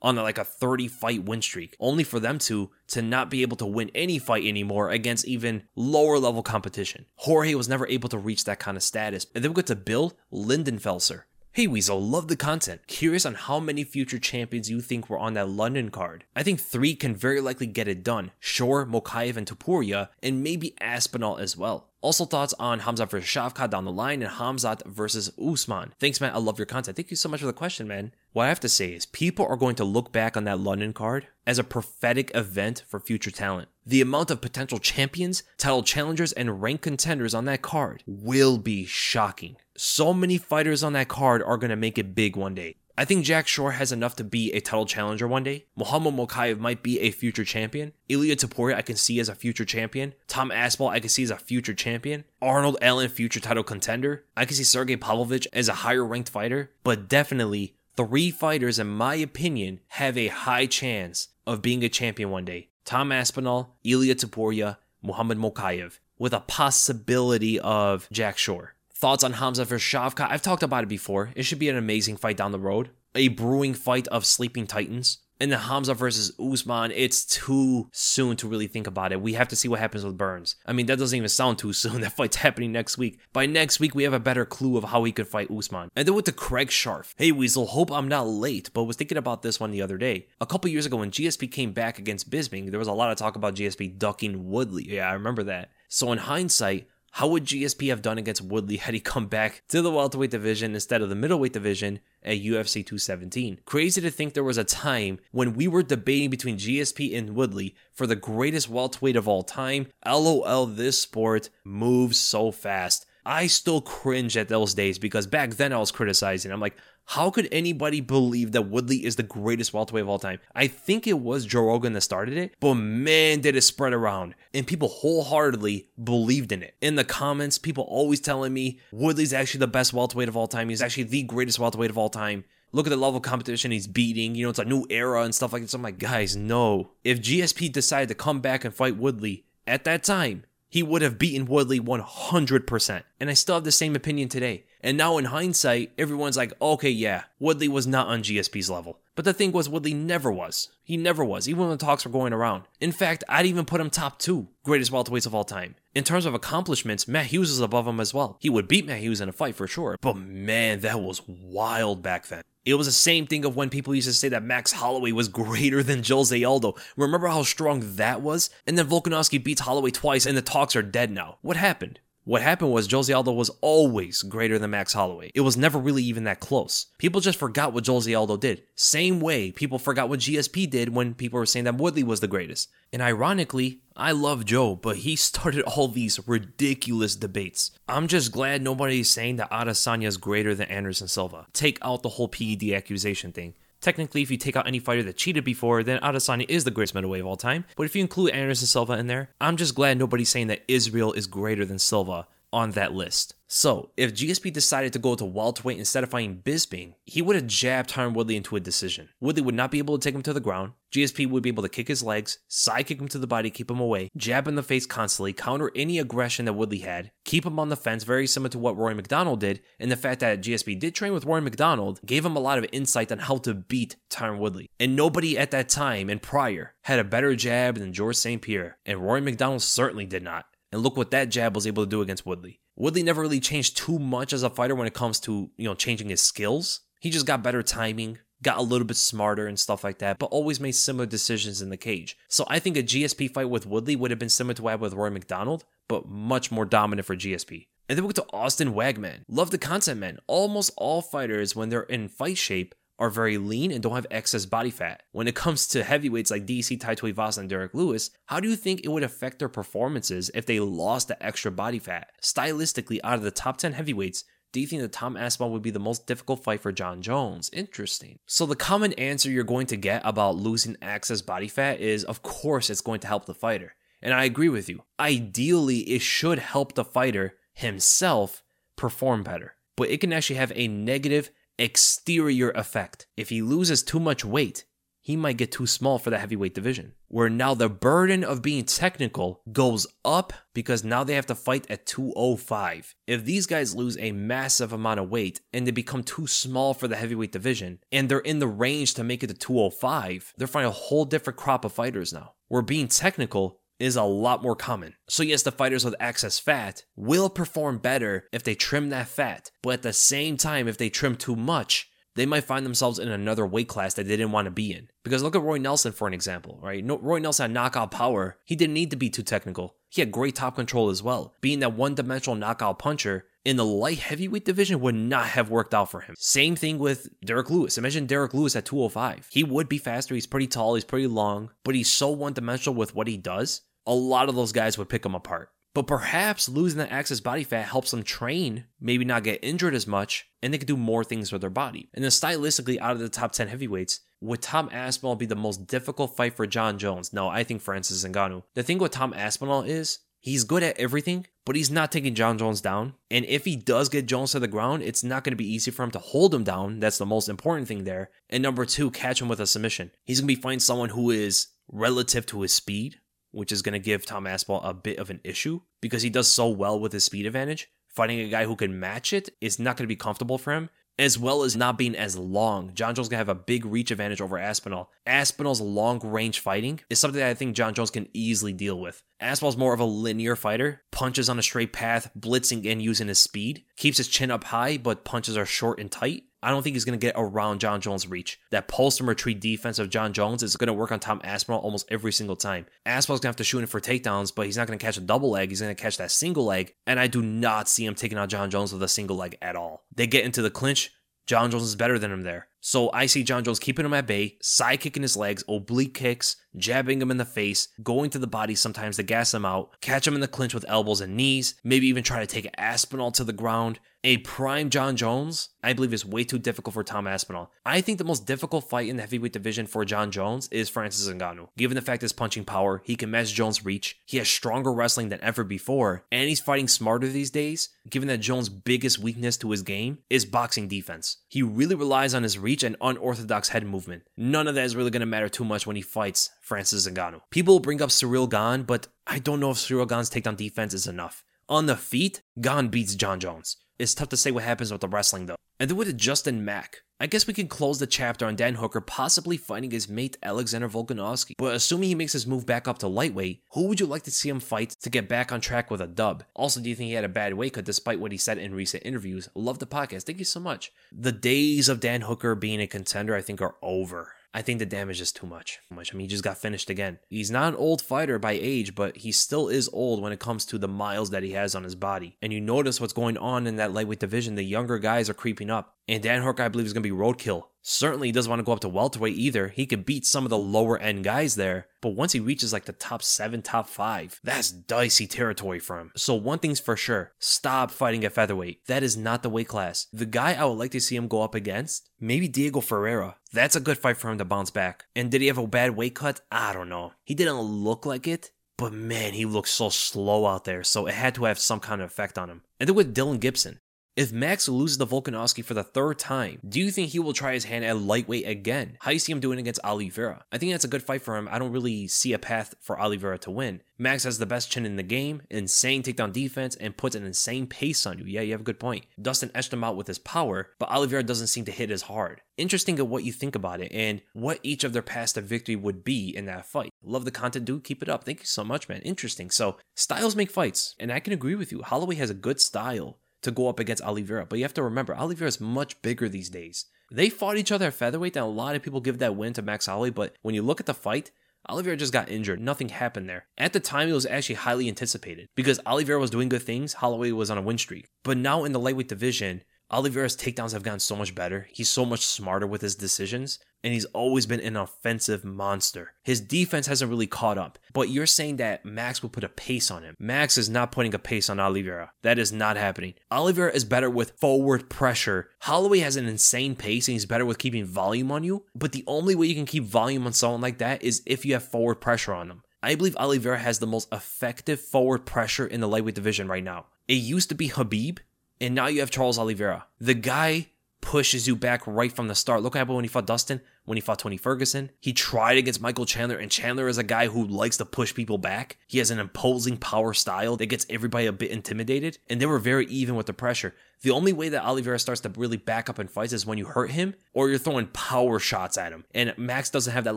on 0.00 0.14
like 0.14 0.38
a 0.38 0.44
30 0.44 0.86
fight 0.86 1.24
win 1.24 1.42
streak, 1.42 1.76
only 1.80 2.04
for 2.04 2.20
them 2.20 2.38
to 2.38 2.70
to 2.86 3.02
not 3.02 3.30
be 3.30 3.42
able 3.42 3.56
to 3.56 3.66
win 3.66 3.90
any 3.92 4.20
fight 4.20 4.44
anymore 4.44 4.90
against 4.90 5.26
even 5.26 5.64
lower 5.74 6.20
level 6.20 6.44
competition. 6.44 7.06
Jorge 7.16 7.54
was 7.54 7.68
never 7.68 7.88
able 7.88 8.08
to 8.08 8.18
reach 8.18 8.44
that 8.44 8.60
kind 8.60 8.76
of 8.76 8.82
status. 8.84 9.26
And 9.34 9.42
then 9.42 9.50
we 9.50 9.56
get 9.56 9.66
to 9.66 9.76
Bill 9.76 10.16
Lindenfelser. 10.32 11.22
Hey 11.52 11.66
Weasel, 11.66 12.00
love 12.00 12.28
the 12.28 12.36
content. 12.36 12.86
Curious 12.86 13.26
on 13.26 13.34
how 13.34 13.58
many 13.58 13.82
future 13.82 14.20
champions 14.20 14.70
you 14.70 14.80
think 14.80 15.10
were 15.10 15.18
on 15.18 15.34
that 15.34 15.48
London 15.48 15.90
card. 15.90 16.24
I 16.36 16.44
think 16.44 16.60
three 16.60 16.94
can 16.94 17.16
very 17.16 17.40
likely 17.40 17.66
get 17.66 17.88
it 17.88 18.04
done. 18.04 18.30
Shore, 18.38 18.86
Mokaev, 18.86 19.36
and 19.36 19.48
Topuria, 19.48 20.10
and 20.22 20.44
maybe 20.44 20.76
Aspinall 20.80 21.38
as 21.38 21.56
well. 21.56 21.89
Also 22.02 22.24
thoughts 22.24 22.54
on 22.58 22.80
Hamzat 22.80 23.10
versus 23.10 23.28
Shavkat 23.28 23.70
down 23.70 23.84
the 23.84 23.92
line 23.92 24.22
and 24.22 24.32
Hamzat 24.32 24.86
versus 24.86 25.30
Usman. 25.38 25.92
Thanks, 25.98 26.20
man. 26.20 26.34
I 26.34 26.38
love 26.38 26.58
your 26.58 26.64
content. 26.64 26.96
Thank 26.96 27.10
you 27.10 27.16
so 27.16 27.28
much 27.28 27.40
for 27.40 27.46
the 27.46 27.52
question, 27.52 27.86
man. 27.86 28.12
What 28.32 28.44
I 28.44 28.48
have 28.48 28.60
to 28.60 28.70
say 28.70 28.94
is 28.94 29.04
people 29.04 29.46
are 29.46 29.56
going 29.56 29.74
to 29.76 29.84
look 29.84 30.10
back 30.10 30.34
on 30.36 30.44
that 30.44 30.60
London 30.60 30.94
card 30.94 31.26
as 31.46 31.58
a 31.58 31.64
prophetic 31.64 32.30
event 32.34 32.84
for 32.88 33.00
future 33.00 33.30
talent. 33.30 33.68
The 33.84 34.00
amount 34.00 34.30
of 34.30 34.40
potential 34.40 34.78
champions, 34.78 35.42
title 35.58 35.82
challengers, 35.82 36.32
and 36.32 36.62
rank 36.62 36.80
contenders 36.80 37.34
on 37.34 37.44
that 37.46 37.60
card 37.60 38.02
will 38.06 38.56
be 38.56 38.86
shocking. 38.86 39.56
So 39.76 40.14
many 40.14 40.38
fighters 40.38 40.82
on 40.82 40.94
that 40.94 41.08
card 41.08 41.42
are 41.42 41.58
going 41.58 41.70
to 41.70 41.76
make 41.76 41.98
it 41.98 42.14
big 42.14 42.34
one 42.36 42.54
day. 42.54 42.76
I 43.00 43.06
think 43.06 43.24
Jack 43.24 43.48
Shore 43.48 43.70
has 43.70 43.92
enough 43.92 44.14
to 44.16 44.24
be 44.24 44.52
a 44.52 44.60
title 44.60 44.84
challenger 44.84 45.26
one 45.26 45.42
day. 45.42 45.64
Muhammad 45.74 46.14
Mokaev 46.14 46.58
might 46.58 46.82
be 46.82 47.00
a 47.00 47.10
future 47.10 47.46
champion. 47.46 47.94
Ilya 48.10 48.36
Topuria 48.36 48.76
I 48.76 48.82
can 48.82 48.96
see 48.96 49.18
as 49.18 49.30
a 49.30 49.34
future 49.34 49.64
champion. 49.64 50.12
Tom 50.28 50.52
Aspinall 50.52 50.90
I 50.90 51.00
can 51.00 51.08
see 51.08 51.22
as 51.22 51.30
a 51.30 51.38
future 51.38 51.72
champion. 51.72 52.24
Arnold 52.42 52.76
Allen 52.82 53.08
future 53.08 53.40
title 53.40 53.62
contender. 53.62 54.26
I 54.36 54.44
can 54.44 54.54
see 54.54 54.64
Sergey 54.64 54.96
Pavlovich 54.96 55.48
as 55.54 55.66
a 55.70 55.76
higher 55.76 56.04
ranked 56.04 56.28
fighter. 56.28 56.72
But 56.84 57.08
definitely 57.08 57.74
three 57.96 58.30
fighters 58.30 58.78
in 58.78 58.88
my 58.88 59.14
opinion 59.14 59.80
have 59.88 60.18
a 60.18 60.28
high 60.28 60.66
chance 60.66 61.28
of 61.46 61.62
being 61.62 61.82
a 61.82 61.88
champion 61.88 62.28
one 62.28 62.44
day. 62.44 62.68
Tom 62.84 63.12
Aspinall, 63.12 63.76
Ilya 63.82 64.16
Topuria, 64.16 64.76
Muhammad 65.00 65.38
Mokaev, 65.38 66.00
with 66.18 66.34
a 66.34 66.40
possibility 66.40 67.58
of 67.58 68.10
Jack 68.12 68.36
Shore. 68.36 68.74
Thoughts 69.00 69.24
on 69.24 69.32
Hamza 69.32 69.64
versus 69.64 69.82
Shavkat? 69.88 70.30
I've 70.30 70.42
talked 70.42 70.62
about 70.62 70.84
it 70.84 70.88
before. 70.88 71.30
It 71.34 71.44
should 71.44 71.58
be 71.58 71.70
an 71.70 71.76
amazing 71.76 72.18
fight 72.18 72.36
down 72.36 72.52
the 72.52 72.58
road. 72.58 72.90
A 73.14 73.28
brewing 73.28 73.72
fight 73.72 74.06
of 74.08 74.26
sleeping 74.26 74.66
titans. 74.66 75.20
And 75.40 75.50
then 75.50 75.58
Hamza 75.58 75.94
versus 75.94 76.32
Usman, 76.38 76.92
it's 76.94 77.24
too 77.24 77.88
soon 77.92 78.36
to 78.36 78.46
really 78.46 78.66
think 78.66 78.86
about 78.86 79.10
it. 79.10 79.22
We 79.22 79.32
have 79.32 79.48
to 79.48 79.56
see 79.56 79.68
what 79.68 79.80
happens 79.80 80.04
with 80.04 80.18
Burns. 80.18 80.56
I 80.66 80.74
mean, 80.74 80.84
that 80.84 80.98
doesn't 80.98 81.16
even 81.16 81.30
sound 81.30 81.56
too 81.58 81.72
soon. 81.72 82.00
That 82.02 82.12
fight's 82.12 82.36
happening 82.36 82.72
next 82.72 82.98
week. 82.98 83.20
By 83.32 83.46
next 83.46 83.80
week, 83.80 83.94
we 83.94 84.02
have 84.02 84.12
a 84.12 84.20
better 84.20 84.44
clue 84.44 84.76
of 84.76 84.84
how 84.84 85.02
he 85.04 85.12
could 85.12 85.26
fight 85.26 85.50
Usman. 85.50 85.88
And 85.96 86.06
then 86.06 86.14
with 86.14 86.26
the 86.26 86.32
Craig 86.32 86.68
Sharf. 86.68 87.14
Hey, 87.16 87.32
Weasel, 87.32 87.68
hope 87.68 87.90
I'm 87.90 88.06
not 88.06 88.26
late, 88.26 88.68
but 88.74 88.84
was 88.84 88.96
thinking 88.96 89.16
about 89.16 89.40
this 89.40 89.58
one 89.58 89.70
the 89.70 89.80
other 89.80 89.96
day. 89.96 90.26
A 90.42 90.46
couple 90.46 90.70
years 90.70 90.84
ago, 90.84 90.98
when 90.98 91.10
GSP 91.10 91.50
came 91.50 91.72
back 91.72 91.98
against 91.98 92.30
Bisping, 92.30 92.70
there 92.70 92.78
was 92.78 92.86
a 92.86 92.92
lot 92.92 93.10
of 93.10 93.16
talk 93.16 93.34
about 93.34 93.54
GSP 93.54 93.98
ducking 93.98 94.50
Woodley. 94.50 94.86
Yeah, 94.90 95.08
I 95.08 95.14
remember 95.14 95.44
that. 95.44 95.70
So 95.88 96.12
in 96.12 96.18
hindsight, 96.18 96.86
how 97.12 97.26
would 97.28 97.44
GSP 97.44 97.88
have 97.88 98.02
done 98.02 98.18
against 98.18 98.42
Woodley 98.42 98.76
had 98.76 98.94
he 98.94 99.00
come 99.00 99.26
back 99.26 99.62
to 99.68 99.82
the 99.82 99.90
welterweight 99.90 100.30
division 100.30 100.74
instead 100.74 101.02
of 101.02 101.08
the 101.08 101.14
middleweight 101.14 101.52
division 101.52 102.00
at 102.22 102.38
UFC 102.38 102.86
217? 102.86 103.60
Crazy 103.64 104.00
to 104.00 104.10
think 104.10 104.34
there 104.34 104.44
was 104.44 104.58
a 104.58 104.64
time 104.64 105.18
when 105.32 105.54
we 105.54 105.66
were 105.66 105.82
debating 105.82 106.30
between 106.30 106.56
GSP 106.56 107.16
and 107.16 107.34
Woodley 107.34 107.74
for 107.92 108.06
the 108.06 108.16
greatest 108.16 108.68
welterweight 108.68 109.16
of 109.16 109.26
all 109.26 109.42
time. 109.42 109.88
LOL, 110.06 110.66
this 110.66 111.00
sport 111.00 111.50
moves 111.64 112.18
so 112.18 112.52
fast. 112.52 113.06
I 113.26 113.48
still 113.48 113.80
cringe 113.80 114.36
at 114.36 114.48
those 114.48 114.74
days 114.74 114.98
because 114.98 115.26
back 115.26 115.50
then 115.50 115.72
I 115.72 115.78
was 115.78 115.90
criticizing. 115.90 116.50
I'm 116.50 116.60
like, 116.60 116.76
how 117.10 117.28
could 117.28 117.48
anybody 117.50 118.00
believe 118.00 118.52
that 118.52 118.70
Woodley 118.70 119.04
is 119.04 119.16
the 119.16 119.24
greatest 119.24 119.74
welterweight 119.74 120.02
of 120.02 120.08
all 120.08 120.20
time? 120.20 120.38
I 120.54 120.68
think 120.68 121.08
it 121.08 121.18
was 121.18 121.44
Joe 121.44 121.64
Rogan 121.64 121.92
that 121.94 122.02
started 122.02 122.38
it, 122.38 122.54
but 122.60 122.74
man, 122.74 123.40
did 123.40 123.56
it 123.56 123.62
spread 123.62 123.92
around. 123.92 124.36
And 124.54 124.64
people 124.64 124.86
wholeheartedly 124.86 125.88
believed 126.04 126.52
in 126.52 126.62
it. 126.62 126.76
In 126.80 126.94
the 126.94 127.02
comments, 127.02 127.58
people 127.58 127.82
always 127.82 128.20
telling 128.20 128.52
me 128.52 128.78
Woodley's 128.92 129.32
actually 129.32 129.58
the 129.58 129.66
best 129.66 129.92
welterweight 129.92 130.28
of 130.28 130.36
all 130.36 130.46
time. 130.46 130.68
He's 130.68 130.80
actually 130.80 131.02
the 131.02 131.24
greatest 131.24 131.58
welterweight 131.58 131.90
of 131.90 131.98
all 131.98 132.10
time. 132.10 132.44
Look 132.70 132.86
at 132.86 132.90
the 132.90 132.96
level 132.96 133.16
of 133.16 133.24
competition 133.24 133.72
he's 133.72 133.88
beating. 133.88 134.36
You 134.36 134.44
know, 134.44 134.50
it's 134.50 134.60
a 134.60 134.64
new 134.64 134.86
era 134.88 135.24
and 135.24 135.34
stuff 135.34 135.52
like 135.52 135.62
this. 135.62 135.74
I'm 135.74 135.82
like, 135.82 135.98
guys, 135.98 136.36
no. 136.36 136.92
If 137.02 137.20
GSP 137.20 137.72
decided 137.72 138.08
to 138.10 138.14
come 138.14 138.38
back 138.38 138.64
and 138.64 138.72
fight 138.72 138.96
Woodley 138.96 139.46
at 139.66 139.82
that 139.82 140.04
time, 140.04 140.44
he 140.68 140.84
would 140.84 141.02
have 141.02 141.18
beaten 141.18 141.46
Woodley 141.46 141.80
100%. 141.80 143.02
And 143.18 143.28
I 143.28 143.34
still 143.34 143.56
have 143.56 143.64
the 143.64 143.72
same 143.72 143.96
opinion 143.96 144.28
today. 144.28 144.66
And 144.82 144.96
now 144.96 145.18
in 145.18 145.26
hindsight, 145.26 145.92
everyone's 145.98 146.36
like, 146.36 146.52
okay, 146.60 146.90
yeah, 146.90 147.24
Woodley 147.38 147.68
was 147.68 147.86
not 147.86 148.06
on 148.06 148.22
GSP's 148.22 148.70
level. 148.70 148.98
But 149.14 149.24
the 149.24 149.34
thing 149.34 149.52
was, 149.52 149.68
Woodley 149.68 149.92
never 149.92 150.32
was. 150.32 150.70
He 150.82 150.96
never 150.96 151.22
was, 151.24 151.48
even 151.48 151.60
when 151.60 151.70
the 151.70 151.76
talks 151.76 152.04
were 152.04 152.10
going 152.10 152.32
around. 152.32 152.64
In 152.80 152.92
fact, 152.92 153.22
I'd 153.28 153.46
even 153.46 153.66
put 153.66 153.80
him 153.80 153.90
top 153.90 154.18
two 154.18 154.48
greatest 154.64 154.90
welterweights 154.90 155.26
of 155.26 155.34
all 155.34 155.44
time. 155.44 155.74
In 155.94 156.04
terms 156.04 156.24
of 156.24 156.32
accomplishments, 156.32 157.06
Matt 157.06 157.26
Hughes 157.26 157.50
is 157.50 157.60
above 157.60 157.86
him 157.86 158.00
as 158.00 158.14
well. 158.14 158.38
He 158.40 158.48
would 158.48 158.68
beat 158.68 158.86
Matt 158.86 159.00
Hughes 159.00 159.20
in 159.20 159.28
a 159.28 159.32
fight 159.32 159.56
for 159.56 159.66
sure. 159.66 159.98
But 160.00 160.16
man, 160.16 160.80
that 160.80 161.00
was 161.00 161.22
wild 161.28 162.02
back 162.02 162.28
then. 162.28 162.42
It 162.64 162.74
was 162.74 162.86
the 162.86 162.92
same 162.92 163.26
thing 163.26 163.44
of 163.44 163.56
when 163.56 163.70
people 163.70 163.94
used 163.94 164.06
to 164.06 164.14
say 164.14 164.28
that 164.28 164.42
Max 164.42 164.72
Holloway 164.72 165.12
was 165.12 165.28
greater 165.28 165.82
than 165.82 166.04
Jose 166.04 166.44
Aldo. 166.44 166.74
Remember 166.96 167.28
how 167.28 167.42
strong 167.42 167.96
that 167.96 168.20
was? 168.20 168.50
And 168.66 168.78
then 168.78 168.86
Volkanovski 168.86 169.42
beats 169.42 169.62
Holloway 169.62 169.90
twice 169.90 170.26
and 170.26 170.36
the 170.36 170.42
talks 170.42 170.76
are 170.76 170.82
dead 170.82 171.10
now. 171.10 171.38
What 171.42 171.56
happened? 171.56 172.00
What 172.24 172.42
happened 172.42 172.70
was 172.70 172.90
Jose 172.90 173.10
Aldo 173.12 173.32
was 173.32 173.50
always 173.62 174.22
greater 174.22 174.58
than 174.58 174.72
Max 174.72 174.92
Holloway. 174.92 175.30
It 175.34 175.40
was 175.40 175.56
never 175.56 175.78
really 175.78 176.02
even 176.02 176.24
that 176.24 176.38
close. 176.38 176.86
People 176.98 177.22
just 177.22 177.38
forgot 177.38 177.72
what 177.72 177.86
Jose 177.86 178.12
Aldo 178.12 178.36
did. 178.36 178.62
Same 178.74 179.20
way 179.20 179.50
people 179.50 179.78
forgot 179.78 180.10
what 180.10 180.20
GSP 180.20 180.68
did 180.68 180.94
when 180.94 181.14
people 181.14 181.38
were 181.38 181.46
saying 181.46 181.64
that 181.64 181.76
Woodley 181.78 182.02
was 182.04 182.20
the 182.20 182.28
greatest. 182.28 182.68
And 182.92 183.00
ironically, 183.00 183.80
I 183.96 184.12
love 184.12 184.44
Joe, 184.44 184.76
but 184.76 184.98
he 184.98 185.16
started 185.30 185.62
all 185.62 185.88
these 185.88 186.20
ridiculous 186.28 187.16
debates. 187.16 187.70
I'm 187.88 188.06
just 188.06 188.32
glad 188.32 188.60
nobody's 188.60 189.08
saying 189.08 189.36
that 189.36 189.50
Adesanya 189.50 190.06
is 190.06 190.18
greater 190.18 190.54
than 190.54 190.68
Anderson 190.68 191.08
Silva. 191.08 191.46
Take 191.54 191.78
out 191.80 192.02
the 192.02 192.10
whole 192.10 192.28
PED 192.28 192.70
accusation 192.72 193.32
thing. 193.32 193.54
Technically, 193.80 194.22
if 194.22 194.30
you 194.30 194.36
take 194.36 194.56
out 194.56 194.66
any 194.66 194.78
fighter 194.78 195.02
that 195.02 195.16
cheated 195.16 195.44
before, 195.44 195.82
then 195.82 196.00
Adesanya 196.00 196.46
is 196.48 196.64
the 196.64 196.70
greatest 196.70 196.94
middleweight 196.94 197.22
of 197.22 197.26
all 197.26 197.36
time. 197.36 197.64
But 197.76 197.84
if 197.84 197.96
you 197.96 198.02
include 198.02 198.32
Anderson 198.32 198.66
Silva 198.66 198.94
in 198.94 199.06
there, 199.06 199.30
I'm 199.40 199.56
just 199.56 199.74
glad 199.74 199.98
nobody's 199.98 200.28
saying 200.28 200.48
that 200.48 200.64
Israel 200.68 201.12
is 201.12 201.26
greater 201.26 201.64
than 201.64 201.78
Silva 201.78 202.26
on 202.52 202.72
that 202.72 202.92
list. 202.92 203.34
So, 203.52 203.90
if 203.96 204.14
GSP 204.14 204.52
decided 204.52 204.92
to 204.92 205.00
go 205.00 205.16
to 205.16 205.24
welterweight 205.24 205.76
instead 205.76 206.04
of 206.04 206.10
fighting 206.10 206.40
Bisping, 206.40 206.94
he 207.04 207.20
would 207.20 207.34
have 207.34 207.48
jabbed 207.48 207.90
Tyron 207.90 208.14
Woodley 208.14 208.36
into 208.36 208.54
a 208.54 208.60
decision. 208.60 209.08
Woodley 209.18 209.42
would 209.42 209.56
not 209.56 209.72
be 209.72 209.78
able 209.78 209.98
to 209.98 210.04
take 210.04 210.14
him 210.14 210.22
to 210.22 210.32
the 210.32 210.38
ground. 210.38 210.74
GSP 210.94 211.28
would 211.28 211.42
be 211.42 211.48
able 211.48 211.64
to 211.64 211.68
kick 211.68 211.88
his 211.88 212.00
legs, 212.00 212.38
side 212.46 212.86
kick 212.86 213.00
him 213.00 213.08
to 213.08 213.18
the 213.18 213.26
body, 213.26 213.50
keep 213.50 213.68
him 213.68 213.80
away, 213.80 214.08
jab 214.16 214.46
in 214.46 214.54
the 214.54 214.62
face 214.62 214.86
constantly, 214.86 215.32
counter 215.32 215.72
any 215.74 215.98
aggression 215.98 216.44
that 216.44 216.52
Woodley 216.52 216.78
had, 216.78 217.10
keep 217.24 217.44
him 217.44 217.58
on 217.58 217.70
the 217.70 217.76
fence, 217.76 218.04
very 218.04 218.28
similar 218.28 218.50
to 218.50 218.58
what 218.60 218.76
Rory 218.76 218.94
MacDonald 218.94 219.40
did. 219.40 219.60
And 219.80 219.90
the 219.90 219.96
fact 219.96 220.20
that 220.20 220.42
GSP 220.42 220.78
did 220.78 220.94
train 220.94 221.12
with 221.12 221.24
Rory 221.24 221.40
MacDonald 221.40 221.98
gave 222.06 222.24
him 222.24 222.36
a 222.36 222.40
lot 222.40 222.58
of 222.58 222.66
insight 222.70 223.10
on 223.10 223.18
how 223.18 223.38
to 223.38 223.52
beat 223.52 223.96
Tyron 224.10 224.38
Woodley. 224.38 224.70
And 224.78 224.94
nobody 224.94 225.36
at 225.36 225.50
that 225.50 225.68
time 225.68 226.08
and 226.08 226.22
prior 226.22 226.74
had 226.82 227.00
a 227.00 227.04
better 227.04 227.34
jab 227.34 227.78
than 227.78 227.92
George 227.92 228.14
St. 228.14 228.40
Pierre, 228.40 228.78
and 228.86 229.00
Rory 229.00 229.22
MacDonald 229.22 229.62
certainly 229.62 230.06
did 230.06 230.22
not. 230.22 230.44
And 230.70 230.82
look 230.84 230.96
what 230.96 231.10
that 231.10 231.30
jab 231.30 231.56
was 231.56 231.66
able 231.66 231.84
to 231.84 231.90
do 231.90 232.00
against 232.00 232.24
Woodley. 232.24 232.59
Woodley 232.76 233.02
never 233.02 233.22
really 233.22 233.40
changed 233.40 233.76
too 233.76 233.98
much 233.98 234.32
as 234.32 234.42
a 234.42 234.50
fighter 234.50 234.74
when 234.74 234.86
it 234.86 234.94
comes 234.94 235.20
to, 235.20 235.50
you 235.56 235.64
know, 235.66 235.74
changing 235.74 236.08
his 236.08 236.20
skills. 236.20 236.80
He 237.00 237.10
just 237.10 237.26
got 237.26 237.42
better 237.42 237.62
timing, 237.62 238.18
got 238.42 238.58
a 238.58 238.62
little 238.62 238.86
bit 238.86 238.96
smarter 238.96 239.46
and 239.46 239.58
stuff 239.58 239.84
like 239.84 239.98
that, 239.98 240.18
but 240.18 240.26
always 240.26 240.60
made 240.60 240.72
similar 240.72 241.06
decisions 241.06 241.60
in 241.60 241.70
the 241.70 241.76
cage. 241.76 242.16
So 242.28 242.44
I 242.48 242.58
think 242.58 242.76
a 242.76 242.82
GSP 242.82 243.32
fight 243.32 243.50
with 243.50 243.66
Woodley 243.66 243.96
would 243.96 244.10
have 244.10 244.20
been 244.20 244.28
similar 244.28 244.54
to 244.54 244.62
what 244.62 244.80
with 244.80 244.94
Rory 244.94 245.10
MacDonald, 245.10 245.64
but 245.88 246.08
much 246.08 246.50
more 246.50 246.64
dominant 246.64 247.06
for 247.06 247.16
GSP. 247.16 247.66
And 247.88 247.98
then 247.98 248.04
we 248.04 248.12
go 248.12 248.22
to 248.22 248.30
Austin 248.32 248.72
Wagman. 248.72 249.24
Love 249.28 249.50
the 249.50 249.58
concept, 249.58 249.98
man. 249.98 250.18
Almost 250.28 250.72
all 250.76 251.02
fighters, 251.02 251.56
when 251.56 251.70
they're 251.70 251.82
in 251.82 252.08
fight 252.08 252.38
shape, 252.38 252.74
are 253.00 253.10
very 253.10 253.38
lean 253.38 253.72
and 253.72 253.82
don't 253.82 253.94
have 253.94 254.06
excess 254.10 254.44
body 254.44 254.70
fat. 254.70 255.02
When 255.12 255.26
it 255.26 255.34
comes 255.34 255.66
to 255.68 255.82
heavyweights 255.82 256.30
like 256.30 256.46
DC, 256.46 256.78
Tai 256.78 256.94
Tuivasa, 256.94 257.38
and 257.38 257.48
Derrick 257.48 257.74
Lewis, 257.74 258.10
how 258.26 258.38
do 258.38 258.48
you 258.48 258.54
think 258.54 258.82
it 258.84 258.88
would 258.88 259.02
affect 259.02 259.38
their 259.38 259.48
performances 259.48 260.30
if 260.34 260.44
they 260.44 260.60
lost 260.60 261.08
the 261.08 261.20
extra 261.24 261.50
body 261.50 261.78
fat? 261.78 262.10
Stylistically, 262.22 263.00
out 263.02 263.14
of 263.14 263.22
the 263.22 263.30
top 263.30 263.56
10 263.56 263.72
heavyweights, 263.72 264.24
do 264.52 264.60
you 264.60 264.66
think 264.66 264.82
that 264.82 264.92
Tom 264.92 265.16
Aspinall 265.16 265.52
would 265.52 265.62
be 265.62 265.70
the 265.70 265.78
most 265.78 266.06
difficult 266.06 266.44
fight 266.44 266.60
for 266.60 266.72
Jon 266.72 267.00
Jones? 267.00 267.48
Interesting. 267.52 268.18
So 268.26 268.44
the 268.46 268.56
common 268.56 268.92
answer 268.94 269.30
you're 269.30 269.44
going 269.44 269.68
to 269.68 269.76
get 269.76 270.02
about 270.04 270.36
losing 270.36 270.76
excess 270.82 271.22
body 271.22 271.48
fat 271.48 271.80
is, 271.80 272.04
of 272.04 272.22
course, 272.22 272.68
it's 272.68 272.80
going 272.80 273.00
to 273.00 273.06
help 273.06 273.24
the 273.24 273.34
fighter. 273.34 273.76
And 274.02 274.12
I 274.12 274.24
agree 274.24 274.48
with 274.48 274.68
you. 274.68 274.82
Ideally, 274.98 275.78
it 275.80 276.02
should 276.02 276.38
help 276.38 276.74
the 276.74 276.84
fighter 276.84 277.34
himself 277.54 278.42
perform 278.76 279.22
better. 279.22 279.54
But 279.76 279.90
it 279.90 280.00
can 280.00 280.12
actually 280.12 280.36
have 280.36 280.52
a 280.54 280.68
negative 280.68 281.30
exterior 281.60 282.50
effect. 282.50 283.06
If 283.16 283.28
he 283.28 283.42
loses 283.42 283.82
too 283.82 284.00
much 284.00 284.24
weight, 284.24 284.64
he 285.02 285.16
might 285.16 285.38
get 285.38 285.50
too 285.50 285.66
small 285.66 285.98
for 285.98 286.10
the 286.10 286.18
heavyweight 286.18 286.54
division. 286.54 286.92
Where 287.08 287.30
now 287.30 287.54
the 287.54 287.68
burden 287.68 288.22
of 288.22 288.42
being 288.42 288.64
technical 288.64 289.42
goes 289.50 289.86
up 290.04 290.32
because 290.54 290.84
now 290.84 291.04
they 291.04 291.14
have 291.14 291.26
to 291.26 291.34
fight 291.34 291.70
at 291.70 291.86
205. 291.86 292.94
If 293.06 293.24
these 293.24 293.46
guys 293.46 293.74
lose 293.74 293.96
a 293.98 294.12
massive 294.12 294.72
amount 294.72 295.00
of 295.00 295.10
weight 295.10 295.40
and 295.52 295.66
they 295.66 295.70
become 295.70 296.02
too 296.02 296.26
small 296.26 296.74
for 296.74 296.86
the 296.86 296.96
heavyweight 296.96 297.32
division 297.32 297.80
and 297.90 298.08
they're 298.08 298.18
in 298.18 298.38
the 298.38 298.46
range 298.46 298.94
to 298.94 299.04
make 299.04 299.22
it 299.22 299.28
to 299.28 299.34
205, 299.34 300.34
they're 300.36 300.46
fighting 300.46 300.68
a 300.68 300.72
whole 300.72 301.04
different 301.04 301.38
crop 301.38 301.64
of 301.64 301.72
fighters 301.72 302.12
now. 302.12 302.34
Where 302.48 302.62
being 302.62 302.88
technical 302.88 303.60
is 303.80 303.96
a 303.96 304.02
lot 304.04 304.42
more 304.42 304.54
common. 304.54 304.94
So, 305.08 305.22
yes, 305.22 305.42
the 305.42 305.50
fighters 305.50 305.84
with 305.84 305.96
excess 305.98 306.38
fat 306.38 306.84
will 306.94 307.30
perform 307.30 307.78
better 307.78 308.28
if 308.32 308.44
they 308.44 308.54
trim 308.54 308.90
that 308.90 309.08
fat, 309.08 309.50
but 309.62 309.74
at 309.74 309.82
the 309.82 309.92
same 309.92 310.36
time, 310.36 310.68
if 310.68 310.78
they 310.78 310.90
trim 310.90 311.16
too 311.16 311.34
much, 311.34 311.90
they 312.16 312.26
might 312.26 312.44
find 312.44 312.66
themselves 312.66 312.98
in 312.98 313.08
another 313.08 313.46
weight 313.46 313.68
class 313.68 313.94
that 313.94 314.04
they 314.04 314.16
didn't 314.16 314.32
want 314.32 314.46
to 314.46 314.50
be 314.50 314.72
in. 314.72 314.88
Because 315.04 315.22
look 315.22 315.36
at 315.36 315.42
Roy 315.42 315.58
Nelson 315.58 315.92
for 315.92 316.06
an 316.06 316.14
example, 316.14 316.58
right? 316.62 316.84
No, 316.84 316.98
Roy 316.98 317.18
Nelson 317.18 317.44
had 317.44 317.52
knockout 317.52 317.90
power. 317.90 318.36
He 318.44 318.56
didn't 318.56 318.74
need 318.74 318.90
to 318.90 318.96
be 318.96 319.10
too 319.10 319.22
technical. 319.22 319.76
He 319.88 320.02
had 320.02 320.12
great 320.12 320.34
top 320.34 320.56
control 320.56 320.90
as 320.90 321.02
well. 321.02 321.34
Being 321.40 321.60
that 321.60 321.74
one 321.74 321.94
dimensional 321.94 322.36
knockout 322.36 322.78
puncher 322.78 323.26
in 323.44 323.56
the 323.56 323.64
light 323.64 323.98
heavyweight 323.98 324.44
division 324.44 324.80
would 324.80 324.94
not 324.94 325.26
have 325.26 325.50
worked 325.50 325.72
out 325.72 325.90
for 325.90 326.00
him. 326.00 326.14
Same 326.18 326.56
thing 326.56 326.78
with 326.78 327.08
Derrick 327.24 327.48
Lewis. 327.48 327.78
Imagine 327.78 328.06
Derrick 328.06 328.34
Lewis 328.34 328.54
at 328.54 328.66
205. 328.66 329.28
He 329.30 329.44
would 329.44 329.68
be 329.68 329.78
faster. 329.78 330.14
He's 330.14 330.26
pretty 330.26 330.46
tall. 330.46 330.74
He's 330.74 330.84
pretty 330.84 331.06
long, 331.06 331.50
but 331.64 331.74
he's 331.74 331.90
so 331.90 332.10
one 332.10 332.34
dimensional 332.34 332.76
with 332.76 332.94
what 332.94 333.08
he 333.08 333.16
does 333.16 333.62
a 333.86 333.94
lot 333.94 334.28
of 334.28 334.34
those 334.34 334.52
guys 334.52 334.78
would 334.78 334.88
pick 334.88 335.04
him 335.04 335.14
apart. 335.14 335.50
But 335.72 335.86
perhaps 335.86 336.48
losing 336.48 336.78
that 336.78 336.90
excess 336.90 337.20
body 337.20 337.44
fat 337.44 337.66
helps 337.66 337.92
them 337.92 338.02
train, 338.02 338.64
maybe 338.80 339.04
not 339.04 339.22
get 339.22 339.38
injured 339.42 339.74
as 339.74 339.86
much, 339.86 340.26
and 340.42 340.52
they 340.52 340.58
can 340.58 340.66
do 340.66 340.76
more 340.76 341.04
things 341.04 341.30
with 341.30 341.42
their 341.42 341.50
body. 341.50 341.88
And 341.94 342.02
then 342.02 342.10
stylistically, 342.10 342.80
out 342.80 342.92
of 342.92 342.98
the 342.98 343.08
top 343.08 343.32
10 343.32 343.46
heavyweights, 343.46 344.00
would 344.20 344.42
Tom 344.42 344.68
Aspinall 344.72 345.14
be 345.14 345.26
the 345.26 345.36
most 345.36 345.68
difficult 345.68 346.16
fight 346.16 346.34
for 346.34 346.46
Jon 346.46 346.76
Jones? 346.76 347.12
No, 347.12 347.28
I 347.28 347.44
think 347.44 347.62
Francis 347.62 348.04
Ngannou. 348.04 348.42
The 348.54 348.64
thing 348.64 348.78
with 348.78 348.90
Tom 348.90 349.14
Aspinall 349.14 349.62
is 349.62 350.00
he's 350.18 350.42
good 350.42 350.64
at 350.64 350.78
everything, 350.78 351.26
but 351.46 351.54
he's 351.54 351.70
not 351.70 351.92
taking 351.92 352.16
Jon 352.16 352.36
Jones 352.36 352.60
down. 352.60 352.94
And 353.08 353.24
if 353.26 353.44
he 353.44 353.54
does 353.54 353.88
get 353.88 354.06
Jones 354.06 354.32
to 354.32 354.40
the 354.40 354.48
ground, 354.48 354.82
it's 354.82 355.04
not 355.04 355.22
going 355.22 355.32
to 355.32 355.36
be 355.36 355.50
easy 355.50 355.70
for 355.70 355.84
him 355.84 355.90
to 355.92 355.98
hold 356.00 356.34
him 356.34 356.44
down. 356.44 356.80
That's 356.80 356.98
the 356.98 357.06
most 357.06 357.28
important 357.28 357.68
thing 357.68 357.84
there. 357.84 358.10
And 358.28 358.42
number 358.42 358.64
two, 358.64 358.90
catch 358.90 359.22
him 359.22 359.28
with 359.28 359.40
a 359.40 359.46
submission. 359.46 359.92
He's 360.04 360.20
going 360.20 360.28
to 360.28 360.36
be 360.36 360.42
fighting 360.42 360.58
someone 360.58 360.90
who 360.90 361.10
is 361.10 361.46
relative 361.68 362.26
to 362.26 362.42
his 362.42 362.52
speed 362.52 362.99
which 363.32 363.52
is 363.52 363.62
going 363.62 363.72
to 363.72 363.78
give 363.78 364.04
Tom 364.04 364.26
Aspinall 364.26 364.62
a 364.62 364.74
bit 364.74 364.98
of 364.98 365.10
an 365.10 365.20
issue 365.24 365.60
because 365.80 366.02
he 366.02 366.10
does 366.10 366.30
so 366.30 366.48
well 366.48 366.78
with 366.78 366.92
his 366.92 367.04
speed 367.04 367.26
advantage. 367.26 367.68
Fighting 367.88 368.20
a 368.20 368.28
guy 368.28 368.44
who 368.44 368.56
can 368.56 368.78
match 368.78 369.12
it 369.12 369.30
is 369.40 369.58
not 369.58 369.76
going 369.76 369.84
to 369.84 369.88
be 369.88 369.96
comfortable 369.96 370.38
for 370.38 370.52
him, 370.52 370.70
as 370.98 371.18
well 371.18 371.42
as 371.42 371.56
not 371.56 371.78
being 371.78 371.96
as 371.96 372.16
long. 372.16 372.72
Jon 372.74 372.94
Jones 372.94 373.08
going 373.08 373.16
to 373.16 373.26
have 373.26 373.28
a 373.28 373.34
big 373.34 373.64
reach 373.64 373.90
advantage 373.90 374.20
over 374.20 374.38
Aspinall. 374.38 374.90
Aspinall's 375.06 375.60
long 375.60 375.98
range 376.00 376.40
fighting 376.40 376.80
is 376.88 376.98
something 376.98 377.18
that 377.18 377.30
I 377.30 377.34
think 377.34 377.56
Jon 377.56 377.74
Jones 377.74 377.90
can 377.90 378.08
easily 378.12 378.52
deal 378.52 378.78
with. 378.78 379.02
Aspinall's 379.18 379.56
more 379.56 379.74
of 379.74 379.80
a 379.80 379.84
linear 379.84 380.36
fighter, 380.36 380.82
punches 380.92 381.28
on 381.28 381.38
a 381.38 381.42
straight 381.42 381.72
path, 381.72 382.10
blitzing 382.18 382.70
and 382.70 382.80
using 382.82 383.08
his 383.08 383.18
speed, 383.18 383.64
keeps 383.76 383.96
his 383.96 384.08
chin 384.08 384.30
up 384.30 384.44
high, 384.44 384.76
but 384.76 385.04
punches 385.04 385.36
are 385.36 385.46
short 385.46 385.80
and 385.80 385.90
tight. 385.90 386.24
I 386.42 386.50
don't 386.50 386.62
think 386.62 386.74
he's 386.74 386.84
going 386.84 386.98
to 386.98 387.06
get 387.06 387.14
around 387.16 387.60
Jon 387.60 387.80
Jones' 387.80 388.08
reach. 388.08 388.40
That 388.50 388.68
post 388.68 389.00
and 389.00 389.08
retreat 389.08 389.40
defense 389.40 389.78
of 389.78 389.90
Jon 389.90 390.12
Jones 390.12 390.42
is 390.42 390.56
going 390.56 390.68
to 390.68 390.72
work 390.72 390.92
on 390.92 391.00
Tom 391.00 391.20
Aspinall 391.22 391.60
almost 391.60 391.86
every 391.90 392.12
single 392.12 392.36
time. 392.36 392.66
Aspinall's 392.86 393.20
going 393.20 393.28
to 393.28 393.28
have 393.28 393.36
to 393.36 393.44
shoot 393.44 393.60
in 393.60 393.66
for 393.66 393.80
takedowns, 393.80 394.34
but 394.34 394.46
he's 394.46 394.56
not 394.56 394.66
going 394.66 394.78
to 394.78 394.84
catch 394.84 394.96
a 394.96 395.02
double 395.02 395.30
leg. 395.30 395.50
He's 395.50 395.60
going 395.60 395.74
to 395.74 395.80
catch 395.80 395.98
that 395.98 396.10
single 396.10 396.44
leg. 396.44 396.74
And 396.86 396.98
I 396.98 397.06
do 397.06 397.22
not 397.22 397.68
see 397.68 397.84
him 397.84 397.94
taking 397.94 398.18
out 398.18 398.28
Jon 398.28 398.50
Jones 398.50 398.72
with 398.72 398.82
a 398.82 398.88
single 398.88 399.16
leg 399.16 399.36
at 399.42 399.56
all. 399.56 399.84
They 399.94 400.06
get 400.06 400.24
into 400.24 400.42
the 400.42 400.50
clinch. 400.50 400.92
Jon 401.26 401.50
Jones 401.50 401.62
is 401.62 401.76
better 401.76 401.98
than 401.98 402.10
him 402.10 402.22
there. 402.22 402.48
So 402.60 402.90
I 402.92 403.06
see 403.06 403.22
Jon 403.22 403.44
Jones 403.44 403.58
keeping 403.58 403.86
him 403.86 403.94
at 403.94 404.06
bay, 404.06 404.36
side 404.42 404.80
kicking 404.80 405.02
his 405.02 405.16
legs, 405.16 405.44
oblique 405.48 405.94
kicks, 405.94 406.36
jabbing 406.56 407.00
him 407.00 407.10
in 407.10 407.16
the 407.16 407.24
face, 407.24 407.68
going 407.82 408.10
to 408.10 408.18
the 408.18 408.26
body 408.26 408.54
sometimes 408.54 408.96
to 408.96 409.02
gas 409.02 409.32
him 409.32 409.44
out, 409.44 409.80
catch 409.80 410.06
him 410.06 410.14
in 410.14 410.20
the 410.20 410.28
clinch 410.28 410.52
with 410.52 410.64
elbows 410.68 411.00
and 411.00 411.16
knees, 411.16 411.54
maybe 411.62 411.86
even 411.86 412.02
try 412.02 412.20
to 412.20 412.26
take 412.26 412.50
Aspinall 412.58 413.12
to 413.12 413.24
the 413.24 413.32
ground. 413.32 413.78
A 414.02 414.16
prime 414.18 414.70
Jon 414.70 414.96
Jones, 414.96 415.50
I 415.62 415.74
believe, 415.74 415.92
is 415.92 416.06
way 416.06 416.24
too 416.24 416.38
difficult 416.38 416.72
for 416.72 416.82
Tom 416.82 417.06
Aspinall. 417.06 417.50
I 417.66 417.82
think 417.82 417.98
the 417.98 418.04
most 418.04 418.26
difficult 418.26 418.66
fight 418.66 418.88
in 418.88 418.96
the 418.96 419.02
heavyweight 419.02 419.34
division 419.34 419.66
for 419.66 419.84
Jon 419.84 420.10
Jones 420.10 420.48
is 420.50 420.70
Francis 420.70 421.06
Ngannou. 421.06 421.48
Given 421.58 421.74
the 421.74 421.82
fact 421.82 422.00
his 422.00 422.14
punching 422.14 422.46
power, 422.46 422.80
he 422.82 422.96
can 422.96 423.10
match 423.10 423.34
Jones' 423.34 423.62
reach, 423.62 424.00
he 424.06 424.16
has 424.16 424.26
stronger 424.26 424.72
wrestling 424.72 425.10
than 425.10 425.22
ever 425.22 425.44
before, 425.44 426.06
and 426.10 426.30
he's 426.30 426.40
fighting 426.40 426.66
smarter 426.66 427.08
these 427.08 427.30
days, 427.30 427.68
given 427.90 428.08
that 428.08 428.22
Jones' 428.22 428.48
biggest 428.48 428.98
weakness 428.98 429.36
to 429.36 429.50
his 429.50 429.60
game 429.60 429.98
is 430.08 430.24
boxing 430.24 430.66
defense. 430.66 431.18
He 431.28 431.42
really 431.42 431.74
relies 431.74 432.14
on 432.14 432.22
his 432.22 432.38
reach 432.38 432.62
and 432.62 432.76
unorthodox 432.80 433.50
head 433.50 433.66
movement. 433.66 434.04
None 434.16 434.48
of 434.48 434.54
that 434.54 434.64
is 434.64 434.74
really 434.74 434.90
going 434.90 435.00
to 435.00 435.06
matter 435.06 435.28
too 435.28 435.44
much 435.44 435.66
when 435.66 435.76
he 435.76 435.82
fights 435.82 436.30
Francis 436.40 436.88
Ngannou. 436.88 437.20
People 437.28 437.60
bring 437.60 437.82
up 437.82 437.90
Ciryl 437.90 438.30
Gane, 438.30 438.62
but 438.62 438.86
I 439.06 439.18
don't 439.18 439.40
know 439.40 439.50
if 439.50 439.58
Ciryl 439.58 439.86
Gane's 439.86 440.08
takedown 440.08 440.38
defense 440.38 440.72
is 440.72 440.86
enough. 440.86 441.22
On 441.50 441.66
the 441.66 441.74
feet, 441.74 442.22
Gane 442.40 442.68
beats 442.68 442.94
Jon 442.94 443.18
Jones. 443.18 443.56
It's 443.76 443.92
tough 443.92 444.10
to 444.10 444.16
say 444.16 444.30
what 444.30 444.44
happens 444.44 444.70
with 444.70 444.82
the 444.82 444.86
wrestling 444.86 445.26
though. 445.26 445.34
And 445.58 445.68
then 445.68 445.76
with 445.76 445.98
Justin 445.98 446.44
Mack, 446.44 446.82
I 447.00 447.08
guess 447.08 447.26
we 447.26 447.34
can 447.34 447.48
close 447.48 447.80
the 447.80 447.88
chapter 447.88 448.24
on 448.24 448.36
Dan 448.36 448.54
Hooker 448.54 448.80
possibly 448.80 449.36
fighting 449.36 449.72
his 449.72 449.88
mate 449.88 450.16
Alexander 450.22 450.68
Volkanovski. 450.68 451.32
But 451.36 451.56
assuming 451.56 451.88
he 451.88 451.96
makes 451.96 452.12
his 452.12 452.24
move 452.24 452.46
back 452.46 452.68
up 452.68 452.78
to 452.78 452.86
lightweight, 452.86 453.42
who 453.50 453.66
would 453.66 453.80
you 453.80 453.86
like 453.86 454.04
to 454.04 454.12
see 454.12 454.28
him 454.28 454.38
fight 454.38 454.76
to 454.80 454.90
get 454.90 455.08
back 455.08 455.32
on 455.32 455.40
track 455.40 455.72
with 455.72 455.80
a 455.80 455.88
dub? 455.88 456.22
Also, 456.36 456.60
do 456.60 456.68
you 456.68 456.76
think 456.76 456.86
he 456.86 456.94
had 456.94 457.02
a 457.02 457.08
bad 457.08 457.34
weight 457.34 457.54
cut 457.54 457.64
despite 457.64 457.98
what 457.98 458.12
he 458.12 458.18
said 458.18 458.38
in 458.38 458.54
recent 458.54 458.86
interviews? 458.86 459.28
Love 459.34 459.58
the 459.58 459.66
podcast. 459.66 460.04
Thank 460.04 460.20
you 460.20 460.24
so 460.24 460.38
much. 460.38 460.70
The 460.92 461.10
days 461.10 461.68
of 461.68 461.80
Dan 461.80 462.02
Hooker 462.02 462.36
being 462.36 462.60
a 462.60 462.68
contender, 462.68 463.16
I 463.16 463.22
think, 463.22 463.42
are 463.42 463.56
over. 463.60 464.12
I 464.32 464.42
think 464.42 464.60
the 464.60 464.66
damage 464.66 465.00
is 465.00 465.10
too 465.10 465.26
much. 465.26 465.58
Too 465.68 465.74
Much. 465.74 465.92
I 465.92 465.96
mean, 465.96 466.04
he 466.04 466.08
just 466.08 466.22
got 466.22 466.38
finished 466.38 466.70
again. 466.70 466.98
He's 467.08 467.30
not 467.30 467.52
an 467.52 467.58
old 467.58 467.82
fighter 467.82 468.18
by 468.18 468.32
age, 468.32 468.74
but 468.74 468.98
he 468.98 469.10
still 469.10 469.48
is 469.48 469.68
old 469.72 470.00
when 470.00 470.12
it 470.12 470.20
comes 470.20 470.44
to 470.46 470.58
the 470.58 470.68
miles 470.68 471.10
that 471.10 471.24
he 471.24 471.32
has 471.32 471.54
on 471.54 471.64
his 471.64 471.74
body. 471.74 472.16
And 472.22 472.32
you 472.32 472.40
notice 472.40 472.80
what's 472.80 472.92
going 472.92 473.18
on 473.18 473.46
in 473.46 473.56
that 473.56 473.72
lightweight 473.72 473.98
division. 473.98 474.36
The 474.36 474.44
younger 474.44 474.78
guys 474.78 475.10
are 475.10 475.14
creeping 475.14 475.50
up. 475.50 475.74
And 475.88 476.02
Dan 476.02 476.22
Hooker, 476.22 476.44
I 476.44 476.48
believe, 476.48 476.66
is 476.66 476.72
going 476.72 476.84
to 476.84 476.88
be 476.88 476.94
roadkill. 476.94 477.46
Certainly, 477.62 478.08
he 478.08 478.12
doesn't 478.12 478.30
want 478.30 478.40
to 478.40 478.44
go 478.44 478.52
up 478.52 478.60
to 478.60 478.68
welterweight 478.68 479.16
either. 479.16 479.48
He 479.48 479.66
could 479.66 479.84
beat 479.84 480.06
some 480.06 480.24
of 480.24 480.30
the 480.30 480.38
lower 480.38 480.78
end 480.78 481.04
guys 481.04 481.34
there, 481.34 481.66
but 481.80 481.90
once 481.90 482.12
he 482.12 482.20
reaches 482.20 482.52
like 482.52 482.64
the 482.64 482.72
top 482.72 483.02
seven, 483.02 483.42
top 483.42 483.68
five, 483.68 484.20
that's 484.24 484.50
dicey 484.50 485.06
territory 485.06 485.58
for 485.58 485.78
him. 485.78 485.92
So, 485.96 486.14
one 486.14 486.38
thing's 486.38 486.60
for 486.60 486.76
sure 486.76 487.12
stop 487.18 487.70
fighting 487.70 488.04
at 488.04 488.12
featherweight. 488.12 488.66
That 488.66 488.82
is 488.82 488.96
not 488.96 489.22
the 489.22 489.30
weight 489.30 489.48
class. 489.48 489.86
The 489.92 490.06
guy 490.06 490.34
I 490.34 490.44
would 490.44 490.58
like 490.58 490.70
to 490.72 490.80
see 490.80 490.96
him 490.96 491.08
go 491.08 491.22
up 491.22 491.34
against, 491.34 491.90
maybe 492.00 492.28
Diego 492.28 492.60
Ferreira. 492.60 493.16
That's 493.32 493.56
a 493.56 493.60
good 493.60 493.78
fight 493.78 493.96
for 493.96 494.10
him 494.10 494.18
to 494.18 494.24
bounce 494.24 494.50
back. 494.50 494.86
And 494.96 495.10
did 495.10 495.20
he 495.20 495.28
have 495.28 495.38
a 495.38 495.46
bad 495.46 495.76
weight 495.76 495.94
cut? 495.94 496.20
I 496.30 496.52
don't 496.52 496.68
know. 496.68 496.92
He 497.04 497.14
didn't 497.14 497.40
look 497.40 497.86
like 497.86 498.08
it, 498.08 498.32
but 498.56 498.72
man, 498.72 499.14
he 499.14 499.24
looks 499.24 499.50
so 499.50 499.68
slow 499.70 500.26
out 500.26 500.44
there, 500.44 500.62
so 500.64 500.86
it 500.86 500.94
had 500.94 501.14
to 501.14 501.24
have 501.24 501.38
some 501.38 501.60
kind 501.60 501.80
of 501.80 501.90
effect 501.90 502.18
on 502.18 502.28
him. 502.28 502.42
And 502.58 502.68
then 502.68 502.76
with 502.76 502.94
Dylan 502.94 503.20
Gibson, 503.20 503.60
if 503.96 504.12
Max 504.12 504.48
loses 504.48 504.78
to 504.78 504.86
Volkanovski 504.86 505.44
for 505.44 505.54
the 505.54 505.64
third 505.64 505.98
time, 505.98 506.38
do 506.48 506.60
you 506.60 506.70
think 506.70 506.90
he 506.90 506.98
will 506.98 507.12
try 507.12 507.34
his 507.34 507.44
hand 507.44 507.64
at 507.64 507.76
lightweight 507.76 508.26
again? 508.26 508.76
How 508.80 508.90
do 508.90 508.94
you 508.94 509.00
see 509.00 509.12
him 509.12 509.20
doing 509.20 509.38
against 509.38 509.60
Oliveira? 509.64 510.24
I 510.30 510.38
think 510.38 510.52
that's 510.52 510.64
a 510.64 510.68
good 510.68 510.82
fight 510.82 511.02
for 511.02 511.16
him. 511.16 511.28
I 511.30 511.38
don't 511.38 511.52
really 511.52 511.88
see 511.88 512.12
a 512.12 512.18
path 512.18 512.54
for 512.60 512.80
Oliveira 512.80 513.18
to 513.18 513.30
win. 513.30 513.62
Max 513.78 514.04
has 514.04 514.18
the 514.18 514.26
best 514.26 514.50
chin 514.50 514.66
in 514.66 514.76
the 514.76 514.82
game, 514.82 515.22
insane 515.30 515.82
takedown 515.82 516.12
defense, 516.12 516.54
and 516.56 516.76
puts 516.76 516.94
an 516.94 517.04
insane 517.04 517.46
pace 517.46 517.86
on 517.86 517.98
you. 517.98 518.04
Yeah, 518.04 518.20
you 518.20 518.32
have 518.32 518.42
a 518.42 518.44
good 518.44 518.60
point. 518.60 518.86
Dustin 519.00 519.30
etched 519.34 519.52
him 519.52 519.64
out 519.64 519.76
with 519.76 519.86
his 519.86 519.98
power, 519.98 520.50
but 520.58 520.70
Oliveira 520.70 521.02
doesn't 521.02 521.28
seem 521.28 521.44
to 521.46 521.52
hit 521.52 521.70
as 521.70 521.82
hard. 521.82 522.20
Interesting 522.36 522.78
at 522.78 522.86
what 522.86 523.04
you 523.04 523.12
think 523.12 523.34
about 523.34 523.60
it 523.60 523.72
and 523.72 524.02
what 524.12 524.38
each 524.42 524.64
of 524.64 524.72
their 524.72 524.82
paths 524.82 525.14
to 525.14 525.20
victory 525.20 525.56
would 525.56 525.82
be 525.82 526.14
in 526.14 526.26
that 526.26 526.46
fight. 526.46 526.70
Love 526.82 527.04
the 527.04 527.10
content, 527.10 527.44
dude. 527.44 527.64
Keep 527.64 527.82
it 527.82 527.88
up. 527.88 528.04
Thank 528.04 528.20
you 528.20 528.26
so 528.26 528.44
much, 528.44 528.68
man. 528.68 528.82
Interesting. 528.82 529.30
So, 529.30 529.56
styles 529.74 530.14
make 530.14 530.30
fights, 530.30 530.74
and 530.78 530.92
I 530.92 531.00
can 531.00 531.12
agree 531.12 531.34
with 531.34 531.50
you. 531.50 531.62
Holloway 531.62 531.96
has 531.96 532.10
a 532.10 532.14
good 532.14 532.40
style 532.40 532.98
to 533.22 533.30
go 533.30 533.48
up 533.48 533.60
against 533.60 533.82
Oliveira. 533.82 534.26
But 534.26 534.38
you 534.38 534.44
have 534.44 534.54
to 534.54 534.62
remember, 534.62 534.96
Oliveira 534.96 535.28
is 535.28 535.40
much 535.40 535.80
bigger 535.82 536.08
these 536.08 536.30
days. 536.30 536.66
They 536.90 537.08
fought 537.08 537.36
each 537.36 537.52
other 537.52 537.68
at 537.68 537.74
featherweight, 537.74 538.16
and 538.16 538.24
a 538.24 538.28
lot 538.28 538.56
of 538.56 538.62
people 538.62 538.80
give 538.80 538.98
that 538.98 539.16
win 539.16 539.32
to 539.34 539.42
Max 539.42 539.66
Holloway. 539.66 539.90
But 539.90 540.16
when 540.22 540.34
you 540.34 540.42
look 540.42 540.60
at 540.60 540.66
the 540.66 540.74
fight, 540.74 541.10
Oliveira 541.48 541.76
just 541.76 541.92
got 541.92 542.10
injured. 542.10 542.40
Nothing 542.40 542.68
happened 542.68 543.08
there. 543.08 543.26
At 543.38 543.52
the 543.52 543.60
time, 543.60 543.88
it 543.88 543.92
was 543.92 544.06
actually 544.06 544.34
highly 544.36 544.68
anticipated 544.68 545.28
because 545.34 545.60
Oliveira 545.64 546.00
was 546.00 546.10
doing 546.10 546.28
good 546.28 546.42
things. 546.42 546.74
Holloway 546.74 547.12
was 547.12 547.30
on 547.30 547.38
a 547.38 547.42
win 547.42 547.58
streak. 547.58 547.88
But 548.02 548.18
now 548.18 548.44
in 548.44 548.52
the 548.52 548.60
lightweight 548.60 548.88
division, 548.88 549.42
Oliveira's 549.70 550.16
takedowns 550.16 550.52
have 550.52 550.64
gotten 550.64 550.80
so 550.80 550.96
much 550.96 551.14
better. 551.14 551.46
He's 551.52 551.68
so 551.68 551.86
much 551.86 552.04
smarter 552.04 552.46
with 552.46 552.60
his 552.60 552.74
decisions, 552.74 553.38
and 553.62 553.72
he's 553.72 553.84
always 553.86 554.26
been 554.26 554.40
an 554.40 554.56
offensive 554.56 555.24
monster. 555.24 555.92
His 556.02 556.20
defense 556.20 556.66
hasn't 556.66 556.90
really 556.90 557.06
caught 557.06 557.38
up, 557.38 557.58
but 557.72 557.88
you're 557.88 558.06
saying 558.06 558.36
that 558.36 558.64
Max 558.64 559.02
will 559.02 559.10
put 559.10 559.24
a 559.24 559.28
pace 559.28 559.70
on 559.70 559.82
him. 559.82 559.96
Max 559.98 560.38
is 560.38 560.48
not 560.48 560.72
putting 560.72 560.94
a 560.94 560.98
pace 560.98 561.28
on 561.28 561.40
Oliveira. 561.40 561.92
That 562.02 562.18
is 562.18 562.32
not 562.32 562.56
happening. 562.56 562.94
Oliveira 563.10 563.52
is 563.52 563.64
better 563.64 563.90
with 563.90 564.18
forward 564.18 564.70
pressure. 564.70 565.30
Holloway 565.40 565.80
has 565.80 565.96
an 565.96 566.06
insane 566.06 566.56
pace, 566.56 566.88
and 566.88 566.94
he's 566.94 567.06
better 567.06 567.26
with 567.26 567.38
keeping 567.38 567.64
volume 567.64 568.10
on 568.10 568.24
you, 568.24 568.44
but 568.54 568.72
the 568.72 568.84
only 568.86 569.14
way 569.14 569.26
you 569.26 569.34
can 569.34 569.46
keep 569.46 569.64
volume 569.64 570.06
on 570.06 570.12
someone 570.12 570.40
like 570.40 570.58
that 570.58 570.82
is 570.82 571.02
if 571.06 571.24
you 571.24 571.34
have 571.34 571.44
forward 571.44 571.80
pressure 571.80 572.14
on 572.14 572.28
them. 572.28 572.42
I 572.62 572.74
believe 572.74 572.96
Oliveira 572.96 573.38
has 573.38 573.58
the 573.58 573.66
most 573.66 573.88
effective 573.92 574.60
forward 574.60 575.06
pressure 575.06 575.46
in 575.46 575.60
the 575.60 575.68
lightweight 575.68 575.94
division 575.94 576.28
right 576.28 576.44
now. 576.44 576.66
It 576.88 576.94
used 576.94 577.30
to 577.30 577.34
be 577.34 577.46
Habib, 577.48 577.98
and 578.40 578.54
now 578.54 578.66
you 578.66 578.80
have 578.80 578.90
Charles 578.90 579.18
Oliveira. 579.18 579.66
The 579.80 579.94
guy 579.94 580.49
pushes 580.80 581.26
you 581.26 581.36
back 581.36 581.66
right 581.66 581.92
from 581.92 582.08
the 582.08 582.14
start. 582.14 582.42
Look 582.42 582.54
what 582.54 582.58
happened 582.58 582.76
when 582.76 582.84
he 582.84 582.88
fought 582.88 583.06
Dustin, 583.06 583.40
when 583.64 583.76
he 583.76 583.80
fought 583.80 583.98
Tony 583.98 584.16
Ferguson. 584.16 584.70
He 584.80 584.92
tried 584.92 585.38
against 585.38 585.60
Michael 585.60 585.86
Chandler, 585.86 586.16
and 586.16 586.30
Chandler 586.30 586.68
is 586.68 586.78
a 586.78 586.82
guy 586.82 587.08
who 587.08 587.26
likes 587.26 587.56
to 587.58 587.64
push 587.64 587.94
people 587.94 588.18
back. 588.18 588.56
He 588.66 588.78
has 588.78 588.90
an 588.90 588.98
imposing 588.98 589.56
power 589.56 589.92
style 589.94 590.36
that 590.36 590.46
gets 590.46 590.66
everybody 590.70 591.06
a 591.06 591.12
bit 591.12 591.30
intimidated, 591.30 591.98
and 592.08 592.20
they 592.20 592.26
were 592.26 592.38
very 592.38 592.66
even 592.66 592.94
with 592.94 593.06
the 593.06 593.12
pressure. 593.12 593.54
The 593.82 593.90
only 593.90 594.12
way 594.12 594.28
that 594.28 594.44
Oliveira 594.44 594.78
starts 594.78 595.00
to 595.02 595.08
really 595.10 595.38
back 595.38 595.70
up 595.70 595.78
in 595.78 595.88
fights 595.88 596.12
is 596.12 596.26
when 596.26 596.38
you 596.38 596.46
hurt 596.46 596.70
him 596.70 596.94
or 597.14 597.28
you're 597.30 597.38
throwing 597.38 597.68
power 597.68 598.18
shots 598.18 598.58
at 598.58 598.72
him. 598.72 598.84
And 598.94 599.16
Max 599.16 599.48
doesn't 599.48 599.72
have 599.72 599.84
that 599.84 599.96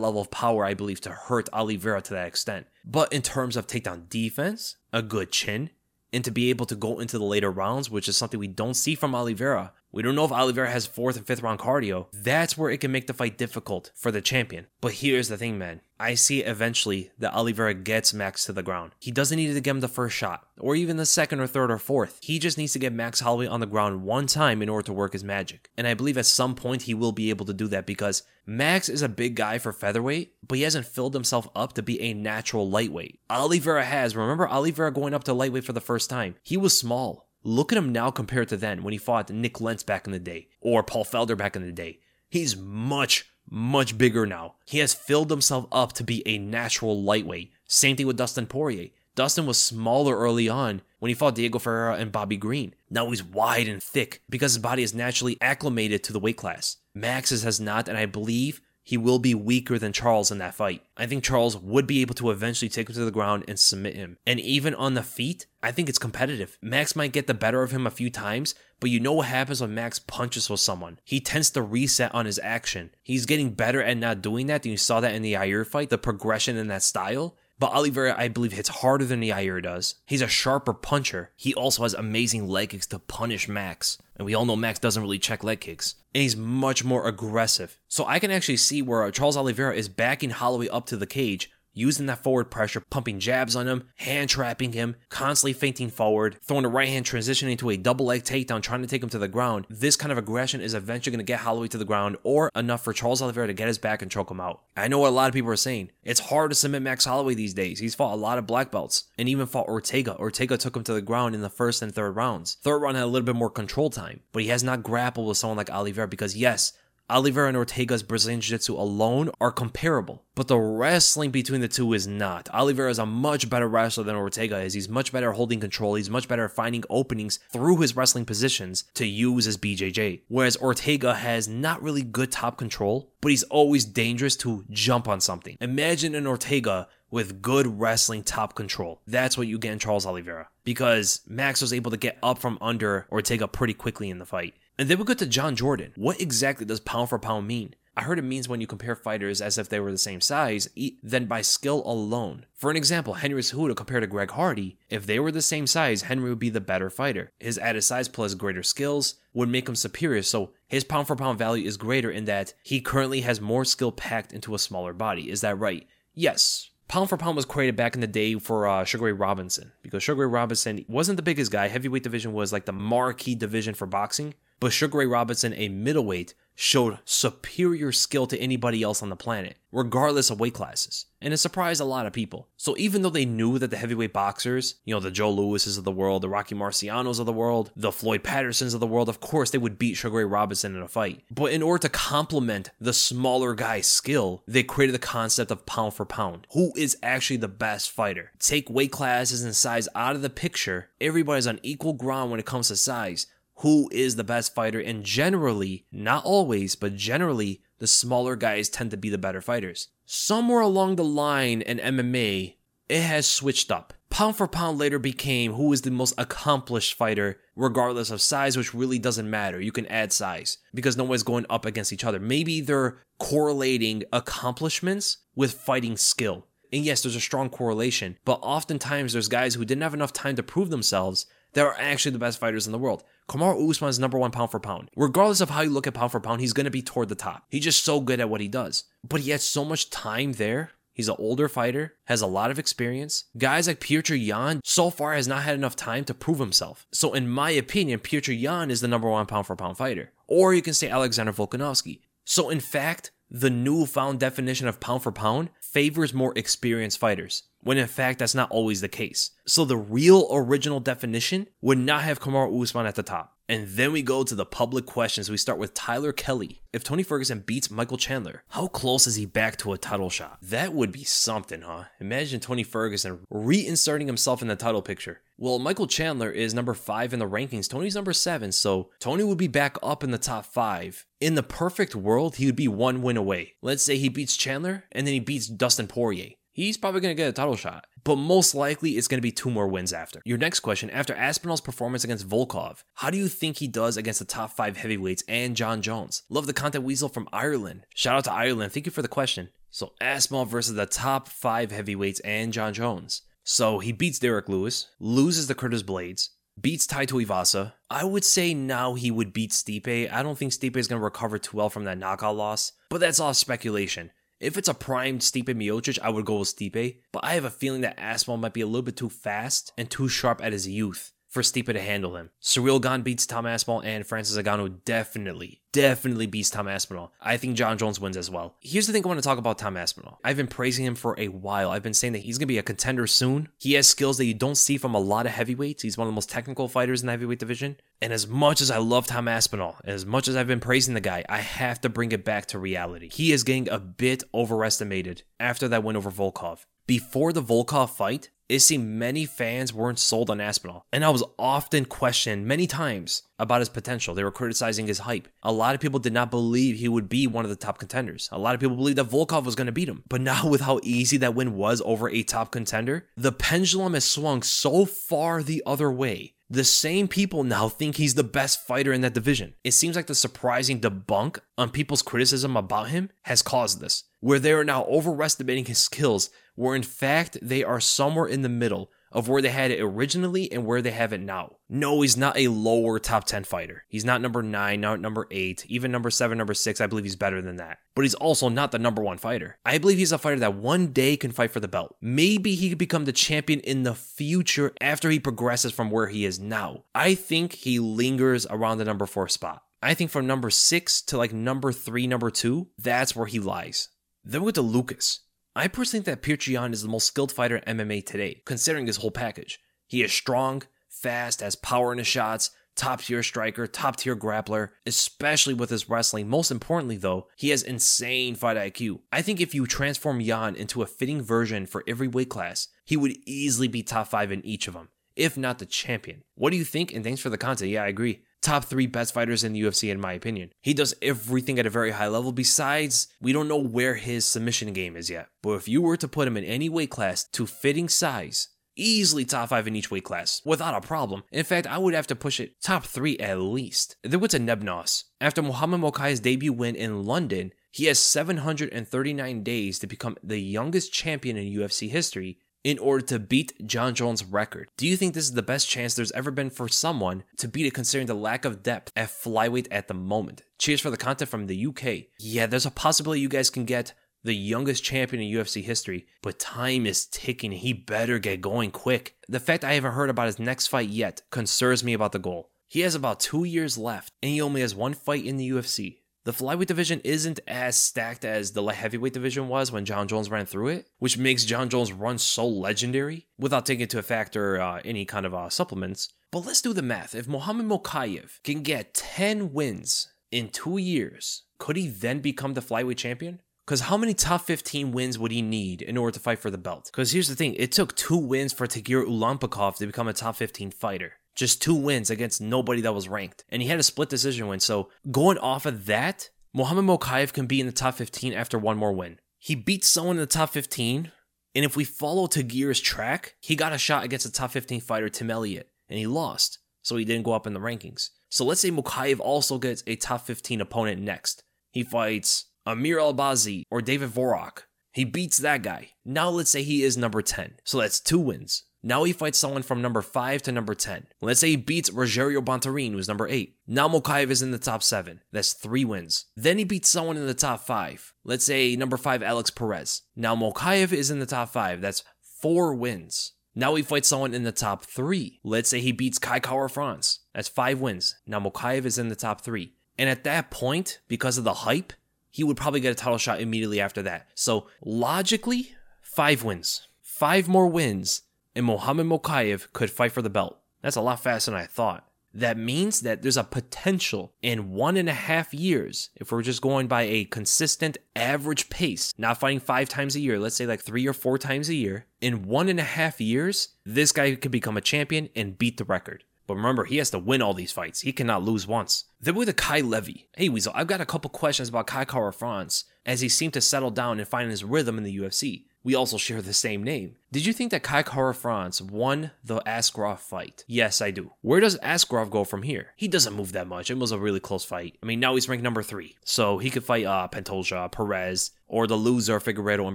level 0.00 0.22
of 0.22 0.30
power, 0.30 0.64
I 0.64 0.72
believe, 0.74 1.02
to 1.02 1.10
hurt 1.10 1.50
Oliveira 1.52 2.00
to 2.02 2.14
that 2.14 2.26
extent. 2.26 2.66
But 2.84 3.12
in 3.12 3.20
terms 3.20 3.56
of 3.56 3.66
takedown 3.66 4.08
defense, 4.08 4.76
a 4.92 5.02
good 5.02 5.32
chin, 5.32 5.70
and 6.14 6.24
to 6.24 6.30
be 6.30 6.48
able 6.48 6.64
to 6.66 6.76
go 6.76 7.00
into 7.00 7.18
the 7.18 7.24
later 7.24 7.50
rounds, 7.50 7.90
which 7.90 8.08
is 8.08 8.16
something 8.16 8.38
we 8.38 8.46
don't 8.46 8.74
see 8.74 8.94
from 8.94 9.14
Oliveira. 9.14 9.72
We 9.94 10.02
don't 10.02 10.16
know 10.16 10.24
if 10.24 10.32
Oliveira 10.32 10.72
has 10.72 10.86
fourth 10.86 11.16
and 11.16 11.24
fifth 11.24 11.40
round 11.40 11.60
cardio. 11.60 12.06
That's 12.12 12.58
where 12.58 12.68
it 12.68 12.80
can 12.80 12.90
make 12.90 13.06
the 13.06 13.14
fight 13.14 13.38
difficult 13.38 13.92
for 13.94 14.10
the 14.10 14.20
champion. 14.20 14.66
But 14.80 14.94
here's 14.94 15.28
the 15.28 15.36
thing, 15.36 15.56
man. 15.56 15.82
I 16.00 16.14
see 16.14 16.40
eventually 16.40 17.12
that 17.20 17.32
Oliveira 17.32 17.74
gets 17.74 18.12
Max 18.12 18.44
to 18.46 18.52
the 18.52 18.64
ground. 18.64 18.90
He 18.98 19.12
doesn't 19.12 19.36
need 19.36 19.54
to 19.54 19.60
get 19.60 19.70
him 19.70 19.80
the 19.80 19.86
first 19.86 20.16
shot, 20.16 20.48
or 20.58 20.74
even 20.74 20.96
the 20.96 21.06
second 21.06 21.38
or 21.38 21.46
third 21.46 21.70
or 21.70 21.78
fourth. 21.78 22.18
He 22.20 22.40
just 22.40 22.58
needs 22.58 22.72
to 22.72 22.80
get 22.80 22.92
Max 22.92 23.20
Holloway 23.20 23.46
on 23.46 23.60
the 23.60 23.66
ground 23.66 24.02
one 24.02 24.26
time 24.26 24.62
in 24.62 24.68
order 24.68 24.86
to 24.86 24.92
work 24.92 25.12
his 25.12 25.22
magic. 25.22 25.70
And 25.76 25.86
I 25.86 25.94
believe 25.94 26.18
at 26.18 26.26
some 26.26 26.56
point 26.56 26.82
he 26.82 26.94
will 26.94 27.12
be 27.12 27.30
able 27.30 27.46
to 27.46 27.54
do 27.54 27.68
that 27.68 27.86
because 27.86 28.24
Max 28.44 28.88
is 28.88 29.00
a 29.00 29.08
big 29.08 29.36
guy 29.36 29.58
for 29.58 29.72
featherweight, 29.72 30.34
but 30.46 30.58
he 30.58 30.64
hasn't 30.64 30.86
filled 30.86 31.14
himself 31.14 31.48
up 31.54 31.72
to 31.74 31.82
be 31.84 32.00
a 32.00 32.14
natural 32.14 32.68
lightweight. 32.68 33.20
Oliveira 33.30 33.84
has. 33.84 34.16
Remember 34.16 34.48
Oliveira 34.48 34.92
going 34.92 35.14
up 35.14 35.22
to 35.24 35.32
lightweight 35.32 35.64
for 35.64 35.72
the 35.72 35.80
first 35.80 36.10
time? 36.10 36.34
He 36.42 36.56
was 36.56 36.76
small. 36.76 37.28
Look 37.44 37.72
at 37.72 37.78
him 37.78 37.92
now 37.92 38.10
compared 38.10 38.48
to 38.48 38.56
then 38.56 38.82
when 38.82 38.92
he 38.92 38.98
fought 38.98 39.30
Nik 39.30 39.60
Lentz 39.60 39.82
back 39.82 40.06
in 40.06 40.12
the 40.12 40.18
day 40.18 40.48
or 40.60 40.82
Paul 40.82 41.04
Felder 41.04 41.36
back 41.36 41.54
in 41.54 41.62
the 41.62 41.72
day. 41.72 42.00
He's 42.30 42.56
much, 42.56 43.26
much 43.48 43.98
bigger 43.98 44.24
now. 44.24 44.54
He 44.64 44.78
has 44.78 44.94
filled 44.94 45.30
himself 45.30 45.66
up 45.70 45.92
to 45.94 46.04
be 46.04 46.26
a 46.26 46.38
natural 46.38 47.02
lightweight. 47.02 47.52
Same 47.66 47.96
thing 47.96 48.06
with 48.06 48.16
Dustin 48.16 48.46
Poirier. 48.46 48.88
Dustin 49.14 49.46
was 49.46 49.60
smaller 49.60 50.18
early 50.18 50.48
on 50.48 50.80
when 50.98 51.10
he 51.10 51.14
fought 51.14 51.34
Diego 51.34 51.58
Ferreira 51.58 51.96
and 51.96 52.10
Bobby 52.10 52.38
Green. 52.38 52.74
Now 52.90 53.10
he's 53.10 53.22
wide 53.22 53.68
and 53.68 53.82
thick 53.82 54.22
because 54.28 54.54
his 54.54 54.62
body 54.62 54.82
is 54.82 54.94
naturally 54.94 55.36
acclimated 55.40 56.02
to 56.04 56.12
the 56.12 56.18
weight 56.18 56.38
class. 56.38 56.78
Max's 56.94 57.42
has 57.42 57.60
not, 57.60 57.88
and 57.88 57.98
I 57.98 58.06
believe 58.06 58.62
he 58.86 58.98
will 58.98 59.18
be 59.18 59.34
weaker 59.34 59.78
than 59.78 59.94
Charles 59.94 60.30
in 60.30 60.38
that 60.38 60.54
fight. 60.54 60.82
I 60.94 61.06
think 61.06 61.24
Charles 61.24 61.56
would 61.56 61.86
be 61.86 62.02
able 62.02 62.14
to 62.16 62.30
eventually 62.30 62.68
take 62.68 62.90
him 62.90 62.94
to 62.94 63.04
the 63.04 63.10
ground 63.10 63.44
and 63.48 63.58
submit 63.58 63.96
him. 63.96 64.18
And 64.26 64.38
even 64.38 64.74
on 64.74 64.92
the 64.92 65.02
feet, 65.02 65.46
I 65.62 65.72
think 65.72 65.88
it's 65.88 65.98
competitive. 65.98 66.58
Max 66.60 66.94
might 66.94 67.12
get 67.12 67.26
the 67.26 67.32
better 67.32 67.62
of 67.62 67.70
him 67.70 67.86
a 67.86 67.90
few 67.90 68.10
times, 68.10 68.54
but 68.80 68.90
you 68.90 69.00
know 69.00 69.14
what 69.14 69.28
happens 69.28 69.62
when 69.62 69.74
Max 69.74 69.98
punches 69.98 70.50
with 70.50 70.60
someone? 70.60 71.00
He 71.02 71.18
tends 71.18 71.48
to 71.50 71.62
reset 71.62 72.14
on 72.14 72.26
his 72.26 72.38
action. 72.42 72.90
He's 73.02 73.24
getting 73.24 73.50
better 73.54 73.82
at 73.82 73.96
not 73.96 74.20
doing 74.20 74.48
that. 74.48 74.64
And 74.64 74.72
you 74.72 74.76
saw 74.76 75.00
that 75.00 75.14
in 75.14 75.22
the 75.22 75.32
Yair 75.32 75.66
fight, 75.66 75.88
the 75.88 75.96
progression 75.96 76.58
in 76.58 76.68
that 76.68 76.82
style. 76.82 77.36
But 77.58 77.72
Oliveira, 77.72 78.14
I 78.18 78.28
believe, 78.28 78.52
hits 78.52 78.68
harder 78.68 79.04
than 79.04 79.20
Yair 79.20 79.62
does. 79.62 79.94
He's 80.06 80.22
a 80.22 80.28
sharper 80.28 80.74
puncher. 80.74 81.30
He 81.36 81.54
also 81.54 81.84
has 81.84 81.94
amazing 81.94 82.48
leg 82.48 82.70
kicks 82.70 82.86
to 82.88 82.98
punish 82.98 83.48
Max. 83.48 83.98
And 84.16 84.26
we 84.26 84.34
all 84.34 84.44
know 84.44 84.56
Max 84.56 84.78
doesn't 84.78 85.02
really 85.02 85.18
check 85.18 85.44
leg 85.44 85.60
kicks. 85.60 85.94
And 86.14 86.22
he's 86.22 86.36
much 86.36 86.84
more 86.84 87.06
aggressive. 87.06 87.78
So 87.88 88.06
I 88.06 88.18
can 88.18 88.30
actually 88.30 88.56
see 88.56 88.82
where 88.82 89.08
Charles 89.10 89.36
Oliveira 89.36 89.74
is 89.74 89.88
backing 89.88 90.30
Holloway 90.30 90.68
up 90.68 90.86
to 90.86 90.96
the 90.96 91.06
cage, 91.06 91.50
using 91.74 92.06
that 92.06 92.22
forward 92.22 92.50
pressure, 92.50 92.82
pumping 92.90 93.20
jabs 93.20 93.54
on 93.54 93.66
him, 93.66 93.84
hand 93.96 94.30
trapping 94.30 94.72
him, 94.72 94.96
constantly 95.08 95.52
feinting 95.52 95.90
forward, 95.90 96.38
throwing 96.42 96.64
a 96.64 96.68
right 96.68 96.88
hand 96.88 97.04
transitioning 97.04 97.50
into 97.50 97.70
a 97.70 97.76
double 97.76 98.06
leg 98.06 98.22
takedown, 98.22 98.62
trying 98.62 98.82
to 98.82 98.88
take 98.88 99.02
him 99.02 99.08
to 99.10 99.18
the 99.18 99.28
ground. 99.28 99.66
This 99.68 99.96
kind 99.96 100.12
of 100.12 100.18
aggression 100.18 100.60
is 100.60 100.74
eventually 100.74 101.12
going 101.12 101.24
to 101.24 101.30
get 101.30 101.40
Holloway 101.40 101.68
to 101.68 101.78
the 101.78 101.84
ground 101.84 102.16
or 102.22 102.50
enough 102.54 102.82
for 102.82 102.92
Charles 102.92 103.20
Oliveira 103.20 103.48
to 103.48 103.52
get 103.52 103.68
his 103.68 103.78
back 103.78 104.00
and 104.00 104.10
choke 104.10 104.30
him 104.30 104.40
out. 104.40 104.62
I 104.76 104.88
know 104.88 104.98
what 104.98 105.08
a 105.08 105.10
lot 105.10 105.28
of 105.28 105.34
people 105.34 105.50
are 105.50 105.56
saying. 105.56 105.90
It's 106.02 106.20
hard 106.20 106.50
to 106.50 106.54
submit 106.54 106.82
Max 106.82 107.04
Holloway 107.04 107.34
these 107.34 107.54
days. 107.54 107.78
He's 107.78 107.94
fought 107.94 108.14
a 108.14 108.16
lot 108.16 108.38
of 108.38 108.46
black 108.46 108.70
belts 108.70 109.04
and 109.18 109.28
even 109.28 109.46
fought 109.46 109.68
Ortega. 109.68 110.16
Ortega 110.16 110.56
took 110.56 110.76
him 110.76 110.84
to 110.84 110.94
the 110.94 111.02
ground 111.02 111.34
in 111.34 111.40
the 111.40 111.50
first 111.50 111.82
and 111.82 111.94
third 111.94 112.12
rounds. 112.12 112.56
Third 112.62 112.78
round 112.78 112.96
had 112.96 113.04
a 113.04 113.06
little 113.06 113.26
bit 113.26 113.36
more 113.36 113.50
control 113.50 113.90
time, 113.90 114.20
but 114.32 114.42
he 114.42 114.48
has 114.48 114.62
not 114.62 114.82
grappled 114.82 115.28
with 115.28 115.36
someone 115.36 115.56
like 115.56 115.70
Oliveira 115.70 116.08
because, 116.08 116.36
yes, 116.36 116.72
Oliveira 117.10 117.48
and 117.48 117.56
Ortega's 117.56 118.02
Brazilian 118.02 118.40
Jiu 118.40 118.54
Jitsu 118.54 118.76
alone 118.76 119.30
are 119.38 119.52
comparable, 119.52 120.24
but 120.34 120.48
the 120.48 120.56
wrestling 120.56 121.30
between 121.30 121.60
the 121.60 121.68
two 121.68 121.92
is 121.92 122.06
not. 122.06 122.48
Oliveira 122.54 122.90
is 122.90 122.98
a 122.98 123.04
much 123.04 123.50
better 123.50 123.68
wrestler 123.68 124.04
than 124.04 124.16
Ortega 124.16 124.58
is. 124.60 124.72
He's 124.72 124.88
much 124.88 125.12
better 125.12 125.32
holding 125.32 125.60
control. 125.60 125.96
He's 125.96 126.08
much 126.08 126.28
better 126.28 126.48
finding 126.48 126.82
openings 126.88 127.40
through 127.52 127.76
his 127.80 127.94
wrestling 127.94 128.24
positions 128.24 128.84
to 128.94 129.04
use 129.04 129.46
as 129.46 129.58
BJJ. 129.58 130.22
Whereas 130.28 130.56
Ortega 130.56 131.12
has 131.12 131.46
not 131.46 131.82
really 131.82 132.02
good 132.02 132.32
top 132.32 132.56
control, 132.56 133.12
but 133.20 133.28
he's 133.28 133.42
always 133.44 133.84
dangerous 133.84 134.34
to 134.36 134.64
jump 134.70 135.06
on 135.06 135.20
something. 135.20 135.58
Imagine 135.60 136.14
an 136.14 136.26
Ortega 136.26 136.88
with 137.10 137.42
good 137.42 137.78
wrestling 137.78 138.22
top 138.22 138.54
control. 138.54 139.02
That's 139.06 139.36
what 139.36 139.46
you 139.46 139.58
get 139.58 139.72
in 139.72 139.78
Charles 139.78 140.06
Oliveira. 140.06 140.48
Because 140.64 141.20
Max 141.28 141.60
was 141.60 141.74
able 141.74 141.90
to 141.90 141.98
get 141.98 142.18
up 142.22 142.38
from 142.38 142.56
under 142.62 143.06
Ortega 143.12 143.46
pretty 143.46 143.74
quickly 143.74 144.08
in 144.08 144.18
the 144.18 144.26
fight. 144.26 144.54
And 144.78 144.88
then 144.88 144.98
we 144.98 145.04
go 145.04 145.14
to 145.14 145.26
John 145.26 145.54
Jordan. 145.54 145.92
What 145.94 146.20
exactly 146.20 146.66
does 146.66 146.80
pound 146.80 147.08
for 147.08 147.18
pound 147.18 147.46
mean? 147.46 147.74
I 147.96 148.02
heard 148.02 148.18
it 148.18 148.22
means 148.22 148.48
when 148.48 148.60
you 148.60 148.66
compare 148.66 148.96
fighters 148.96 149.40
as 149.40 149.56
if 149.56 149.68
they 149.68 149.78
were 149.78 149.92
the 149.92 149.98
same 149.98 150.20
size, 150.20 150.68
then 151.00 151.26
by 151.26 151.42
skill 151.42 151.80
alone. 151.86 152.46
For 152.52 152.68
an 152.72 152.76
example, 152.76 153.14
Henry 153.14 153.40
Cejudo 153.40 153.76
compared 153.76 154.02
to 154.02 154.08
Greg 154.08 154.32
Hardy, 154.32 154.78
if 154.90 155.06
they 155.06 155.20
were 155.20 155.30
the 155.30 155.40
same 155.42 155.68
size, 155.68 156.02
Henry 156.02 156.28
would 156.28 156.40
be 156.40 156.50
the 156.50 156.60
better 156.60 156.90
fighter. 156.90 157.30
His 157.38 157.56
added 157.56 157.82
size 157.82 158.08
plus 158.08 158.34
greater 158.34 158.64
skills 158.64 159.14
would 159.32 159.48
make 159.48 159.68
him 159.68 159.76
superior, 159.76 160.22
so 160.22 160.50
his 160.66 160.82
pound 160.82 161.06
for 161.06 161.14
pound 161.14 161.38
value 161.38 161.68
is 161.68 161.76
greater 161.76 162.10
in 162.10 162.24
that 162.24 162.54
he 162.64 162.80
currently 162.80 163.20
has 163.20 163.40
more 163.40 163.64
skill 163.64 163.92
packed 163.92 164.32
into 164.32 164.56
a 164.56 164.58
smaller 164.58 164.92
body. 164.92 165.30
Is 165.30 165.42
that 165.42 165.58
right? 165.58 165.86
Yes, 166.14 166.70
Pound 166.86 167.08
for 167.08 167.16
pound 167.16 167.34
was 167.34 167.46
created 167.46 167.76
back 167.76 167.94
in 167.94 168.02
the 168.02 168.06
day 168.06 168.34
for 168.38 168.68
uh, 168.68 168.84
Sugar 168.84 169.06
Ray 169.06 169.12
Robinson 169.12 169.72
because 169.82 170.02
Sugar 170.02 170.26
Ray 170.26 170.32
Robinson 170.32 170.84
wasn't 170.86 171.16
the 171.16 171.22
biggest 171.22 171.50
guy. 171.50 171.68
Heavyweight 171.68 172.02
division 172.02 172.34
was 172.34 172.52
like 172.52 172.66
the 172.66 172.72
marquee 172.72 173.34
division 173.34 173.74
for 173.74 173.86
boxing. 173.86 174.34
But 174.60 174.72
Sugar 174.72 174.98
Ray 174.98 175.06
Robinson, 175.06 175.52
a 175.54 175.68
middleweight, 175.68 176.34
showed 176.54 176.98
superior 177.04 177.92
skill 177.92 178.26
to 178.28 178.38
anybody 178.38 178.82
else 178.82 179.02
on 179.02 179.08
the 179.08 179.16
planet, 179.16 179.56
regardless 179.72 180.30
of 180.30 180.38
weight 180.38 180.54
classes. 180.54 181.06
And 181.20 181.32
it 181.32 181.38
surprised 181.38 181.80
a 181.80 181.86
lot 181.86 182.06
of 182.06 182.12
people. 182.12 182.48
So 182.56 182.76
even 182.76 183.02
though 183.02 183.10
they 183.10 183.24
knew 183.24 183.58
that 183.58 183.70
the 183.70 183.76
heavyweight 183.76 184.12
boxers, 184.12 184.76
you 184.84 184.94
know, 184.94 185.00
the 185.00 185.10
Joe 185.10 185.30
Louises 185.30 185.78
of 185.78 185.84
the 185.84 185.90
world, 185.90 186.22
the 186.22 186.28
Rocky 186.28 186.54
Marcianos 186.54 187.18
of 187.18 187.26
the 187.26 187.32
world, 187.32 187.72
the 187.74 187.90
Floyd 187.90 188.22
Pattersons 188.22 188.74
of 188.74 188.80
the 188.80 188.86
world, 188.86 189.08
of 189.08 189.20
course 189.20 189.50
they 189.50 189.58
would 189.58 189.78
beat 189.78 189.94
Sugar 189.94 190.18
Ray 190.18 190.24
Robinson 190.24 190.76
in 190.76 190.82
a 190.82 190.88
fight. 190.88 191.22
But 191.30 191.52
in 191.52 191.62
order 191.62 191.82
to 191.82 191.88
complement 191.88 192.70
the 192.78 192.92
smaller 192.92 193.54
guy's 193.54 193.86
skill, 193.86 194.42
they 194.46 194.62
created 194.62 194.94
the 194.94 194.98
concept 194.98 195.50
of 195.50 195.66
pound 195.66 195.94
for 195.94 196.04
pound. 196.04 196.46
Who 196.52 196.72
is 196.76 196.96
actually 197.02 197.38
the 197.38 197.48
best 197.48 197.90
fighter? 197.90 198.32
Take 198.38 198.68
weight 198.68 198.92
classes 198.92 199.42
and 199.42 199.56
size 199.56 199.88
out 199.94 200.14
of 200.14 200.22
the 200.22 200.30
picture. 200.30 200.90
Everybody's 201.00 201.46
on 201.46 201.58
equal 201.62 201.94
ground 201.94 202.30
when 202.30 202.40
it 202.40 202.46
comes 202.46 202.68
to 202.68 202.76
size 202.76 203.26
who 203.56 203.88
is 203.92 204.16
the 204.16 204.24
best 204.24 204.54
fighter, 204.54 204.80
and 204.80 205.04
generally, 205.04 205.86
not 205.92 206.24
always, 206.24 206.74
but 206.74 206.96
generally, 206.96 207.60
the 207.78 207.86
smaller 207.86 208.36
guys 208.36 208.68
tend 208.68 208.90
to 208.90 208.96
be 208.96 209.08
the 209.08 209.18
better 209.18 209.40
fighters. 209.40 209.88
Somewhere 210.06 210.60
along 210.60 210.96
the 210.96 211.04
line 211.04 211.62
in 211.62 211.78
MMA, 211.78 212.56
it 212.88 213.00
has 213.00 213.26
switched 213.26 213.70
up. 213.70 213.94
Pound 214.10 214.36
for 214.36 214.46
pound 214.46 214.78
later 214.78 214.98
became 214.98 215.54
who 215.54 215.72
is 215.72 215.82
the 215.82 215.90
most 215.90 216.14
accomplished 216.16 216.94
fighter, 216.94 217.40
regardless 217.56 218.10
of 218.10 218.20
size, 218.20 218.56
which 218.56 218.74
really 218.74 218.98
doesn't 218.98 219.28
matter. 219.28 219.60
You 219.60 219.72
can 219.72 219.86
add 219.86 220.12
size 220.12 220.58
because 220.72 220.96
no 220.96 221.04
one's 221.04 221.24
going 221.24 221.46
up 221.50 221.64
against 221.64 221.92
each 221.92 222.04
other. 222.04 222.20
Maybe 222.20 222.60
they're 222.60 222.98
correlating 223.18 224.04
accomplishments 224.12 225.18
with 225.34 225.54
fighting 225.54 225.96
skill. 225.96 226.46
And 226.72 226.84
yes, 226.84 227.02
there's 227.02 227.16
a 227.16 227.20
strong 227.20 227.50
correlation, 227.50 228.18
but 228.24 228.38
oftentimes 228.42 229.12
there's 229.12 229.28
guys 229.28 229.54
who 229.54 229.64
didn't 229.64 229.82
have 229.82 229.94
enough 229.94 230.12
time 230.12 230.36
to 230.36 230.42
prove 230.42 230.70
themselves 230.70 231.26
that 231.54 231.64
are 231.64 231.76
actually 231.78 232.12
the 232.12 232.18
best 232.18 232.38
fighters 232.38 232.66
in 232.66 232.72
the 232.72 232.78
world. 232.78 233.02
Kamaru 233.28 233.70
Usman 233.70 233.90
is 233.90 233.98
number 233.98 234.18
one 234.18 234.30
pound 234.30 234.50
for 234.50 234.60
pound. 234.60 234.90
Regardless 234.96 235.40
of 235.40 235.50
how 235.50 235.62
you 235.62 235.70
look 235.70 235.86
at 235.86 235.94
pound 235.94 236.12
for 236.12 236.20
pound, 236.20 236.40
he's 236.40 236.52
going 236.52 236.64
to 236.64 236.70
be 236.70 236.82
toward 236.82 237.08
the 237.08 237.14
top. 237.14 237.44
He's 237.48 237.64
just 237.64 237.84
so 237.84 238.00
good 238.00 238.20
at 238.20 238.28
what 238.28 238.40
he 238.40 238.48
does. 238.48 238.84
But 239.06 239.20
he 239.20 239.30
had 239.30 239.40
so 239.40 239.64
much 239.64 239.90
time 239.90 240.32
there 240.34 240.72
He's 240.94 241.08
an 241.08 241.16
older 241.18 241.48
fighter, 241.48 241.94
has 242.04 242.22
a 242.22 242.26
lot 242.26 242.52
of 242.52 242.58
experience. 242.58 243.24
Guys 243.36 243.66
like 243.66 243.80
Petr 243.80 244.16
Yan 244.18 244.60
so 244.62 244.90
far 244.90 245.14
has 245.14 245.26
not 245.26 245.42
had 245.42 245.56
enough 245.56 245.74
time 245.74 246.04
to 246.04 246.14
prove 246.14 246.38
himself. 246.38 246.86
So 246.92 247.12
in 247.12 247.28
my 247.28 247.50
opinion, 247.50 247.98
Petr 247.98 248.38
Yan 248.38 248.70
is 248.70 248.80
the 248.80 248.86
number 248.86 249.10
one 249.10 249.26
pound 249.26 249.48
for 249.48 249.56
pound 249.56 249.76
fighter. 249.76 250.12
Or 250.28 250.54
you 250.54 250.62
can 250.62 250.72
say 250.72 250.88
Alexander 250.88 251.32
Volkanovski. 251.32 252.02
So 252.24 252.48
in 252.48 252.60
fact, 252.60 253.10
the 253.28 253.50
newfound 253.50 254.20
definition 254.20 254.68
of 254.68 254.78
pound 254.78 255.02
for 255.02 255.10
pound 255.10 255.50
favors 255.74 256.14
more 256.14 256.32
experienced 256.36 256.98
fighters, 257.00 257.42
when 257.60 257.78
in 257.78 257.88
fact 257.88 258.20
that's 258.20 258.34
not 258.34 258.48
always 258.52 258.80
the 258.80 258.88
case. 258.88 259.32
So 259.44 259.64
the 259.64 259.76
real 259.76 260.28
original 260.30 260.78
definition 260.78 261.48
would 261.60 261.78
not 261.78 262.02
have 262.02 262.20
Kamaru 262.20 262.62
Usman 262.62 262.86
at 262.86 262.94
the 262.94 263.02
top. 263.02 263.32
And 263.48 263.66
then 263.66 263.92
we 263.92 264.00
go 264.00 264.22
to 264.22 264.34
the 264.36 264.46
public 264.46 264.86
questions. 264.86 265.28
We 265.28 265.36
start 265.36 265.58
with 265.58 265.74
Tyler 265.74 266.12
Kelly. 266.12 266.62
If 266.72 266.84
Tony 266.84 267.02
Ferguson 267.02 267.40
beats 267.40 267.70
Michael 267.70 267.98
Chandler, 267.98 268.44
how 268.50 268.68
close 268.68 269.06
is 269.06 269.16
he 269.16 269.26
back 269.26 269.56
to 269.58 269.72
a 269.72 269.78
title 269.78 270.08
shot? 270.08 270.38
That 270.40 270.72
would 270.72 270.92
be 270.92 271.04
something, 271.04 271.62
huh? 271.62 271.84
Imagine 272.00 272.40
Tony 272.40 272.62
Ferguson 272.62 273.18
reinserting 273.30 274.06
himself 274.06 274.40
in 274.42 274.48
the 274.48 274.56
title 274.56 274.80
picture. 274.80 275.20
Well, 275.36 275.58
Michael 275.58 275.86
Chandler 275.86 276.30
is 276.30 276.54
number 276.54 276.74
five 276.74 277.12
in 277.12 277.18
the 277.18 277.28
rankings. 277.28 277.68
Tony's 277.68 277.94
number 277.94 278.12
seven, 278.12 278.52
so 278.52 278.90
Tony 279.00 279.24
would 279.24 279.38
be 279.38 279.48
back 279.48 279.76
up 279.82 280.04
in 280.04 280.10
the 280.10 280.18
top 280.18 280.46
five. 280.46 281.06
In 281.20 281.34
the 281.34 281.42
perfect 281.42 281.94
world, 281.94 282.36
he 282.36 282.46
would 282.46 282.56
be 282.56 282.68
one 282.68 283.02
win 283.02 283.16
away. 283.16 283.54
Let's 283.60 283.82
say 283.82 283.96
he 283.96 284.08
beats 284.08 284.36
Chandler 284.36 284.84
and 284.92 285.06
then 285.06 285.14
he 285.14 285.20
beats 285.20 285.46
Dustin 285.46 285.88
Poirier 285.88 286.34
he's 286.54 286.78
probably 286.78 287.00
going 287.00 287.14
to 287.14 287.22
get 287.22 287.28
a 287.28 287.32
title 287.32 287.56
shot. 287.56 287.86
But 288.02 288.16
most 288.16 288.54
likely, 288.54 288.92
it's 288.92 289.08
going 289.08 289.18
to 289.18 289.22
be 289.22 289.32
two 289.32 289.50
more 289.50 289.68
wins 289.68 289.92
after. 289.92 290.20
Your 290.24 290.38
next 290.38 290.60
question 290.60 290.90
after 290.90 291.14
Aspinall's 291.14 291.60
performance 291.60 292.04
against 292.04 292.28
Volkov, 292.28 292.82
how 292.94 293.10
do 293.10 293.18
you 293.18 293.28
think 293.28 293.58
he 293.58 293.66
does 293.66 293.96
against 293.96 294.20
the 294.20 294.24
top 294.24 294.50
five 294.50 294.76
heavyweights 294.76 295.24
and 295.28 295.56
Jon 295.56 295.82
Jones? 295.82 296.22
Love 296.28 296.46
the 296.46 296.52
content 296.52 296.84
weasel 296.84 297.08
from 297.08 297.28
Ireland. 297.32 297.86
Shout 297.94 298.18
out 298.18 298.24
to 298.24 298.32
Ireland. 298.32 298.72
Thank 298.72 298.86
you 298.86 298.92
for 298.92 299.02
the 299.02 299.08
question. 299.08 299.50
So, 299.70 299.94
Aspinall 300.00 300.44
versus 300.44 300.74
the 300.74 300.86
top 300.86 301.28
five 301.28 301.72
heavyweights 301.72 302.20
and 302.20 302.52
Jon 302.52 302.74
Jones. 302.74 303.22
So, 303.44 303.78
he 303.78 303.92
beats 303.92 304.18
Derrick 304.18 304.48
Lewis, 304.48 304.88
loses 304.98 305.46
the 305.46 305.54
Curtis 305.54 305.82
Blaydes, 305.82 306.30
beats 306.60 306.86
Tai 306.86 307.06
Tuivasa. 307.06 307.74
I 307.90 308.04
would 308.04 308.24
say 308.24 308.54
now 308.54 308.94
he 308.94 309.10
would 309.10 309.32
beat 309.32 309.50
Stipe. 309.50 310.12
I 310.12 310.22
don't 310.22 310.36
think 310.36 310.52
Stipe 310.52 310.76
is 310.76 310.88
going 310.88 311.00
to 311.00 311.04
recover 311.04 311.38
too 311.38 311.56
well 311.58 311.70
from 311.70 311.84
that 311.84 311.98
knockout 311.98 312.36
loss, 312.36 312.72
but 312.90 313.00
that's 313.00 313.20
all 313.20 313.34
speculation. 313.34 314.10
If 314.40 314.58
it's 314.58 314.68
a 314.68 314.74
primed 314.74 315.20
Stipe 315.20 315.46
Miocic, 315.46 315.98
I 316.02 316.10
would 316.10 316.24
go 316.24 316.40
with 316.40 316.54
Stipe, 316.56 316.96
but 317.12 317.24
I 317.24 317.34
have 317.34 317.44
a 317.44 317.50
feeling 317.50 317.82
that 317.82 317.98
Aspinall 317.98 318.38
might 318.38 318.52
be 318.52 318.60
a 318.60 318.66
little 318.66 318.82
bit 318.82 318.96
too 318.96 319.08
fast 319.08 319.72
and 319.78 319.90
too 319.90 320.08
sharp 320.08 320.42
at 320.42 320.52
his 320.52 320.68
youth 320.68 321.13
for 321.34 321.42
Stipe 321.42 321.66
to 321.66 321.80
handle 321.80 322.14
him. 322.16 322.30
Ciryl 322.40 322.80
Gane 322.80 323.02
beats 323.02 323.26
Tom 323.26 323.44
Aspinall, 323.44 323.80
and 323.80 324.06
Francis 324.06 324.38
Ngannou 324.38 324.84
definitely, 324.84 325.62
definitely 325.72 326.28
beats 326.28 326.48
Tom 326.48 326.68
Aspinall. 326.68 327.12
I 327.20 327.36
think 327.38 327.56
Jon 327.56 327.76
Jones 327.76 327.98
wins 327.98 328.16
as 328.16 328.30
well. 328.30 328.54
Here's 328.60 328.86
the 328.86 328.92
thing 328.92 329.04
I 329.04 329.08
want 329.08 329.18
to 329.18 329.24
talk 329.24 329.38
about 329.38 329.58
Tom 329.58 329.76
Aspinall. 329.76 330.20
I've 330.22 330.36
been 330.36 330.46
praising 330.46 330.86
him 330.86 330.94
for 330.94 331.18
a 331.18 331.26
while. 331.26 331.72
I've 331.72 331.82
been 331.82 331.92
saying 331.92 332.12
that 332.12 332.20
he's 332.20 332.38
going 332.38 332.46
to 332.46 332.52
be 332.52 332.58
a 332.58 332.62
contender 332.62 333.08
soon. 333.08 333.48
He 333.58 333.72
has 333.72 333.88
skills 333.88 334.16
that 334.18 334.26
you 334.26 334.34
don't 334.34 334.54
see 334.54 334.78
from 334.78 334.94
a 334.94 335.00
lot 335.00 335.26
of 335.26 335.32
heavyweights. 335.32 335.82
He's 335.82 335.98
one 335.98 336.06
of 336.06 336.12
the 336.12 336.14
most 336.14 336.30
technical 336.30 336.68
fighters 336.68 337.02
in 337.02 337.06
the 337.06 337.12
heavyweight 337.12 337.40
division. 337.40 337.78
And 338.00 338.12
as 338.12 338.28
much 338.28 338.60
as 338.60 338.70
I 338.70 338.78
love 338.78 339.08
Tom 339.08 339.26
Aspinall, 339.26 339.74
as 339.84 340.06
much 340.06 340.28
as 340.28 340.36
I've 340.36 340.46
been 340.46 340.60
praising 340.60 340.94
the 340.94 341.00
guy, 341.00 341.24
I 341.28 341.38
have 341.38 341.80
to 341.80 341.88
bring 341.88 342.12
it 342.12 342.24
back 342.24 342.46
to 342.46 342.60
reality. 342.60 343.10
He 343.12 343.32
is 343.32 343.42
getting 343.42 343.68
a 343.68 343.80
bit 343.80 344.22
overestimated 344.32 345.24
after 345.40 345.66
that 345.66 345.82
win 345.82 345.96
over 345.96 346.12
Volkov. 346.12 346.60
Before 346.86 347.32
the 347.32 347.42
Volkov 347.42 347.88
fight, 347.96 348.28
it 348.46 348.58
seemed 348.58 348.86
many 348.86 349.24
fans 349.24 349.72
weren't 349.72 349.98
sold 349.98 350.28
on 350.28 350.38
Aspinall, 350.38 350.84
and 350.92 351.02
I 351.02 351.08
was 351.08 351.24
often 351.38 351.86
questioned 351.86 352.46
many 352.46 352.66
times 352.66 353.22
about 353.38 353.60
his 353.60 353.70
potential. 353.70 354.14
They 354.14 354.22
were 354.22 354.30
criticizing 354.30 354.86
his 354.86 354.98
hype. 354.98 355.26
A 355.42 355.50
lot 355.50 355.74
of 355.74 355.80
people 355.80 355.98
did 355.98 356.12
not 356.12 356.30
believe 356.30 356.76
he 356.76 356.90
would 356.90 357.08
be 357.08 357.26
one 357.26 357.46
of 357.46 357.48
the 357.48 357.56
top 357.56 357.78
contenders. 357.78 358.28
A 358.30 358.38
lot 358.38 358.54
of 358.54 358.60
people 358.60 358.76
believed 358.76 358.98
that 358.98 359.08
Volkov 359.08 359.46
was 359.46 359.54
going 359.54 359.64
to 359.64 359.72
beat 359.72 359.88
him. 359.88 360.02
But 360.10 360.20
now, 360.20 360.46
with 360.50 360.60
how 360.60 360.78
easy 360.82 361.16
that 361.16 361.34
win 361.34 361.54
was 361.54 361.80
over 361.86 362.10
a 362.10 362.22
top 362.22 362.52
contender, 362.52 363.06
the 363.16 363.32
pendulum 363.32 363.94
has 363.94 364.04
swung 364.04 364.42
so 364.42 364.84
far 364.84 365.42
the 365.42 365.62
other 365.64 365.90
way. 365.90 366.34
The 366.50 366.64
same 366.64 367.08
people 367.08 367.44
now 367.44 367.70
think 367.70 367.96
he's 367.96 368.14
the 368.14 368.22
best 368.22 368.66
fighter 368.66 368.92
in 368.92 369.00
that 369.00 369.14
division. 369.14 369.54
It 369.64 369.72
seems 369.72 369.96
like 369.96 370.06
the 370.06 370.14
surprising 370.14 370.82
debunk 370.82 371.38
on 371.56 371.70
people's 371.70 372.02
criticism 372.02 372.58
about 372.58 372.90
him 372.90 373.08
has 373.22 373.40
caused 373.40 373.80
this, 373.80 374.04
where 374.20 374.38
they 374.38 374.52
are 374.52 374.64
now 374.64 374.84
overestimating 374.84 375.64
his 375.64 375.78
skills 375.78 376.28
where 376.54 376.74
in 376.74 376.82
fact 376.82 377.38
they 377.42 377.64
are 377.64 377.80
somewhere 377.80 378.26
in 378.26 378.42
the 378.42 378.48
middle 378.48 378.90
of 379.14 379.28
where 379.28 379.40
they 379.40 379.50
had 379.50 379.70
it 379.70 379.80
originally 379.80 380.50
and 380.50 380.66
where 380.66 380.82
they 380.82 380.90
have 380.90 381.12
it 381.12 381.20
now. 381.20 381.56
No, 381.68 382.00
he's 382.02 382.16
not 382.16 382.36
a 382.36 382.48
lower 382.48 382.98
top 382.98 383.24
10 383.24 383.44
fighter. 383.44 383.84
He's 383.88 384.04
not 384.04 384.20
number 384.20 384.42
9, 384.42 384.80
not 384.80 385.00
number 385.00 385.28
8, 385.30 385.66
even 385.68 385.92
number 385.92 386.10
7, 386.10 386.36
number 386.36 386.52
6. 386.52 386.80
I 386.80 386.88
believe 386.88 387.04
he's 387.04 387.14
better 387.14 387.40
than 387.40 387.56
that. 387.56 387.78
But 387.94 388.02
he's 388.02 388.14
also 388.14 388.48
not 388.48 388.72
the 388.72 388.78
number 388.80 389.02
1 389.02 389.18
fighter. 389.18 389.56
I 389.64 389.78
believe 389.78 389.98
he's 389.98 390.10
a 390.10 390.18
fighter 390.18 390.40
that 390.40 390.56
one 390.56 390.88
day 390.88 391.16
can 391.16 391.30
fight 391.30 391.52
for 391.52 391.60
the 391.60 391.68
belt. 391.68 391.94
Maybe 392.00 392.56
he 392.56 392.68
could 392.68 392.78
become 392.78 393.04
the 393.04 393.12
champion 393.12 393.60
in 393.60 393.84
the 393.84 393.94
future 393.94 394.72
after 394.80 395.10
he 395.10 395.20
progresses 395.20 395.70
from 395.70 395.90
where 395.90 396.08
he 396.08 396.24
is 396.24 396.40
now. 396.40 396.82
I 396.92 397.14
think 397.14 397.52
he 397.52 397.78
lingers 397.78 398.46
around 398.50 398.78
the 398.78 398.84
number 398.84 399.06
4 399.06 399.28
spot. 399.28 399.62
I 399.80 399.94
think 399.94 400.10
from 400.10 400.26
number 400.26 400.50
6 400.50 401.02
to 401.02 401.16
like 401.16 401.32
number 401.32 401.70
3, 401.70 402.08
number 402.08 402.30
2, 402.30 402.68
that's 402.78 403.14
where 403.14 403.26
he 403.26 403.38
lies. 403.38 403.90
Then 404.24 404.42
we 404.42 404.46
go 404.46 404.52
to 404.52 404.62
Lucas. 404.62 405.20
I 405.56 405.68
personally 405.68 406.02
think 406.04 406.20
that 406.20 406.48
Yan 406.48 406.72
is 406.72 406.82
the 406.82 406.88
most 406.88 407.06
skilled 407.06 407.30
fighter 407.30 407.58
in 407.58 407.76
MMA 407.76 408.04
today, 408.04 408.42
considering 408.44 408.88
his 408.88 408.96
whole 408.96 409.12
package. 409.12 409.60
He 409.86 410.02
is 410.02 410.12
strong, 410.12 410.62
fast, 410.88 411.40
has 411.42 411.54
power 411.54 411.92
in 411.92 411.98
his 411.98 412.08
shots, 412.08 412.50
top 412.74 413.02
tier 413.02 413.22
striker, 413.22 413.68
top 413.68 413.94
tier 413.94 414.16
grappler, 414.16 414.70
especially 414.84 415.54
with 415.54 415.70
his 415.70 415.88
wrestling. 415.88 416.28
Most 416.28 416.50
importantly, 416.50 416.96
though, 416.96 417.28
he 417.36 417.50
has 417.50 417.62
insane 417.62 418.34
fight 418.34 418.56
IQ. 418.56 419.00
I 419.12 419.22
think 419.22 419.40
if 419.40 419.54
you 419.54 419.64
transform 419.64 420.20
Yan 420.20 420.56
into 420.56 420.82
a 420.82 420.86
fitting 420.86 421.22
version 421.22 421.66
for 421.66 421.84
every 421.86 422.08
weight 422.08 422.30
class, 422.30 422.66
he 422.84 422.96
would 422.96 423.16
easily 423.24 423.68
be 423.68 423.84
top 423.84 424.08
five 424.08 424.32
in 424.32 424.44
each 424.44 424.66
of 424.66 424.74
them, 424.74 424.88
if 425.14 425.36
not 425.36 425.60
the 425.60 425.66
champion. 425.66 426.24
What 426.34 426.50
do 426.50 426.56
you 426.56 426.64
think? 426.64 426.92
And 426.92 427.04
thanks 427.04 427.20
for 427.20 427.30
the 427.30 427.38
content. 427.38 427.70
Yeah, 427.70 427.84
I 427.84 427.88
agree 427.88 428.22
top 428.44 428.64
three 428.66 428.86
best 428.86 429.14
fighters 429.14 429.42
in 429.42 429.52
the 429.52 429.62
UFC, 429.62 429.90
in 429.90 430.00
my 430.00 430.12
opinion. 430.12 430.50
He 430.60 430.74
does 430.74 430.94
everything 431.00 431.58
at 431.58 431.66
a 431.66 431.70
very 431.70 431.92
high 431.92 432.08
level. 432.08 432.30
Besides, 432.30 433.08
we 433.20 433.32
don't 433.32 433.48
know 433.48 433.56
where 433.56 433.94
his 433.94 434.24
submission 434.24 434.72
game 434.72 434.96
is 434.96 435.10
yet. 435.10 435.28
But 435.42 435.54
if 435.54 435.68
you 435.68 435.82
were 435.82 435.96
to 435.96 436.08
put 436.08 436.28
him 436.28 436.36
in 436.36 436.44
any 436.44 436.68
weight 436.68 436.90
class 436.90 437.24
to 437.32 437.46
fitting 437.46 437.88
size, 437.88 438.48
easily 438.76 439.24
top 439.24 439.48
five 439.48 439.66
in 439.66 439.76
each 439.76 439.90
weight 439.90 440.04
class 440.04 440.42
without 440.44 440.74
a 440.74 440.86
problem. 440.86 441.22
In 441.32 441.44
fact, 441.44 441.66
I 441.66 441.78
would 441.78 441.94
have 441.94 442.06
to 442.08 442.16
push 442.16 442.40
it 442.40 442.60
top 442.60 442.84
three 442.84 443.18
at 443.18 443.40
least. 443.40 443.96
Then 444.02 444.20
what's 444.20 444.34
a 444.34 444.38
Nebnos? 444.38 445.04
After 445.20 445.42
Muhammad 445.42 445.80
Mokaev's 445.80 446.20
debut 446.20 446.52
win 446.52 446.74
in 446.74 447.04
London, 447.04 447.52
he 447.70 447.86
has 447.86 447.98
739 447.98 449.42
days 449.42 449.78
to 449.78 449.86
become 449.86 450.16
the 450.22 450.38
youngest 450.38 450.92
champion 450.92 451.36
in 451.36 451.52
UFC 451.52 451.88
history 451.88 452.38
in 452.64 452.78
order 452.78 453.04
to 453.04 453.18
beat 453.18 453.52
Jon 453.66 453.94
Jones' 453.94 454.24
record. 454.24 454.68
Do 454.76 454.86
you 454.86 454.96
think 454.96 455.14
this 455.14 455.24
is 455.24 455.34
the 455.34 455.42
best 455.42 455.68
chance 455.68 455.94
there's 455.94 456.12
ever 456.12 456.30
been 456.30 456.50
for 456.50 456.66
someone 456.66 457.22
to 457.36 457.46
beat 457.46 457.66
it 457.66 457.74
considering 457.74 458.06
the 458.06 458.14
lack 458.14 458.44
of 458.44 458.62
depth 458.62 458.90
at 458.96 459.10
flyweight 459.10 459.68
at 459.70 459.86
the 459.86 459.94
moment? 459.94 460.42
Cheers 460.58 460.80
for 460.80 460.90
the 460.90 460.96
content 460.96 461.30
from 461.30 461.46
the 461.46 461.66
UK. 461.66 462.06
Yeah, 462.18 462.46
there's 462.46 462.66
a 462.66 462.70
possibility 462.70 463.20
you 463.20 463.28
guys 463.28 463.50
can 463.50 463.66
get 463.66 463.92
the 464.24 464.34
youngest 464.34 464.82
champion 464.82 465.22
in 465.22 465.30
UFC 465.30 465.62
history, 465.62 466.06
but 466.22 466.38
time 466.38 466.86
is 466.86 467.04
ticking. 467.06 467.52
He 467.52 467.74
better 467.74 468.18
get 468.18 468.40
going 468.40 468.70
quick. 468.70 469.16
The 469.28 469.38
fact 469.38 469.64
I 469.64 469.74
haven't 469.74 469.92
heard 469.92 470.08
about 470.08 470.26
his 470.26 470.38
next 470.38 470.68
fight 470.68 470.88
yet 470.88 471.20
concerns 471.30 471.84
me 471.84 471.92
about 471.92 472.12
the 472.12 472.18
goal. 472.18 472.50
He 472.66 472.80
has 472.80 472.94
about 472.94 473.20
two 473.20 473.44
years 473.44 473.76
left, 473.76 474.10
and 474.22 474.32
he 474.32 474.40
only 474.40 474.62
has 474.62 474.74
one 474.74 474.94
fight 474.94 475.26
in 475.26 475.36
the 475.36 475.50
UFC. 475.50 475.98
The 476.24 476.32
flyweight 476.32 476.68
division 476.68 477.02
isn't 477.04 477.40
as 477.46 477.76
stacked 477.76 478.24
as 478.24 478.52
the 478.52 478.64
heavyweight 478.64 479.12
division 479.12 479.46
was 479.46 479.70
when 479.70 479.84
Jon 479.84 480.08
Jones 480.08 480.30
ran 480.30 480.46
through 480.46 480.68
it, 480.68 480.88
which 480.98 481.18
makes 481.18 481.44
Jon 481.44 481.68
Jones' 481.68 481.92
run 481.92 482.16
so 482.16 482.48
legendary 482.48 483.26
without 483.38 483.66
taking 483.66 483.82
into 483.82 484.02
factor 484.02 484.58
uh, 484.58 484.80
any 484.86 485.04
kind 485.04 485.26
of 485.26 485.34
uh, 485.34 485.50
supplements. 485.50 486.08
But 486.30 486.46
let's 486.46 486.62
do 486.62 486.72
the 486.72 486.80
math. 486.80 487.14
If 487.14 487.28
Muhammad 487.28 487.66
Mokaev 487.66 488.42
can 488.42 488.62
get 488.62 488.94
10 488.94 489.52
wins 489.52 490.14
in 490.30 490.48
two 490.48 490.78
years, 490.78 491.42
could 491.58 491.76
he 491.76 491.88
then 491.88 492.20
become 492.20 492.54
the 492.54 492.62
flyweight 492.62 492.96
champion? 492.96 493.42
Because 493.66 493.82
how 493.82 493.98
many 493.98 494.14
top 494.14 494.40
15 494.46 494.92
wins 494.92 495.18
would 495.18 495.30
he 495.30 495.42
need 495.42 495.82
in 495.82 495.98
order 495.98 496.14
to 496.14 496.20
fight 496.20 496.38
for 496.38 496.50
the 496.50 496.56
belt? 496.56 496.86
Because 496.86 497.12
here's 497.12 497.28
the 497.28 497.36
thing 497.36 497.54
it 497.56 497.70
took 497.70 497.94
two 497.96 498.16
wins 498.16 498.54
for 498.54 498.66
Tagir 498.66 499.06
Ulanbekov 499.06 499.76
to 499.76 499.86
become 499.86 500.08
a 500.08 500.14
top 500.14 500.36
15 500.36 500.70
fighter 500.70 501.14
just 501.34 501.60
two 501.60 501.74
wins 501.74 502.10
against 502.10 502.40
nobody 502.40 502.80
that 502.82 502.94
was 502.94 503.08
ranked. 503.08 503.44
And 503.48 503.62
he 503.62 503.68
had 503.68 503.80
a 503.80 503.84
split 503.84 504.08
decision 504.08 504.46
win. 504.46 504.60
So 504.60 504.90
going 505.10 505.38
off 505.38 505.66
of 505.66 505.86
that, 505.86 506.30
Muhammad 506.52 506.84
Mokaev 506.84 507.32
can 507.32 507.46
be 507.46 507.60
in 507.60 507.66
the 507.66 507.72
top 507.72 507.94
15 507.94 508.32
after 508.32 508.58
one 508.58 508.76
more 508.76 508.92
win. 508.92 509.18
He 509.38 509.54
beats 509.54 509.88
someone 509.88 510.16
in 510.16 510.20
the 510.20 510.26
top 510.26 510.50
15. 510.50 511.10
And 511.56 511.64
if 511.64 511.76
we 511.76 511.84
follow 511.84 512.26
Tagir's 512.26 512.80
track, 512.80 513.36
he 513.40 513.56
got 513.56 513.72
a 513.72 513.78
shot 513.78 514.04
against 514.04 514.26
a 514.26 514.32
top 514.32 514.50
15 514.50 514.80
fighter, 514.80 515.08
Tim 515.08 515.30
Elliott, 515.30 515.70
and 515.88 515.98
he 515.98 516.06
lost. 516.06 516.58
So 516.82 516.96
he 516.96 517.04
didn't 517.04 517.24
go 517.24 517.32
up 517.32 517.46
in 517.46 517.54
the 517.54 517.60
rankings. 517.60 518.10
So 518.28 518.44
let's 518.44 518.60
say 518.60 518.70
Mokaev 518.70 519.20
also 519.20 519.58
gets 519.58 519.82
a 519.86 519.96
top 519.96 520.26
15 520.26 520.60
opponent 520.60 521.00
next. 521.00 521.42
He 521.70 521.82
fights 521.82 522.46
Amir 522.66 522.98
Albazi 522.98 523.62
or 523.70 523.80
David 523.80 524.10
Dvorak. 524.10 524.62
He 524.92 525.04
beats 525.04 525.38
that 525.38 525.62
guy. 525.62 525.90
Now 526.04 526.30
let's 526.30 526.50
say 526.50 526.62
he 526.62 526.82
is 526.82 526.96
number 526.96 527.22
10. 527.22 527.54
So 527.64 527.80
that's 527.80 528.00
two 528.00 528.18
wins. 528.18 528.64
Now 528.86 529.04
he 529.04 529.14
fights 529.14 529.38
someone 529.38 529.62
from 529.62 529.80
number 529.80 530.02
5 530.02 530.42
to 530.42 530.52
number 530.52 530.74
10. 530.74 531.06
Let's 531.22 531.40
say 531.40 531.48
he 531.48 531.56
beats 531.56 531.88
Rogerio 531.88 532.44
Bontorin, 532.44 532.92
who's 532.92 533.08
number 533.08 533.26
8. 533.26 533.56
Now 533.66 533.88
Mokaev 533.88 534.28
is 534.28 534.42
in 534.42 534.50
the 534.50 534.58
top 534.58 534.82
7. 534.82 535.22
That's 535.32 535.54
3 535.54 535.86
wins. 535.86 536.26
Then 536.36 536.58
he 536.58 536.64
beats 536.64 536.90
someone 536.90 537.16
in 537.16 537.26
the 537.26 537.32
top 537.32 537.60
5. 537.60 538.12
Let's 538.24 538.44
say 538.44 538.76
number 538.76 538.98
5 538.98 539.22
Alex 539.22 539.48
Perez. 539.48 540.02
Now 540.14 540.36
Mokaev 540.36 540.92
is 540.92 541.10
in 541.10 541.18
the 541.18 541.24
top 541.24 541.48
5. 541.48 541.80
That's 541.80 542.04
4 542.42 542.74
wins. 542.74 543.32
Now 543.54 543.74
he 543.74 543.82
fights 543.82 544.08
someone 544.08 544.34
in 544.34 544.42
the 544.42 544.52
top 544.52 544.84
3. 544.84 545.40
Let's 545.42 545.70
say 545.70 545.80
he 545.80 545.92
beats 545.92 546.18
Kai 546.18 546.40
Kara 546.40 546.68
France. 546.68 547.20
That's 547.34 547.48
5 547.48 547.80
wins. 547.80 548.16
Now 548.26 548.38
Mokaev 548.38 548.84
is 548.84 548.98
in 548.98 549.08
the 549.08 549.16
top 549.16 549.40
3. 549.40 549.72
And 549.96 550.10
at 550.10 550.24
that 550.24 550.50
point, 550.50 550.98
because 551.08 551.38
of 551.38 551.44
the 551.44 551.54
hype, 551.54 551.94
he 552.30 552.44
would 552.44 552.58
probably 552.58 552.80
get 552.80 552.92
a 552.92 552.96
title 552.96 553.16
shot 553.16 553.40
immediately 553.40 553.80
after 553.80 554.02
that. 554.02 554.26
So 554.34 554.66
logically, 554.84 555.74
five 556.02 556.42
wins. 556.42 556.88
Five 557.00 557.46
more 557.46 557.68
wins, 557.68 558.22
and 558.54 558.66
Muhammad 558.66 559.06
Mokaev 559.06 559.72
could 559.72 559.90
fight 559.90 560.12
for 560.12 560.22
the 560.22 560.30
belt. 560.30 560.58
That's 560.82 560.96
a 560.96 561.00
lot 561.00 561.20
faster 561.20 561.50
than 561.50 561.60
I 561.60 561.66
thought. 561.66 562.08
That 562.32 562.58
means 562.58 563.02
that 563.02 563.22
there's 563.22 563.36
a 563.36 563.44
potential 563.44 564.32
in 564.42 564.72
one 564.72 564.96
and 564.96 565.08
a 565.08 565.14
half 565.14 565.54
years, 565.54 566.10
if 566.16 566.32
we're 566.32 566.42
just 566.42 566.60
going 566.60 566.88
by 566.88 567.02
a 567.02 567.26
consistent 567.26 567.96
average 568.16 568.68
pace, 568.70 569.14
not 569.16 569.38
fighting 569.38 569.60
five 569.60 569.88
times 569.88 570.16
a 570.16 570.20
year, 570.20 570.40
let's 570.40 570.56
say 570.56 570.66
like 570.66 570.80
three 570.80 571.06
or 571.06 571.12
four 571.12 571.38
times 571.38 571.68
a 571.68 571.74
year, 571.74 572.06
in 572.20 572.42
one 572.42 572.68
and 572.68 572.80
a 572.80 572.84
half 572.84 573.20
years, 573.20 573.68
this 573.86 574.10
guy 574.10 574.34
could 574.34 574.50
become 574.50 574.76
a 574.76 574.80
champion 574.80 575.28
and 575.36 575.58
beat 575.58 575.76
the 575.76 575.84
record. 575.84 576.24
But 576.46 576.56
remember, 576.56 576.84
he 576.84 576.98
has 576.98 577.10
to 577.10 577.18
win 577.18 577.40
all 577.40 577.54
these 577.54 577.72
fights. 577.72 578.00
He 578.00 578.12
cannot 578.12 578.42
lose 578.42 578.66
once. 578.66 579.04
Then 579.20 579.34
with 579.36 579.46
the 579.46 579.54
Kai 579.54 579.80
Levy. 579.80 580.28
Hey 580.36 580.48
Weasel, 580.48 580.72
I've 580.74 580.88
got 580.88 581.00
a 581.00 581.06
couple 581.06 581.30
questions 581.30 581.68
about 581.68 581.86
Kai 581.86 582.04
Kara 582.04 582.32
France 582.32 582.84
as 583.06 583.20
he 583.20 583.28
seemed 583.28 583.54
to 583.54 583.60
settle 583.60 583.90
down 583.90 584.18
and 584.18 584.28
find 584.28 584.50
his 584.50 584.64
rhythm 584.64 584.98
in 584.98 585.04
the 585.04 585.16
UFC. 585.16 585.64
We 585.84 585.94
also 585.94 586.16
share 586.16 586.40
the 586.40 586.54
same 586.54 586.82
name. 586.82 587.16
Did 587.30 587.44
you 587.44 587.52
think 587.52 587.70
that 587.70 587.82
Kai 587.82 588.02
Kara 588.02 588.34
France 588.34 588.80
won 588.80 589.32
the 589.44 589.60
Askarov 589.60 590.18
fight? 590.18 590.64
Yes, 590.66 591.02
I 591.02 591.10
do. 591.10 591.32
Where 591.42 591.60
does 591.60 591.78
Askarov 591.78 592.30
go 592.30 592.42
from 592.42 592.62
here? 592.62 592.88
He 592.96 593.06
doesn't 593.06 593.34
move 593.34 593.52
that 593.52 593.68
much. 593.68 593.90
It 593.90 593.98
was 593.98 594.10
a 594.10 594.18
really 594.18 594.40
close 594.40 594.64
fight. 594.64 594.96
I 595.02 595.06
mean, 595.06 595.20
now 595.20 595.34
he's 595.34 595.48
ranked 595.48 595.62
number 595.62 595.82
three. 595.82 596.16
So 596.24 596.56
he 596.56 596.70
could 596.70 596.84
fight 596.84 597.04
uh, 597.04 597.28
Pantoja, 597.30 597.92
Perez, 597.92 598.52
or 598.66 598.86
the 598.86 598.96
loser 598.96 599.38
Figueiredo 599.38 599.86
and 599.86 599.94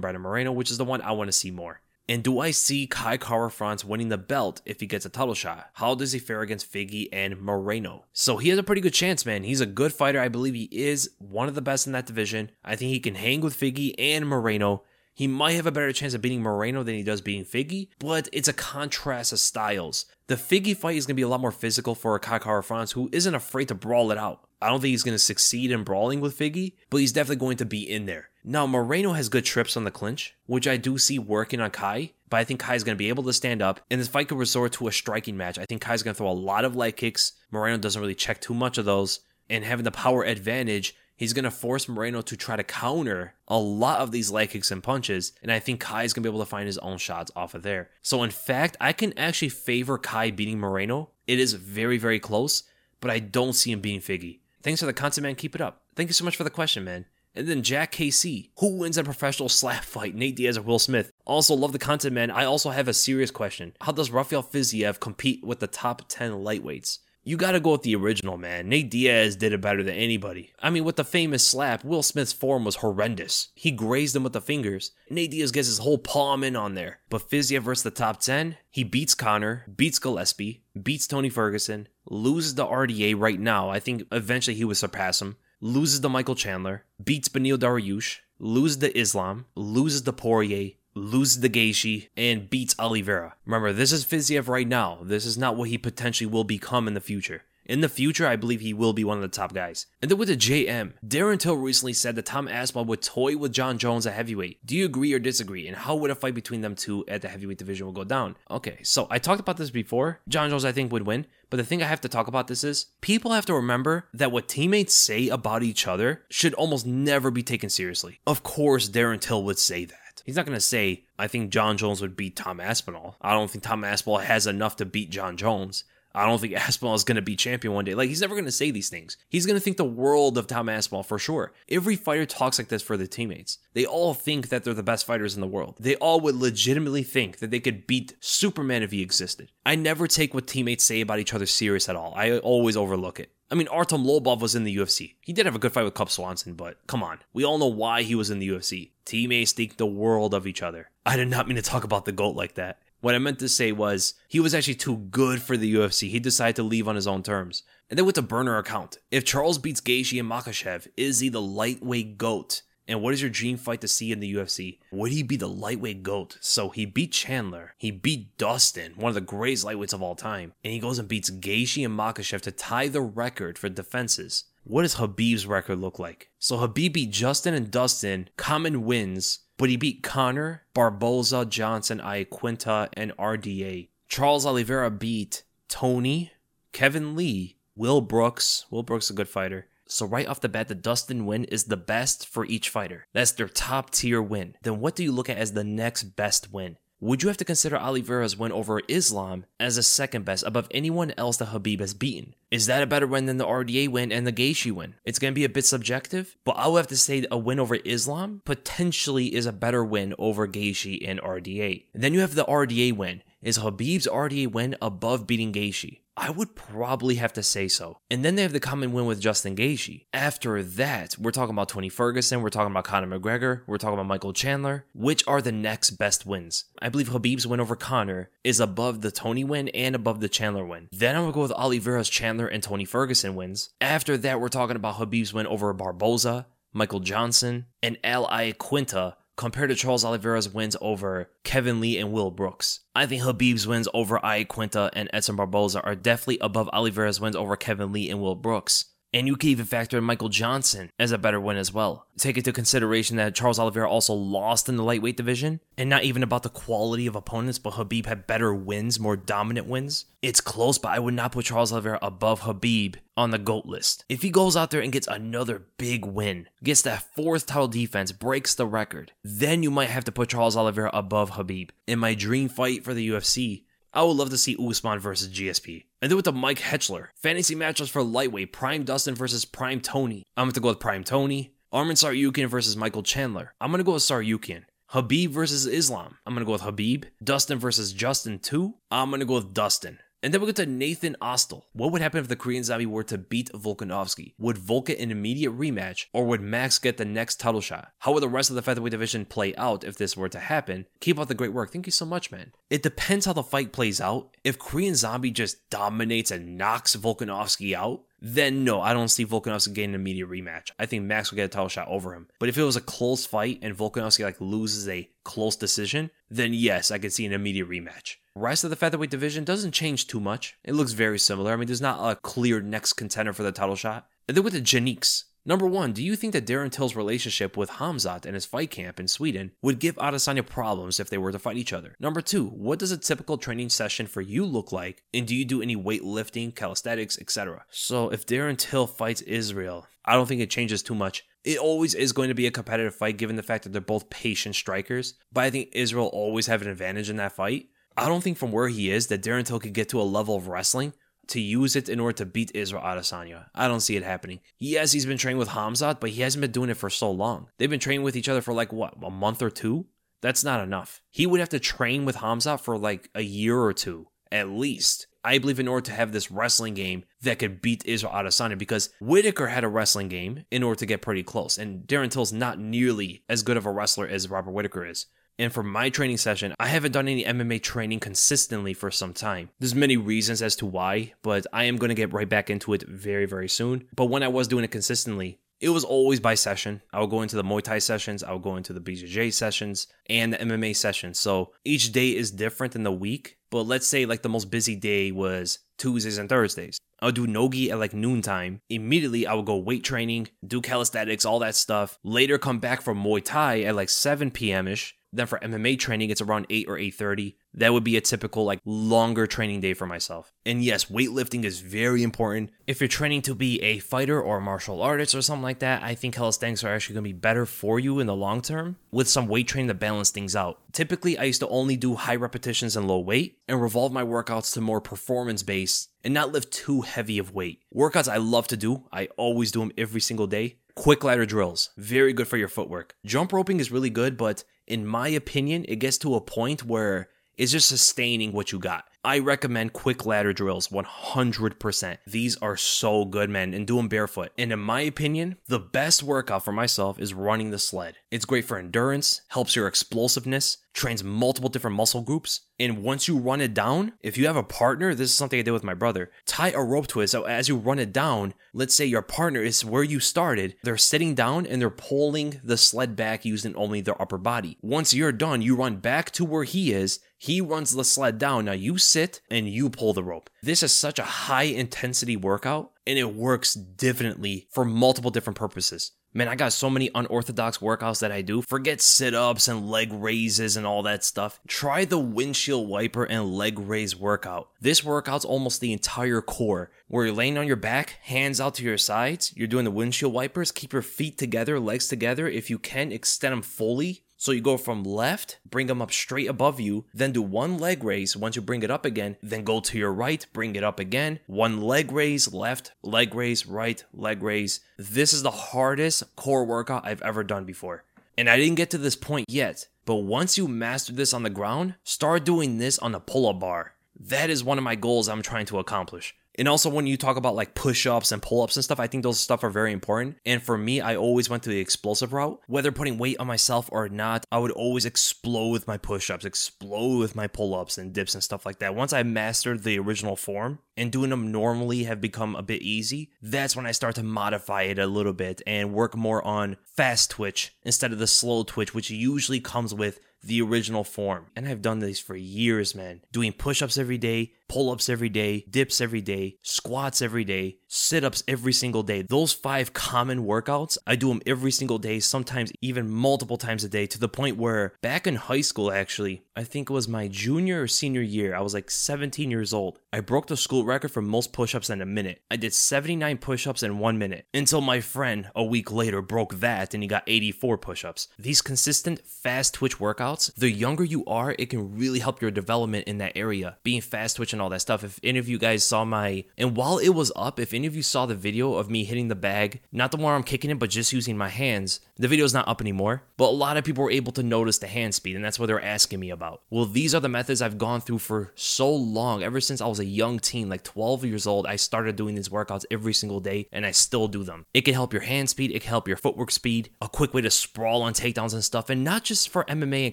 Brandon 0.00 0.22
Moreno, 0.22 0.52
which 0.52 0.70
is 0.70 0.78
the 0.78 0.84
one 0.84 1.02
I 1.02 1.10
want 1.10 1.26
to 1.28 1.32
see 1.32 1.50
more. 1.50 1.80
And 2.08 2.24
do 2.24 2.40
I 2.40 2.50
see 2.50 2.88
Kai 2.88 3.18
Kara 3.18 3.50
France 3.50 3.84
winning 3.84 4.08
the 4.08 4.18
belt 4.18 4.62
if 4.64 4.80
he 4.80 4.86
gets 4.86 5.06
a 5.06 5.08
title 5.08 5.34
shot? 5.34 5.70
How 5.74 5.94
does 5.94 6.10
he 6.10 6.18
fare 6.18 6.40
against 6.40 6.72
Figgy 6.72 7.08
and 7.12 7.40
Moreno? 7.40 8.04
So 8.12 8.36
he 8.36 8.48
has 8.48 8.58
a 8.58 8.64
pretty 8.64 8.80
good 8.80 8.94
chance, 8.94 9.24
man. 9.24 9.44
He's 9.44 9.60
a 9.60 9.66
good 9.66 9.92
fighter. 9.92 10.20
I 10.20 10.28
believe 10.28 10.54
he 10.54 10.68
is 10.72 11.10
one 11.18 11.46
of 11.46 11.54
the 11.54 11.62
best 11.62 11.86
in 11.86 11.92
that 11.92 12.06
division. 12.06 12.50
I 12.64 12.74
think 12.74 12.90
he 12.90 12.98
can 12.98 13.14
hang 13.14 13.42
with 13.42 13.58
Figgy 13.58 13.94
and 13.96 14.26
Moreno. 14.26 14.82
He 15.14 15.26
might 15.26 15.52
have 15.52 15.66
a 15.66 15.72
better 15.72 15.92
chance 15.92 16.14
of 16.14 16.22
beating 16.22 16.42
Moreno 16.42 16.82
than 16.82 16.94
he 16.94 17.02
does 17.02 17.20
beating 17.20 17.44
Figgy, 17.44 17.88
but 17.98 18.28
it's 18.32 18.48
a 18.48 18.52
contrast 18.52 19.32
of 19.32 19.38
styles. 19.38 20.06
The 20.28 20.36
Figgy 20.36 20.76
fight 20.76 20.96
is 20.96 21.06
going 21.06 21.14
to 21.14 21.20
be 21.20 21.22
a 21.22 21.28
lot 21.28 21.40
more 21.40 21.52
physical 21.52 21.94
for 21.94 22.14
a 22.14 22.20
Kai 22.20 22.38
Kara 22.38 22.62
France 22.62 22.92
who 22.92 23.10
isn't 23.12 23.34
afraid 23.34 23.68
to 23.68 23.74
brawl 23.74 24.10
it 24.12 24.18
out. 24.18 24.46
I 24.62 24.68
don't 24.68 24.80
think 24.80 24.90
he's 24.90 25.02
going 25.02 25.14
to 25.14 25.18
succeed 25.18 25.70
in 25.70 25.84
brawling 25.84 26.20
with 26.20 26.38
Figgy, 26.38 26.74
but 26.88 26.98
he's 26.98 27.12
definitely 27.12 27.36
going 27.36 27.56
to 27.58 27.64
be 27.64 27.90
in 27.90 28.06
there. 28.06 28.30
Now, 28.44 28.66
Moreno 28.66 29.12
has 29.12 29.28
good 29.28 29.44
trips 29.44 29.76
on 29.76 29.84
the 29.84 29.90
clinch, 29.90 30.34
which 30.46 30.68
I 30.68 30.76
do 30.76 30.96
see 30.98 31.18
working 31.18 31.60
on 31.60 31.70
Kai, 31.70 32.12
but 32.28 32.38
I 32.38 32.44
think 32.44 32.60
Kai's 32.60 32.84
going 32.84 32.94
to 32.94 32.98
be 32.98 33.08
able 33.08 33.24
to 33.24 33.32
stand 33.32 33.60
up, 33.60 33.80
and 33.90 34.00
this 34.00 34.08
fight 34.08 34.28
could 34.28 34.38
resort 34.38 34.72
to 34.74 34.88
a 34.88 34.92
striking 34.92 35.36
match. 35.36 35.58
I 35.58 35.66
think 35.66 35.82
Kai's 35.82 36.02
going 36.02 36.14
to 36.14 36.18
throw 36.18 36.30
a 36.30 36.32
lot 36.32 36.64
of 36.64 36.76
leg 36.76 36.96
kicks. 36.96 37.32
Moreno 37.50 37.76
doesn't 37.76 38.00
really 38.00 38.14
check 38.14 38.40
too 38.40 38.54
much 38.54 38.78
of 38.78 38.84
those, 38.84 39.20
and 39.50 39.64
having 39.64 39.84
the 39.84 39.90
power 39.90 40.24
advantage, 40.24 40.94
he's 41.20 41.34
going 41.34 41.44
to 41.44 41.50
force 41.50 41.86
Moreno 41.86 42.22
to 42.22 42.34
try 42.34 42.56
to 42.56 42.64
counter 42.64 43.34
a 43.46 43.58
lot 43.58 44.00
of 44.00 44.10
these 44.10 44.30
leg 44.30 44.48
kicks 44.50 44.70
and 44.70 44.82
punches, 44.82 45.32
and 45.42 45.52
I 45.52 45.58
think 45.58 45.78
Kai's 45.78 46.14
going 46.14 46.22
to 46.22 46.28
be 46.28 46.32
able 46.34 46.42
to 46.42 46.50
find 46.50 46.66
his 46.66 46.78
own 46.78 46.96
shots 46.96 47.30
off 47.36 47.54
of 47.54 47.62
there. 47.62 47.90
So, 48.00 48.22
in 48.22 48.30
fact, 48.30 48.78
I 48.80 48.94
can 48.94 49.16
actually 49.18 49.50
favor 49.50 49.98
Kai 49.98 50.30
beating 50.30 50.58
Moreno. 50.58 51.10
It 51.26 51.38
is 51.38 51.52
very, 51.52 51.98
very 51.98 52.18
close, 52.18 52.64
but 53.00 53.10
I 53.10 53.18
don't 53.18 53.52
see 53.52 53.70
him 53.70 53.80
beating 53.80 54.00
Figgy. 54.00 54.38
Thanks 54.62 54.80
for 54.80 54.86
the 54.86 54.94
content, 54.94 55.24
man. 55.24 55.34
Keep 55.34 55.54
it 55.54 55.60
up. 55.60 55.82
Thank 55.94 56.08
you 56.08 56.14
so 56.14 56.24
much 56.24 56.36
for 56.36 56.44
the 56.44 56.50
question, 56.50 56.84
man. 56.84 57.04
And 57.34 57.46
then 57.46 57.62
Jack 57.62 57.92
KC, 57.92 58.48
who 58.58 58.78
wins 58.78 58.96
a 58.96 59.04
professional 59.04 59.48
slap 59.60 59.84
fight, 59.84 60.14
Nate 60.14 60.36
Diaz 60.36 60.56
or 60.56 60.62
Will 60.62 60.78
Smith? 60.78 61.12
Also, 61.26 61.54
love 61.54 61.72
the 61.72 61.78
content, 61.78 62.14
man. 62.14 62.30
I 62.30 62.46
also 62.46 62.70
have 62.70 62.88
a 62.88 62.94
serious 62.94 63.30
question. 63.30 63.74
How 63.82 63.92
does 63.92 64.10
Rafael 64.10 64.42
Fiziev 64.42 65.00
compete 65.00 65.44
with 65.44 65.60
the 65.60 65.66
top 65.66 66.02
10 66.08 66.32
lightweights? 66.32 66.98
You 67.22 67.36
gotta 67.36 67.60
go 67.60 67.72
with 67.72 67.82
the 67.82 67.96
original, 67.96 68.38
man. 68.38 68.68
Nate 68.68 68.90
Diaz 68.90 69.36
did 69.36 69.52
it 69.52 69.60
better 69.60 69.82
than 69.82 69.94
anybody. 69.94 70.52
I 70.58 70.70
mean, 70.70 70.84
with 70.84 70.96
the 70.96 71.04
famous 71.04 71.46
slap, 71.46 71.84
Will 71.84 72.02
Smith's 72.02 72.32
form 72.32 72.64
was 72.64 72.76
horrendous. 72.76 73.48
He 73.54 73.70
grazed 73.70 74.16
him 74.16 74.22
with 74.22 74.32
the 74.32 74.40
fingers. 74.40 74.92
Nate 75.10 75.30
Diaz 75.30 75.52
gets 75.52 75.68
his 75.68 75.78
whole 75.78 75.98
palm 75.98 76.42
in 76.42 76.56
on 76.56 76.74
there. 76.74 77.00
But 77.10 77.28
Fiziev 77.28 77.62
versus 77.62 77.82
the 77.82 77.90
top 77.90 78.20
10, 78.20 78.56
he 78.70 78.84
beats 78.84 79.14
Conor, 79.14 79.66
beats 79.76 79.98
Gillespie, 79.98 80.62
beats 80.82 81.06
Tony 81.06 81.28
Ferguson, 81.28 81.88
loses 82.08 82.54
the 82.54 82.66
RDA 82.66 83.18
right 83.18 83.38
now. 83.38 83.68
I 83.68 83.80
think 83.80 84.04
eventually 84.10 84.56
he 84.56 84.64
would 84.64 84.76
surpass 84.78 85.20
him 85.20 85.36
loses 85.60 86.00
to 86.00 86.08
Michael 86.08 86.34
Chandler, 86.34 86.84
beats 87.02 87.28
Beneil 87.28 87.58
Dariush, 87.58 88.18
loses 88.38 88.78
to 88.78 88.98
Islam, 88.98 89.46
loses 89.54 90.02
to 90.02 90.12
Poirier, 90.12 90.72
loses 90.94 91.40
the 91.40 91.48
Gaethje, 91.48 92.08
and 92.16 92.50
beats 92.50 92.74
Oliveira. 92.78 93.34
Remember, 93.44 93.72
this 93.72 93.92
is 93.92 94.04
Fiziev 94.04 94.48
right 94.48 94.68
now. 94.68 94.98
This 95.02 95.24
is 95.24 95.38
not 95.38 95.56
what 95.56 95.68
he 95.68 95.78
potentially 95.78 96.28
will 96.28 96.44
become 96.44 96.88
in 96.88 96.94
the 96.94 97.00
future. 97.00 97.42
In 97.70 97.82
the 97.82 97.88
future, 97.88 98.26
I 98.26 98.34
believe 98.34 98.60
he 98.60 98.74
will 98.74 98.92
be 98.92 99.04
one 99.04 99.18
of 99.18 99.22
the 99.22 99.28
top 99.28 99.54
guys. 99.54 99.86
And 100.02 100.10
then 100.10 100.18
with 100.18 100.26
the 100.26 100.36
JM, 100.36 100.94
Darren 101.06 101.38
Till 101.38 101.56
recently 101.56 101.92
said 101.92 102.16
that 102.16 102.26
Tom 102.26 102.48
Aspinall 102.48 102.86
would 102.86 103.00
toy 103.00 103.36
with 103.36 103.52
Jon 103.52 103.78
Jones 103.78 104.08
at 104.08 104.14
heavyweight. 104.14 104.66
Do 104.66 104.74
you 104.74 104.84
agree 104.84 105.12
or 105.12 105.20
disagree? 105.20 105.68
And 105.68 105.76
how 105.76 105.94
would 105.94 106.10
a 106.10 106.16
fight 106.16 106.34
between 106.34 106.62
them 106.62 106.74
two 106.74 107.04
at 107.06 107.22
the 107.22 107.28
heavyweight 107.28 107.58
division 107.58 107.86
will 107.86 107.92
go 107.92 108.02
down? 108.02 108.36
Okay, 108.50 108.78
so 108.82 109.06
I 109.08 109.20
talked 109.20 109.38
about 109.38 109.56
this 109.56 109.70
before. 109.70 110.18
Jon 110.26 110.50
Jones, 110.50 110.64
I 110.64 110.72
think, 110.72 110.90
would 110.90 111.06
win. 111.06 111.26
But 111.48 111.58
the 111.58 111.64
thing 111.64 111.80
I 111.80 111.86
have 111.86 112.00
to 112.00 112.08
talk 112.08 112.26
about 112.26 112.48
this 112.48 112.64
is 112.64 112.86
people 113.00 113.32
have 113.32 113.46
to 113.46 113.54
remember 113.54 114.08
that 114.14 114.32
what 114.32 114.48
teammates 114.48 114.94
say 114.94 115.28
about 115.28 115.62
each 115.62 115.86
other 115.86 116.22
should 116.28 116.54
almost 116.54 116.86
never 116.86 117.30
be 117.30 117.44
taken 117.44 117.70
seriously. 117.70 118.18
Of 118.26 118.42
course, 118.42 118.88
Darren 118.88 119.20
Till 119.20 119.44
would 119.44 119.58
say 119.60 119.84
that. 119.84 119.99
He's 120.24 120.36
not 120.36 120.46
going 120.46 120.56
to 120.56 120.60
say, 120.60 121.04
I 121.18 121.26
think 121.26 121.50
Jon 121.50 121.76
Jones 121.76 122.00
would 122.00 122.16
beat 122.16 122.36
Tom 122.36 122.60
Aspinall. 122.60 123.16
I 123.20 123.32
don't 123.32 123.50
think 123.50 123.64
Tom 123.64 123.84
Aspinall 123.84 124.18
has 124.18 124.46
enough 124.46 124.76
to 124.76 124.84
beat 124.84 125.10
Jon 125.10 125.36
Jones. 125.36 125.84
I 126.14 126.26
don't 126.26 126.40
think 126.40 126.54
Aspinall 126.56 126.94
is 126.94 127.04
going 127.04 127.16
to 127.16 127.22
be 127.22 127.36
champion 127.36 127.74
one 127.74 127.84
day. 127.84 127.94
Like, 127.94 128.08
he's 128.08 128.20
never 128.20 128.34
going 128.34 128.44
to 128.44 128.52
say 128.52 128.70
these 128.70 128.88
things. 128.88 129.16
He's 129.28 129.46
going 129.46 129.56
to 129.56 129.60
think 129.60 129.76
the 129.76 129.84
world 129.84 130.38
of 130.38 130.46
Tom 130.46 130.68
Aspinall 130.68 131.02
for 131.02 131.18
sure. 131.18 131.52
Every 131.68 131.96
fighter 131.96 132.26
talks 132.26 132.58
like 132.58 132.68
this 132.68 132.82
for 132.82 132.96
their 132.96 133.06
teammates. 133.06 133.58
They 133.72 133.86
all 133.86 134.14
think 134.14 134.48
that 134.48 134.64
they're 134.64 134.74
the 134.74 134.82
best 134.82 135.06
fighters 135.06 135.34
in 135.34 135.40
the 135.40 135.46
world. 135.46 135.76
They 135.78 135.96
all 135.96 136.20
would 136.20 136.36
legitimately 136.36 137.02
think 137.02 137.38
that 137.38 137.50
they 137.50 137.60
could 137.60 137.86
beat 137.86 138.16
Superman 138.20 138.82
if 138.82 138.90
he 138.90 139.02
existed. 139.02 139.50
I 139.64 139.76
never 139.76 140.06
take 140.06 140.34
what 140.34 140.46
teammates 140.46 140.84
say 140.84 141.00
about 141.00 141.18
each 141.18 141.34
other 141.34 141.46
serious 141.46 141.88
at 141.88 141.96
all. 141.96 142.12
I 142.16 142.38
always 142.38 142.76
overlook 142.76 143.20
it. 143.20 143.30
I 143.52 143.56
mean, 143.56 143.66
Artem 143.68 144.04
Lobov 144.04 144.40
was 144.40 144.54
in 144.54 144.62
the 144.62 144.76
UFC. 144.76 145.14
He 145.20 145.32
did 145.32 145.44
have 145.44 145.56
a 145.56 145.58
good 145.58 145.72
fight 145.72 145.82
with 145.82 145.94
Cub 145.94 146.08
Swanson, 146.08 146.54
but 146.54 146.86
come 146.86 147.02
on. 147.02 147.18
We 147.32 147.44
all 147.44 147.58
know 147.58 147.66
why 147.66 148.02
he 148.02 148.14
was 148.14 148.30
in 148.30 148.38
the 148.38 148.48
UFC. 148.48 148.92
Teammates 149.04 149.50
think 149.50 149.76
the 149.76 149.86
world 149.86 150.34
of 150.34 150.46
each 150.46 150.62
other. 150.62 150.90
I 151.04 151.16
did 151.16 151.28
not 151.28 151.48
mean 151.48 151.56
to 151.56 151.62
talk 151.62 151.82
about 151.82 152.04
the 152.04 152.12
GOAT 152.12 152.36
like 152.36 152.54
that. 152.54 152.78
What 153.00 153.14
I 153.14 153.18
meant 153.18 153.38
to 153.38 153.48
say 153.48 153.72
was 153.72 154.14
he 154.28 154.40
was 154.40 154.54
actually 154.54 154.74
too 154.74 154.96
good 154.96 155.40
for 155.42 155.56
the 155.56 155.74
UFC. 155.74 156.10
He 156.10 156.20
decided 156.20 156.56
to 156.56 156.62
leave 156.62 156.86
on 156.86 156.96
his 156.96 157.06
own 157.06 157.22
terms. 157.22 157.62
And 157.88 157.98
then 157.98 158.06
with 158.06 158.14
the 158.14 158.22
burner 158.22 158.58
account, 158.58 158.98
if 159.10 159.24
Charles 159.24 159.58
beats 159.58 159.80
Gaethje 159.80 160.20
and 160.20 160.30
Makhachev, 160.30 160.86
is 160.96 161.20
he 161.20 161.28
the 161.28 161.40
lightweight 161.40 162.18
goat? 162.18 162.62
And 162.90 163.02
what 163.02 163.14
is 163.14 163.22
your 163.22 163.30
dream 163.30 163.56
fight 163.56 163.80
to 163.82 163.88
see 163.88 164.10
in 164.10 164.18
the 164.18 164.34
UFC? 164.34 164.78
Would 164.90 165.12
he 165.12 165.22
be 165.22 165.36
the 165.36 165.48
lightweight 165.48 166.02
GOAT? 166.02 166.38
So 166.40 166.70
he 166.70 166.86
beat 166.86 167.12
Chandler. 167.12 167.74
He 167.78 167.92
beat 167.92 168.36
Dustin, 168.36 168.94
one 168.96 169.10
of 169.10 169.14
the 169.14 169.20
greatest 169.20 169.64
lightweights 169.64 169.92
of 169.92 170.02
all 170.02 170.16
time. 170.16 170.54
And 170.64 170.72
he 170.72 170.80
goes 170.80 170.98
and 170.98 171.06
beats 171.06 171.30
Gaethje 171.30 171.84
and 171.84 171.96
Makhachev 171.96 172.40
to 172.40 172.50
tie 172.50 172.88
the 172.88 173.00
record 173.00 173.58
for 173.58 173.68
defenses. 173.68 174.46
What 174.64 174.82
does 174.82 174.96
Khabib's 174.96 175.46
record 175.46 175.78
look 175.78 176.00
like? 176.00 176.30
So 176.40 176.56
Khabib 176.56 176.94
beat 176.94 177.10
Justin 177.12 177.54
and 177.54 177.70
Dustin, 177.70 178.28
common 178.36 178.84
wins, 178.84 179.38
but 179.60 179.68
he 179.68 179.76
beat 179.76 180.02
Conor, 180.02 180.62
Barboza, 180.72 181.44
Johnson, 181.44 182.00
Iaquinta, 182.00 182.88
and 182.94 183.14
RDA. 183.18 183.88
Charles 184.08 184.46
Oliveira 184.46 184.90
beat 184.90 185.42
Tony, 185.68 186.32
Kevin 186.72 187.14
Lee, 187.14 187.58
Will 187.76 188.00
Brooks. 188.00 188.64
Will 188.70 188.82
Brooks 188.82 189.04
is 189.04 189.10
a 189.10 189.14
good 189.14 189.28
fighter. 189.28 189.66
So 189.86 190.06
right 190.06 190.26
off 190.26 190.40
the 190.40 190.48
bat, 190.48 190.68
the 190.68 190.74
Dustin 190.74 191.26
win 191.26 191.44
is 191.44 191.64
the 191.64 191.76
best 191.76 192.26
for 192.26 192.46
each 192.46 192.70
fighter. 192.70 193.06
That's 193.12 193.32
their 193.32 193.48
top 193.48 193.90
tier 193.90 194.22
win. 194.22 194.56
Then 194.62 194.80
what 194.80 194.96
do 194.96 195.04
you 195.04 195.12
look 195.12 195.28
at 195.28 195.36
as 195.36 195.52
the 195.52 195.62
next 195.62 196.04
best 196.16 196.50
win? 196.50 196.78
Would 197.02 197.22
you 197.22 197.28
have 197.28 197.38
to 197.38 197.46
consider 197.46 197.78
Oliveira's 197.78 198.36
win 198.36 198.52
over 198.52 198.82
Islam 198.86 199.46
as 199.58 199.78
a 199.78 199.82
second 199.82 200.26
best 200.26 200.44
above 200.46 200.68
anyone 200.70 201.14
else 201.16 201.38
that 201.38 201.48
Khabib 201.48 201.80
has 201.80 201.94
beaten? 201.94 202.34
Is 202.50 202.66
that 202.66 202.82
a 202.82 202.86
better 202.86 203.06
win 203.06 203.24
than 203.24 203.38
the 203.38 203.46
RDA 203.46 203.88
win 203.88 204.12
and 204.12 204.26
the 204.26 204.32
Gaethje 204.32 204.70
win? 204.70 204.96
It's 205.06 205.18
going 205.18 205.32
to 205.32 205.34
be 205.34 205.46
a 205.46 205.48
bit 205.48 205.64
subjective, 205.64 206.36
but 206.44 206.58
I 206.58 206.66
would 206.66 206.76
have 206.76 206.86
to 206.88 206.98
say 206.98 207.24
a 207.30 207.38
win 207.38 207.58
over 207.58 207.78
Islam 207.86 208.42
potentially 208.44 209.34
is 209.34 209.46
a 209.46 209.52
better 209.52 209.82
win 209.82 210.14
over 210.18 210.46
Gaethje 210.46 211.00
and 211.08 211.18
RDA. 211.22 211.84
Then 211.94 212.12
you 212.12 212.20
have 212.20 212.34
the 212.34 212.44
RDA 212.44 212.94
win. 212.94 213.22
Is 213.42 213.58
Khabib's 213.58 214.06
RDA 214.06 214.52
win 214.52 214.76
above 214.82 215.26
beating 215.26 215.50
Gaethje? 215.50 216.00
I 216.14 216.28
would 216.28 216.54
probably 216.54 217.14
have 217.14 217.32
to 217.32 217.42
say 217.42 217.68
so. 217.68 217.96
And 218.10 218.22
then 218.22 218.34
they 218.34 218.42
have 218.42 218.52
the 218.52 218.60
common 218.60 218.92
win 218.92 219.06
with 219.06 219.18
Justin 219.18 219.56
Gaethje. 219.56 220.04
After 220.12 220.62
that, 220.62 221.16
we're 221.18 221.30
talking 221.30 221.54
about 221.54 221.70
Tony 221.70 221.88
Ferguson, 221.88 222.42
we're 222.42 222.50
talking 222.50 222.70
about 222.70 222.84
Conor 222.84 223.18
McGregor, 223.18 223.62
we're 223.66 223.78
talking 223.78 223.94
about 223.94 224.08
Michael 224.08 224.34
Chandler. 224.34 224.84
Which 224.92 225.26
are 225.26 225.40
the 225.40 225.52
next 225.52 225.92
best 225.92 226.26
wins? 226.26 226.64
I 226.82 226.90
believe 226.90 227.08
Khabib's 227.08 227.46
win 227.46 227.60
over 227.60 227.76
Conor 227.76 228.28
is 228.44 228.60
above 228.60 229.00
the 229.00 229.10
Tony 229.10 229.44
win 229.44 229.68
and 229.68 229.94
above 229.94 230.20
the 230.20 230.28
Chandler 230.28 230.66
win. 230.66 230.88
Then 230.92 231.16
I'm 231.16 231.22
gonna 231.22 231.32
go 231.32 231.40
with 231.40 231.52
Oliveira's 231.52 232.10
Chandler 232.10 232.46
and 232.46 232.62
Tony 232.62 232.84
Ferguson 232.84 233.34
wins. 233.36 233.70
After 233.80 234.18
that, 234.18 234.38
we're 234.38 234.48
talking 234.48 234.76
about 234.76 234.96
Khabib's 234.96 235.32
win 235.32 235.46
over 235.46 235.72
Barboza, 235.72 236.46
Michael 236.74 237.00
Johnson, 237.00 237.64
and 237.82 237.96
Al 238.04 238.26
Iaquinta 238.28 239.14
compared 239.40 239.70
to 239.70 239.74
Charles 239.74 240.04
Oliveira's 240.04 240.50
wins 240.50 240.76
over 240.82 241.30
Kevin 241.44 241.80
Lee 241.80 241.96
and 241.96 242.12
Will 242.12 242.30
Brooks. 242.30 242.80
I 242.94 243.06
think 243.06 243.22
Khabib's 243.22 243.66
wins 243.66 243.88
over 243.94 244.18
Iaquinta 244.18 244.90
and 244.92 245.08
Edson 245.14 245.34
Barboza 245.34 245.80
are 245.80 245.94
definitely 245.94 246.40
above 246.42 246.68
Oliveira's 246.74 247.22
wins 247.22 247.34
over 247.34 247.56
Kevin 247.56 247.90
Lee 247.90 248.10
and 248.10 248.20
Will 248.20 248.34
Brooks. 248.34 248.89
And 249.12 249.26
you 249.26 249.36
can 249.36 249.48
even 249.50 249.66
factor 249.66 249.98
in 249.98 250.04
Michael 250.04 250.28
Johnson 250.28 250.90
as 250.98 251.10
a 251.10 251.18
better 251.18 251.40
win 251.40 251.56
as 251.56 251.72
well. 251.72 252.06
Take 252.16 252.36
into 252.36 252.52
consideration 252.52 253.16
that 253.16 253.34
Charles 253.34 253.58
Oliveira 253.58 253.90
also 253.90 254.14
lost 254.14 254.68
in 254.68 254.76
the 254.76 254.84
lightweight 254.84 255.16
division, 255.16 255.60
and 255.76 255.90
not 255.90 256.04
even 256.04 256.22
about 256.22 256.42
the 256.44 256.48
quality 256.48 257.06
of 257.06 257.16
opponents, 257.16 257.58
but 257.58 257.74
Khabib 257.74 258.06
had 258.06 258.26
better 258.26 258.54
wins, 258.54 259.00
more 259.00 259.16
dominant 259.16 259.66
wins. 259.66 260.04
It's 260.22 260.40
close, 260.40 260.78
but 260.78 260.92
I 260.92 260.98
would 260.98 261.14
not 261.14 261.32
put 261.32 261.46
Charles 261.46 261.72
Oliveira 261.72 261.98
above 262.02 262.42
Khabib 262.42 262.96
on 263.16 263.30
the 263.30 263.38
GOAT 263.38 263.66
list. 263.66 264.04
If 264.08 264.22
he 264.22 264.30
goes 264.30 264.56
out 264.56 264.70
there 264.70 264.80
and 264.80 264.92
gets 264.92 265.08
another 265.08 265.62
big 265.76 266.04
win, 266.04 266.48
gets 266.62 266.82
that 266.82 267.14
fourth 267.14 267.46
title 267.46 267.68
defense, 267.68 268.12
breaks 268.12 268.54
the 268.54 268.66
record, 268.66 269.12
then 269.24 269.62
you 269.62 269.70
might 269.70 269.90
have 269.90 270.04
to 270.04 270.12
put 270.12 270.28
Charles 270.28 270.56
Oliveira 270.56 270.90
above 270.92 271.32
Khabib. 271.32 271.70
In 271.86 271.98
my 271.98 272.14
dream 272.14 272.48
fight 272.48 272.84
for 272.84 272.94
the 272.94 273.08
UFC, 273.08 273.64
I 273.92 274.02
would 274.02 274.16
love 274.16 274.30
to 274.30 274.38
see 274.38 274.56
Usman 274.58 275.00
versus 275.00 275.28
GSP. 275.28 275.84
And 276.00 276.10
then 276.10 276.16
with 276.16 276.24
the 276.24 276.32
Mike 276.32 276.60
Hetchler. 276.60 277.08
Fantasy 277.16 277.54
matchups 277.54 277.90
for 277.90 278.02
lightweight, 278.02 278.52
Prime 278.52 278.84
Dustin 278.84 279.14
versus 279.14 279.44
Prime 279.44 279.80
Tony. 279.80 280.24
I'm 280.36 280.46
going 280.46 280.52
to 280.52 280.60
go 280.60 280.68
with 280.68 280.78
Prime 280.78 281.04
Tony. 281.04 281.54
Arman 281.72 281.92
Tsarukyan 281.92 282.48
versus 282.48 282.76
Michael 282.76 283.02
Chandler. 283.02 283.54
I'm 283.60 283.70
going 283.70 283.78
to 283.78 283.84
go 283.84 283.94
with 283.94 284.02
Tsarukyan. 284.02 284.64
Khabib 284.92 285.28
versus 285.28 285.66
Islam. 285.66 286.18
I'm 286.26 286.34
going 286.34 286.44
to 286.44 286.46
go 286.46 286.52
with 286.52 286.62
Khabib. 286.62 287.04
Dustin 287.22 287.58
versus 287.58 287.92
Justin 287.92 288.38
2. 288.40 288.74
I'm 288.90 289.10
going 289.10 289.20
to 289.20 289.26
go 289.26 289.34
with 289.34 289.54
Dustin. 289.54 289.98
And 290.22 290.34
then 290.34 290.40
we 290.40 290.46
go 290.46 290.52
to 290.52 290.66
Nathan 290.66 291.16
Ostell. 291.22 291.62
What 291.72 291.92
would 291.92 292.02
happen 292.02 292.20
if 292.20 292.28
the 292.28 292.36
Korean 292.36 292.62
Zombie 292.62 292.84
were 292.84 293.02
to 293.04 293.16
beat 293.16 293.50
Volkanovski? 293.52 294.34
Would 294.38 294.58
Volk 294.58 294.86
get 294.86 294.98
an 294.98 295.10
immediate 295.10 295.56
rematch, 295.56 296.06
or 296.12 296.26
would 296.26 296.42
Max 296.42 296.78
get 296.78 296.98
the 296.98 297.06
next 297.06 297.40
title 297.40 297.62
shot? 297.62 297.92
How 298.00 298.12
would 298.12 298.22
the 298.22 298.28
rest 298.28 298.50
of 298.50 298.56
the 298.56 298.62
featherweight 298.62 298.90
division 298.90 299.24
play 299.24 299.54
out 299.56 299.82
if 299.82 299.96
this 299.96 300.16
were 300.16 300.28
to 300.28 300.38
happen? 300.38 300.86
Keep 301.00 301.18
up 301.18 301.28
the 301.28 301.34
great 301.34 301.54
work. 301.54 301.72
Thank 301.72 301.86
you 301.86 301.92
so 301.92 302.04
much, 302.04 302.30
man. 302.30 302.52
It 302.68 302.82
depends 302.82 303.24
how 303.24 303.32
the 303.32 303.42
fight 303.42 303.72
plays 303.72 304.00
out. 304.00 304.36
If 304.44 304.58
Korean 304.58 304.94
Zombie 304.94 305.30
just 305.30 305.70
dominates 305.70 306.30
and 306.30 306.58
knocks 306.58 306.96
Volkanovski 306.96 307.74
out, 307.74 308.02
then 308.20 308.64
no, 308.64 308.82
I 308.82 308.92
don't 308.92 309.08
see 309.08 309.24
Volkanovski 309.24 309.72
getting 309.72 309.94
an 309.94 310.00
immediate 310.00 310.28
rematch. 310.28 310.70
I 310.78 310.84
think 310.84 311.04
Max 311.04 311.30
will 311.30 311.36
get 311.36 311.46
a 311.46 311.48
title 311.48 311.68
shot 311.68 311.88
over 311.88 312.14
him. 312.14 312.28
But 312.38 312.50
if 312.50 312.58
it 312.58 312.62
was 312.62 312.76
a 312.76 312.82
close 312.82 313.24
fight 313.24 313.60
and 313.62 313.74
Volkanovski 313.76 314.24
like 314.24 314.40
loses 314.40 314.86
a 314.88 315.08
close 315.24 315.56
decision, 315.56 316.10
then 316.28 316.52
yes, 316.52 316.90
I 316.90 316.98
could 316.98 317.14
see 317.14 317.24
an 317.24 317.32
immediate 317.32 317.68
rematch. 317.68 318.16
Rest 318.40 318.64
of 318.64 318.70
the 318.70 318.76
featherweight 318.76 319.10
division 319.10 319.44
doesn't 319.44 319.72
change 319.72 320.06
too 320.06 320.18
much. 320.18 320.56
It 320.64 320.72
looks 320.72 320.92
very 320.92 321.18
similar. 321.18 321.52
I 321.52 321.56
mean, 321.56 321.66
there's 321.66 321.82
not 321.82 322.10
a 322.10 322.16
clear 322.16 322.62
next 322.62 322.94
contender 322.94 323.34
for 323.34 323.42
the 323.42 323.52
title 323.52 323.76
shot. 323.76 324.06
And 324.26 324.34
then 324.34 324.44
with 324.44 324.54
the 324.54 324.62
Janiques, 324.62 325.24
Number 325.44 325.66
one, 325.66 325.92
do 325.92 326.02
you 326.02 326.16
think 326.16 326.34
that 326.34 326.46
Darren 326.46 326.70
Till's 326.70 326.94
relationship 326.94 327.56
with 327.56 327.70
Hamzat 327.70 328.26
and 328.26 328.34
his 328.34 328.44
fight 328.44 328.70
camp 328.70 329.00
in 329.00 329.08
Sweden 329.08 329.52
would 329.62 329.78
give 329.78 329.96
Adesanya 329.96 330.46
problems 330.46 331.00
if 331.00 331.08
they 331.08 331.16
were 331.16 331.32
to 331.32 331.38
fight 331.38 331.56
each 331.56 331.72
other? 331.72 331.96
Number 331.98 332.20
two, 332.20 332.46
what 332.48 332.78
does 332.78 332.92
a 332.92 332.98
typical 332.98 333.38
training 333.38 333.70
session 333.70 334.06
for 334.06 334.20
you 334.20 334.44
look 334.44 334.70
like? 334.70 335.02
And 335.14 335.26
do 335.26 335.34
you 335.34 335.46
do 335.46 335.62
any 335.62 335.76
weightlifting, 335.76 336.54
calisthenics, 336.54 337.18
etc.? 337.18 337.64
So 337.70 338.10
if 338.10 338.26
Darren 338.26 338.58
Till 338.58 338.86
fights 338.86 339.22
Israel, 339.22 339.86
I 340.04 340.14
don't 340.14 340.26
think 340.26 340.42
it 340.42 340.50
changes 340.50 340.82
too 340.82 340.94
much. 340.94 341.24
It 341.42 341.58
always 341.58 341.94
is 341.94 342.12
going 342.12 342.28
to 342.28 342.34
be 342.34 342.46
a 342.46 342.50
competitive 342.50 342.94
fight 342.94 343.16
given 343.16 343.36
the 343.36 343.42
fact 343.42 343.64
that 343.64 343.72
they're 343.72 343.80
both 343.80 344.10
patient 344.10 344.54
strikers, 344.56 345.14
but 345.32 345.44
I 345.44 345.50
think 345.50 345.70
Israel 345.72 346.10
always 346.12 346.48
have 346.48 346.60
an 346.60 346.68
advantage 346.68 347.08
in 347.08 347.16
that 347.16 347.32
fight. 347.32 347.68
I 348.00 348.08
don't 348.08 348.22
think 348.24 348.38
from 348.38 348.50
where 348.50 348.68
he 348.68 348.90
is 348.90 349.08
that 349.08 349.22
Darren 349.22 349.44
Till 349.44 349.60
could 349.60 349.74
get 349.74 349.90
to 349.90 350.00
a 350.00 350.02
level 350.02 350.34
of 350.34 350.48
wrestling 350.48 350.94
to 351.28 351.40
use 351.40 351.76
it 351.76 351.90
in 351.90 352.00
order 352.00 352.16
to 352.16 352.26
beat 352.26 352.50
Israel 352.54 352.82
Adesanya. 352.82 353.46
I 353.54 353.68
don't 353.68 353.80
see 353.80 353.94
it 353.94 354.02
happening. 354.02 354.40
Yes, 354.58 354.92
he's 354.92 355.04
been 355.04 355.18
training 355.18 355.38
with 355.38 355.50
Hamzat, 355.50 356.00
but 356.00 356.10
he 356.10 356.22
hasn't 356.22 356.40
been 356.40 356.50
doing 356.50 356.70
it 356.70 356.78
for 356.78 356.88
so 356.88 357.10
long. 357.10 357.48
They've 357.58 357.68
been 357.68 357.78
training 357.78 358.02
with 358.02 358.16
each 358.16 358.28
other 358.28 358.40
for 358.40 358.54
like 358.54 358.72
what, 358.72 358.94
a 359.02 359.10
month 359.10 359.42
or 359.42 359.50
two? 359.50 359.86
That's 360.22 360.42
not 360.42 360.62
enough. 360.62 361.02
He 361.10 361.26
would 361.26 361.40
have 361.40 361.50
to 361.50 361.60
train 361.60 362.06
with 362.06 362.16
Hamzat 362.16 362.60
for 362.60 362.78
like 362.78 363.10
a 363.14 363.22
year 363.22 363.60
or 363.60 363.74
two 363.74 364.06
at 364.32 364.48
least. 364.48 365.06
I 365.22 365.38
believe 365.38 365.60
in 365.60 365.68
order 365.68 365.84
to 365.86 365.92
have 365.92 366.12
this 366.12 366.30
wrestling 366.30 366.74
game 366.74 367.04
that 367.20 367.38
could 367.38 367.60
beat 367.60 367.84
Israel 367.84 368.14
Adesanya 368.14 368.56
because 368.56 368.88
Whitaker 369.00 369.48
had 369.48 369.64
a 369.64 369.68
wrestling 369.68 370.08
game 370.08 370.44
in 370.50 370.62
order 370.62 370.78
to 370.78 370.86
get 370.86 371.02
pretty 371.02 371.22
close, 371.22 371.58
and 371.58 371.86
Darren 371.86 372.10
Till's 372.10 372.32
not 372.32 372.58
nearly 372.58 373.22
as 373.28 373.42
good 373.42 373.58
of 373.58 373.66
a 373.66 373.70
wrestler 373.70 374.08
as 374.08 374.30
Robert 374.30 374.52
Whitaker 374.52 374.86
is. 374.86 375.06
And 375.40 375.50
for 375.50 375.62
my 375.62 375.88
training 375.88 376.18
session, 376.18 376.52
I 376.60 376.66
haven't 376.66 376.92
done 376.92 377.08
any 377.08 377.24
MMA 377.24 377.62
training 377.62 378.00
consistently 378.00 378.74
for 378.74 378.90
some 378.90 379.14
time. 379.14 379.48
There's 379.58 379.74
many 379.74 379.96
reasons 379.96 380.42
as 380.42 380.54
to 380.56 380.66
why, 380.66 381.14
but 381.22 381.46
I 381.50 381.64
am 381.64 381.78
going 381.78 381.88
to 381.88 381.94
get 381.94 382.12
right 382.12 382.28
back 382.28 382.50
into 382.50 382.74
it 382.74 382.82
very, 382.86 383.24
very 383.24 383.48
soon. 383.48 383.88
But 383.96 384.10
when 384.10 384.22
I 384.22 384.28
was 384.28 384.48
doing 384.48 384.64
it 384.64 384.70
consistently, 384.70 385.40
it 385.58 385.70
was 385.70 385.82
always 385.82 386.20
by 386.20 386.34
session. 386.34 386.82
I 386.92 387.00
would 387.00 387.08
go 387.08 387.22
into 387.22 387.36
the 387.36 387.42
Muay 387.42 387.62
Thai 387.62 387.78
sessions, 387.78 388.22
I 388.22 388.32
would 388.34 388.42
go 388.42 388.56
into 388.56 388.74
the 388.74 388.82
BJJ 388.82 389.32
sessions, 389.32 389.86
and 390.10 390.34
the 390.34 390.36
MMA 390.36 390.76
sessions. 390.76 391.18
So 391.18 391.54
each 391.64 391.90
day 391.90 392.14
is 392.14 392.30
different 392.30 392.76
in 392.76 392.82
the 392.82 392.92
week. 392.92 393.38
But 393.50 393.62
let's 393.62 393.86
say 393.86 394.04
like 394.04 394.20
the 394.20 394.28
most 394.28 394.50
busy 394.50 394.76
day 394.76 395.10
was 395.10 395.58
Tuesdays 395.78 396.18
and 396.18 396.28
Thursdays. 396.28 396.78
I 397.00 397.06
would 397.06 397.14
do 397.14 397.26
nogi 397.26 397.70
at 397.70 397.78
like 397.78 397.94
noontime. 397.94 398.60
Immediately, 398.68 399.26
I 399.26 399.32
would 399.32 399.46
go 399.46 399.56
weight 399.56 399.84
training, 399.84 400.28
do 400.46 400.60
calisthenics, 400.60 401.24
all 401.24 401.38
that 401.38 401.56
stuff. 401.56 401.98
Later, 402.04 402.36
come 402.36 402.58
back 402.58 402.82
from 402.82 403.02
Muay 403.02 403.24
Thai 403.24 403.62
at 403.62 403.74
like 403.74 403.88
7 403.88 404.30
p.m. 404.30 404.68
ish. 404.68 404.96
Then 405.12 405.26
for 405.26 405.38
MMA 405.40 405.78
training, 405.78 406.10
it's 406.10 406.20
around 406.20 406.46
8 406.50 406.68
or 406.68 406.78
8:30. 406.78 407.34
That 407.54 407.72
would 407.72 407.82
be 407.82 407.96
a 407.96 408.00
typical 408.00 408.44
like 408.44 408.60
longer 408.64 409.26
training 409.26 409.60
day 409.60 409.74
for 409.74 409.86
myself. 409.86 410.32
And 410.46 410.62
yes, 410.62 410.84
weightlifting 410.84 411.44
is 411.44 411.60
very 411.60 412.04
important. 412.04 412.50
If 412.66 412.80
you're 412.80 412.88
training 412.88 413.22
to 413.22 413.34
be 413.34 413.60
a 413.60 413.80
fighter 413.80 414.20
or 414.20 414.38
a 414.38 414.40
martial 414.40 414.80
artist 414.80 415.14
or 415.14 415.22
something 415.22 415.42
like 415.42 415.58
that, 415.58 415.82
I 415.82 415.96
think 415.96 416.14
calisthenics 416.14 416.62
are 416.62 416.72
actually 416.72 416.94
going 416.94 417.04
to 417.04 417.08
be 417.08 417.18
better 417.18 417.44
for 417.46 417.80
you 417.80 417.98
in 417.98 418.06
the 418.06 418.14
long 418.14 418.40
term 418.40 418.76
with 418.92 419.08
some 419.08 419.26
weight 419.26 419.48
training 419.48 419.68
to 419.68 419.74
balance 419.74 420.10
things 420.10 420.36
out. 420.36 420.60
Typically, 420.72 421.18
I 421.18 421.24
used 421.24 421.40
to 421.40 421.48
only 421.48 421.76
do 421.76 421.96
high 421.96 422.16
repetitions 422.16 422.76
and 422.76 422.86
low 422.86 423.00
weight 423.00 423.38
and 423.48 423.60
revolve 423.60 423.92
my 423.92 424.04
workouts 424.04 424.52
to 424.54 424.60
more 424.60 424.80
performance 424.80 425.42
based 425.42 425.90
and 426.04 426.14
not 426.14 426.32
lift 426.32 426.52
too 426.52 426.82
heavy 426.82 427.18
of 427.18 427.34
weight. 427.34 427.62
Workouts 427.74 428.10
I 428.10 428.18
love 428.18 428.46
to 428.48 428.56
do, 428.56 428.84
I 428.92 429.08
always 429.16 429.50
do 429.50 429.60
them 429.60 429.72
every 429.76 430.00
single 430.00 430.28
day. 430.28 430.56
Quick 430.76 431.04
ladder 431.04 431.26
drills, 431.26 431.70
very 431.76 432.12
good 432.12 432.28
for 432.28 432.36
your 432.36 432.48
footwork. 432.48 432.94
Jump 433.04 433.32
roping 433.32 433.60
is 433.60 433.72
really 433.72 433.90
good, 433.90 434.16
but 434.16 434.44
in 434.70 434.86
my 434.86 435.08
opinion, 435.08 435.64
it 435.68 435.76
gets 435.76 435.98
to 435.98 436.14
a 436.14 436.20
point 436.20 436.64
where 436.64 437.08
it's 437.36 437.52
just 437.52 437.68
sustaining 437.68 438.32
what 438.32 438.52
you 438.52 438.58
got. 438.58 438.84
I 439.02 439.18
recommend 439.18 439.72
quick 439.72 440.04
ladder 440.04 440.34
drills 440.34 440.68
100%. 440.68 441.98
These 442.06 442.36
are 442.36 442.56
so 442.56 443.06
good, 443.06 443.30
man, 443.30 443.54
and 443.54 443.66
do 443.66 443.76
them 443.76 443.88
barefoot. 443.88 444.30
And 444.36 444.52
in 444.52 444.58
my 444.58 444.82
opinion, 444.82 445.38
the 445.48 445.58
best 445.58 446.02
workout 446.02 446.44
for 446.44 446.52
myself 446.52 446.98
is 446.98 447.14
running 447.14 447.50
the 447.50 447.58
sled. 447.58 447.96
It's 448.10 448.26
great 448.26 448.44
for 448.44 448.58
endurance, 448.58 449.22
helps 449.28 449.56
your 449.56 449.66
explosiveness, 449.66 450.58
trains 450.74 451.02
multiple 451.02 451.48
different 451.48 451.76
muscle 451.76 452.02
groups. 452.02 452.42
And 452.58 452.82
once 452.82 453.08
you 453.08 453.16
run 453.16 453.40
it 453.40 453.54
down, 453.54 453.94
if 454.02 454.18
you 454.18 454.26
have 454.26 454.36
a 454.36 454.42
partner, 454.42 454.94
this 454.94 455.08
is 455.10 455.14
something 455.14 455.38
I 455.38 455.42
did 455.42 455.52
with 455.52 455.64
my 455.64 455.74
brother, 455.74 456.10
tie 456.26 456.50
a 456.50 456.62
rope 456.62 456.86
to 456.88 457.00
it. 457.00 457.08
So 457.08 457.24
as 457.24 457.48
you 457.48 457.56
run 457.56 457.78
it 457.78 457.92
down, 457.92 458.34
let's 458.52 458.74
say 458.74 458.84
your 458.84 459.02
partner 459.02 459.42
is 459.42 459.64
where 459.64 459.82
you 459.82 459.98
started, 459.98 460.56
they're 460.62 460.76
sitting 460.76 461.14
down 461.14 461.46
and 461.46 461.60
they're 461.60 461.70
pulling 461.70 462.40
the 462.44 462.56
sled 462.56 462.96
back 462.96 463.24
using 463.24 463.56
only 463.56 463.80
their 463.80 464.00
upper 464.00 464.18
body. 464.18 464.58
Once 464.60 464.92
you're 464.92 465.12
done, 465.12 465.40
you 465.40 465.56
run 465.56 465.76
back 465.76 466.10
to 466.12 466.24
where 466.24 466.44
he 466.44 466.72
is. 466.72 467.00
He 467.16 467.40
runs 467.40 467.74
the 467.74 467.84
sled 467.84 468.18
down. 468.18 468.46
Now 468.46 468.52
you 468.52 468.78
sit 468.90 469.20
and 469.30 469.48
you 469.48 469.70
pull 469.70 469.92
the 469.92 470.04
rope. 470.04 470.30
This 470.42 470.62
is 470.62 470.72
such 470.72 470.98
a 470.98 471.04
high 471.04 471.44
intensity 471.44 472.16
workout 472.16 472.72
and 472.86 472.98
it 472.98 473.14
works 473.14 473.54
definitely 473.54 474.48
for 474.50 474.64
multiple 474.64 475.10
different 475.10 475.38
purposes. 475.38 475.92
Man, 476.12 476.26
I 476.26 476.34
got 476.34 476.52
so 476.52 476.68
many 476.68 476.90
unorthodox 476.92 477.58
workouts 477.58 478.00
that 478.00 478.10
I 478.10 478.20
do. 478.20 478.42
Forget 478.42 478.80
sit 478.80 479.14
ups 479.14 479.46
and 479.46 479.70
leg 479.70 479.92
raises 479.92 480.56
and 480.56 480.66
all 480.66 480.82
that 480.82 481.04
stuff. 481.04 481.38
Try 481.46 481.84
the 481.84 482.00
windshield 482.00 482.68
wiper 482.68 483.04
and 483.04 483.32
leg 483.32 483.60
raise 483.60 483.94
workout. 483.94 484.48
This 484.60 484.82
workout's 484.82 485.24
almost 485.24 485.60
the 485.60 485.72
entire 485.72 486.20
core, 486.20 486.72
where 486.88 487.06
you're 487.06 487.14
laying 487.14 487.38
on 487.38 487.46
your 487.46 487.54
back, 487.54 487.98
hands 488.02 488.40
out 488.40 488.56
to 488.56 488.64
your 488.64 488.76
sides. 488.76 489.32
You're 489.36 489.46
doing 489.46 489.64
the 489.64 489.70
windshield 489.70 490.12
wipers. 490.12 490.50
Keep 490.50 490.72
your 490.72 490.82
feet 490.82 491.16
together, 491.16 491.60
legs 491.60 491.86
together. 491.86 492.26
If 492.26 492.50
you 492.50 492.58
can, 492.58 492.90
extend 492.90 493.30
them 493.30 493.42
fully 493.42 494.02
so 494.20 494.32
you 494.32 494.42
go 494.42 494.58
from 494.58 494.84
left, 494.84 495.38
bring 495.48 495.66
them 495.66 495.80
up 495.80 495.90
straight 495.90 496.28
above 496.28 496.60
you, 496.60 496.84
then 496.92 497.10
do 497.10 497.22
one 497.22 497.56
leg 497.56 497.82
raise. 497.82 498.14
Once 498.14 498.36
you 498.36 498.42
bring 498.42 498.62
it 498.62 498.70
up 498.70 498.84
again, 498.84 499.16
then 499.22 499.44
go 499.44 499.60
to 499.60 499.78
your 499.78 499.94
right, 499.94 500.26
bring 500.34 500.54
it 500.56 500.62
up 500.62 500.78
again. 500.78 501.20
One 501.26 501.62
leg 501.62 501.90
raise, 501.90 502.30
left, 502.34 502.72
leg 502.82 503.14
raise, 503.14 503.46
right, 503.46 503.82
leg 503.94 504.22
raise. 504.22 504.60
This 504.76 505.14
is 505.14 505.22
the 505.22 505.30
hardest 505.30 506.14
core 506.16 506.44
workout 506.44 506.86
I've 506.86 507.00
ever 507.00 507.24
done 507.24 507.46
before. 507.46 507.84
And 508.18 508.28
I 508.28 508.36
didn't 508.36 508.56
get 508.56 508.68
to 508.72 508.78
this 508.78 508.94
point 508.94 509.24
yet, 509.30 509.68
but 509.86 509.94
once 509.94 510.36
you 510.36 510.46
master 510.46 510.92
this 510.92 511.14
on 511.14 511.22
the 511.22 511.30
ground, 511.30 511.76
start 511.82 512.26
doing 512.26 512.58
this 512.58 512.78
on 512.78 512.92
the 512.92 513.00
pull 513.00 513.26
up 513.26 513.40
bar. 513.40 513.72
That 513.98 514.28
is 514.28 514.44
one 514.44 514.58
of 514.58 514.64
my 514.64 514.74
goals 514.74 515.08
I'm 515.08 515.22
trying 515.22 515.46
to 515.46 515.58
accomplish. 515.58 516.14
And 516.40 516.48
also 516.48 516.70
when 516.70 516.86
you 516.86 516.96
talk 516.96 517.18
about 517.18 517.34
like 517.34 517.54
push-ups 517.54 518.12
and 518.12 518.22
pull-ups 518.22 518.56
and 518.56 518.64
stuff, 518.64 518.80
I 518.80 518.86
think 518.86 519.02
those 519.02 519.20
stuff 519.20 519.44
are 519.44 519.50
very 519.50 519.74
important. 519.74 520.16
And 520.24 520.42
for 520.42 520.56
me, 520.56 520.80
I 520.80 520.96
always 520.96 521.28
went 521.28 521.42
to 521.42 521.50
the 521.50 521.60
explosive 521.60 522.14
route. 522.14 522.40
Whether 522.46 522.72
putting 522.72 522.96
weight 522.96 523.20
on 523.20 523.26
myself 523.26 523.68
or 523.70 523.90
not, 523.90 524.24
I 524.32 524.38
would 524.38 524.50
always 524.50 524.86
explode 524.86 525.50
with 525.50 525.68
my 525.68 525.76
push-ups, 525.76 526.24
explode 526.24 526.98
with 526.98 527.14
my 527.14 527.26
pull-ups 527.26 527.76
and 527.76 527.92
dips 527.92 528.14
and 528.14 528.24
stuff 528.24 528.46
like 528.46 528.58
that. 528.60 528.74
Once 528.74 528.94
I 528.94 529.02
mastered 529.02 529.64
the 529.64 529.78
original 529.78 530.16
form 530.16 530.60
and 530.78 530.90
doing 530.90 531.10
them 531.10 531.30
normally 531.30 531.84
have 531.84 532.00
become 532.00 532.34
a 532.34 532.42
bit 532.42 532.62
easy, 532.62 533.10
that's 533.20 533.54
when 533.54 533.66
I 533.66 533.72
start 533.72 533.96
to 533.96 534.02
modify 534.02 534.62
it 534.62 534.78
a 534.78 534.86
little 534.86 535.12
bit 535.12 535.42
and 535.46 535.74
work 535.74 535.94
more 535.94 536.26
on 536.26 536.56
fast 536.64 537.10
twitch 537.10 537.54
instead 537.64 537.92
of 537.92 537.98
the 537.98 538.06
slow 538.06 538.44
twitch, 538.44 538.72
which 538.72 538.88
usually 538.88 539.40
comes 539.40 539.74
with 539.74 540.00
the 540.22 540.42
original 540.42 540.84
form. 540.84 541.26
And 541.36 541.48
I've 541.48 541.62
done 541.62 541.78
this 541.78 541.98
for 541.98 542.16
years, 542.16 542.74
man. 542.74 543.00
Doing 543.12 543.32
push 543.32 543.62
ups 543.62 543.78
every 543.78 543.98
day, 543.98 544.32
pull 544.50 544.68
ups 544.68 544.88
every 544.88 545.08
day, 545.08 545.44
dips 545.48 545.80
every 545.80 546.00
day, 546.00 546.34
squats 546.42 547.00
every 547.00 547.22
day, 547.22 547.58
sit 547.68 548.02
ups 548.02 548.24
every 548.26 548.52
single 548.52 548.82
day. 548.82 549.00
Those 549.00 549.32
five 549.32 549.72
common 549.72 550.24
workouts, 550.26 550.76
I 550.88 550.96
do 550.96 551.08
them 551.08 551.22
every 551.24 551.52
single 551.52 551.78
day, 551.78 552.00
sometimes 552.00 552.50
even 552.60 552.90
multiple 552.90 553.36
times 553.36 553.62
a 553.62 553.68
day, 553.68 553.86
to 553.86 554.00
the 554.00 554.08
point 554.08 554.38
where 554.38 554.72
back 554.82 555.06
in 555.06 555.14
high 555.14 555.42
school, 555.42 555.70
actually, 555.70 556.24
I 556.34 556.42
think 556.42 556.68
it 556.68 556.72
was 556.72 556.88
my 556.88 557.06
junior 557.06 557.62
or 557.62 557.68
senior 557.68 558.00
year, 558.00 558.34
I 558.34 558.40
was 558.40 558.52
like 558.52 558.72
17 558.72 559.30
years 559.30 559.54
old. 559.54 559.78
I 559.92 560.00
broke 560.00 560.26
the 560.26 560.36
school 560.36 560.64
record 560.64 560.90
for 560.90 561.00
most 561.00 561.32
push 561.32 561.54
ups 561.54 561.70
in 561.70 561.80
a 561.80 561.86
minute. 561.86 562.22
I 562.28 562.34
did 562.34 562.52
79 562.52 563.18
push 563.18 563.46
ups 563.46 563.62
in 563.62 563.78
one 563.78 563.98
minute 563.98 564.26
until 564.34 564.60
my 564.60 564.80
friend 564.80 565.30
a 565.36 565.44
week 565.44 565.70
later 565.70 566.02
broke 566.02 566.40
that 566.40 566.74
and 566.74 566.82
he 566.82 566.88
got 566.88 567.04
84 567.06 567.58
push 567.58 567.84
ups. 567.84 568.08
These 568.18 568.42
consistent, 568.42 569.06
fast 569.06 569.54
twitch 569.54 569.78
workouts, 569.78 570.34
the 570.34 570.50
younger 570.50 570.82
you 570.82 571.04
are, 571.04 571.36
it 571.38 571.50
can 571.50 571.76
really 571.76 572.00
help 572.00 572.20
your 572.20 572.32
development 572.32 572.88
in 572.88 572.98
that 572.98 573.16
area, 573.16 573.58
being 573.62 573.80
fast 573.80 574.16
twitch 574.16 574.34
and 574.40 574.44
all 574.44 574.50
that 574.50 574.60
stuff. 574.60 574.82
If 574.82 574.98
any 575.04 575.18
of 575.18 575.28
you 575.28 575.38
guys 575.38 575.62
saw 575.62 575.84
my, 575.84 576.24
and 576.38 576.56
while 576.56 576.78
it 576.78 576.90
was 576.90 577.12
up, 577.14 577.38
if 577.38 577.52
any 577.52 577.66
of 577.66 577.76
you 577.76 577.82
saw 577.82 578.06
the 578.06 578.14
video 578.14 578.54
of 578.54 578.70
me 578.70 578.84
hitting 578.84 579.08
the 579.08 579.14
bag, 579.14 579.60
not 579.70 579.90
the 579.90 579.98
one 579.98 580.14
I'm 580.14 580.22
kicking 580.22 580.50
it, 580.50 580.58
but 580.58 580.70
just 580.70 580.94
using 580.94 581.16
my 581.16 581.28
hands, 581.28 581.80
the 581.96 582.08
video's 582.08 582.32
not 582.32 582.48
up 582.48 582.62
anymore. 582.62 583.02
But 583.18 583.28
a 583.28 583.36
lot 583.36 583.58
of 583.58 583.64
people 583.64 583.84
were 583.84 583.90
able 583.90 584.12
to 584.12 584.22
notice 584.22 584.56
the 584.56 584.66
hand 584.66 584.94
speed, 584.94 585.14
and 585.14 585.22
that's 585.22 585.38
what 585.38 585.46
they're 585.46 585.62
asking 585.62 586.00
me 586.00 586.08
about. 586.08 586.40
Well, 586.48 586.64
these 586.64 586.94
are 586.94 587.00
the 587.00 587.08
methods 587.10 587.42
I've 587.42 587.58
gone 587.58 587.82
through 587.82 587.98
for 587.98 588.32
so 588.34 588.70
long. 588.70 589.22
Ever 589.22 589.42
since 589.42 589.60
I 589.60 589.66
was 589.66 589.78
a 589.78 589.84
young 589.84 590.18
teen, 590.18 590.48
like 590.48 590.64
12 590.64 591.04
years 591.04 591.26
old, 591.26 591.46
I 591.46 591.56
started 591.56 591.96
doing 591.96 592.14
these 592.14 592.30
workouts 592.30 592.64
every 592.70 592.94
single 592.94 593.20
day, 593.20 593.46
and 593.52 593.66
I 593.66 593.72
still 593.72 594.08
do 594.08 594.24
them. 594.24 594.46
It 594.54 594.62
can 594.62 594.72
help 594.72 594.94
your 594.94 595.02
hand 595.02 595.28
speed, 595.28 595.50
it 595.50 595.60
can 595.60 595.68
help 595.68 595.86
your 595.86 595.98
footwork 595.98 596.30
speed, 596.30 596.70
a 596.80 596.88
quick 596.88 597.12
way 597.12 597.20
to 597.20 597.30
sprawl 597.30 597.82
on 597.82 597.92
takedowns 597.92 598.32
and 598.32 598.42
stuff, 598.42 598.70
and 598.70 598.82
not 598.82 599.04
just 599.04 599.28
for 599.28 599.44
MMA 599.44 599.84
and 599.84 599.92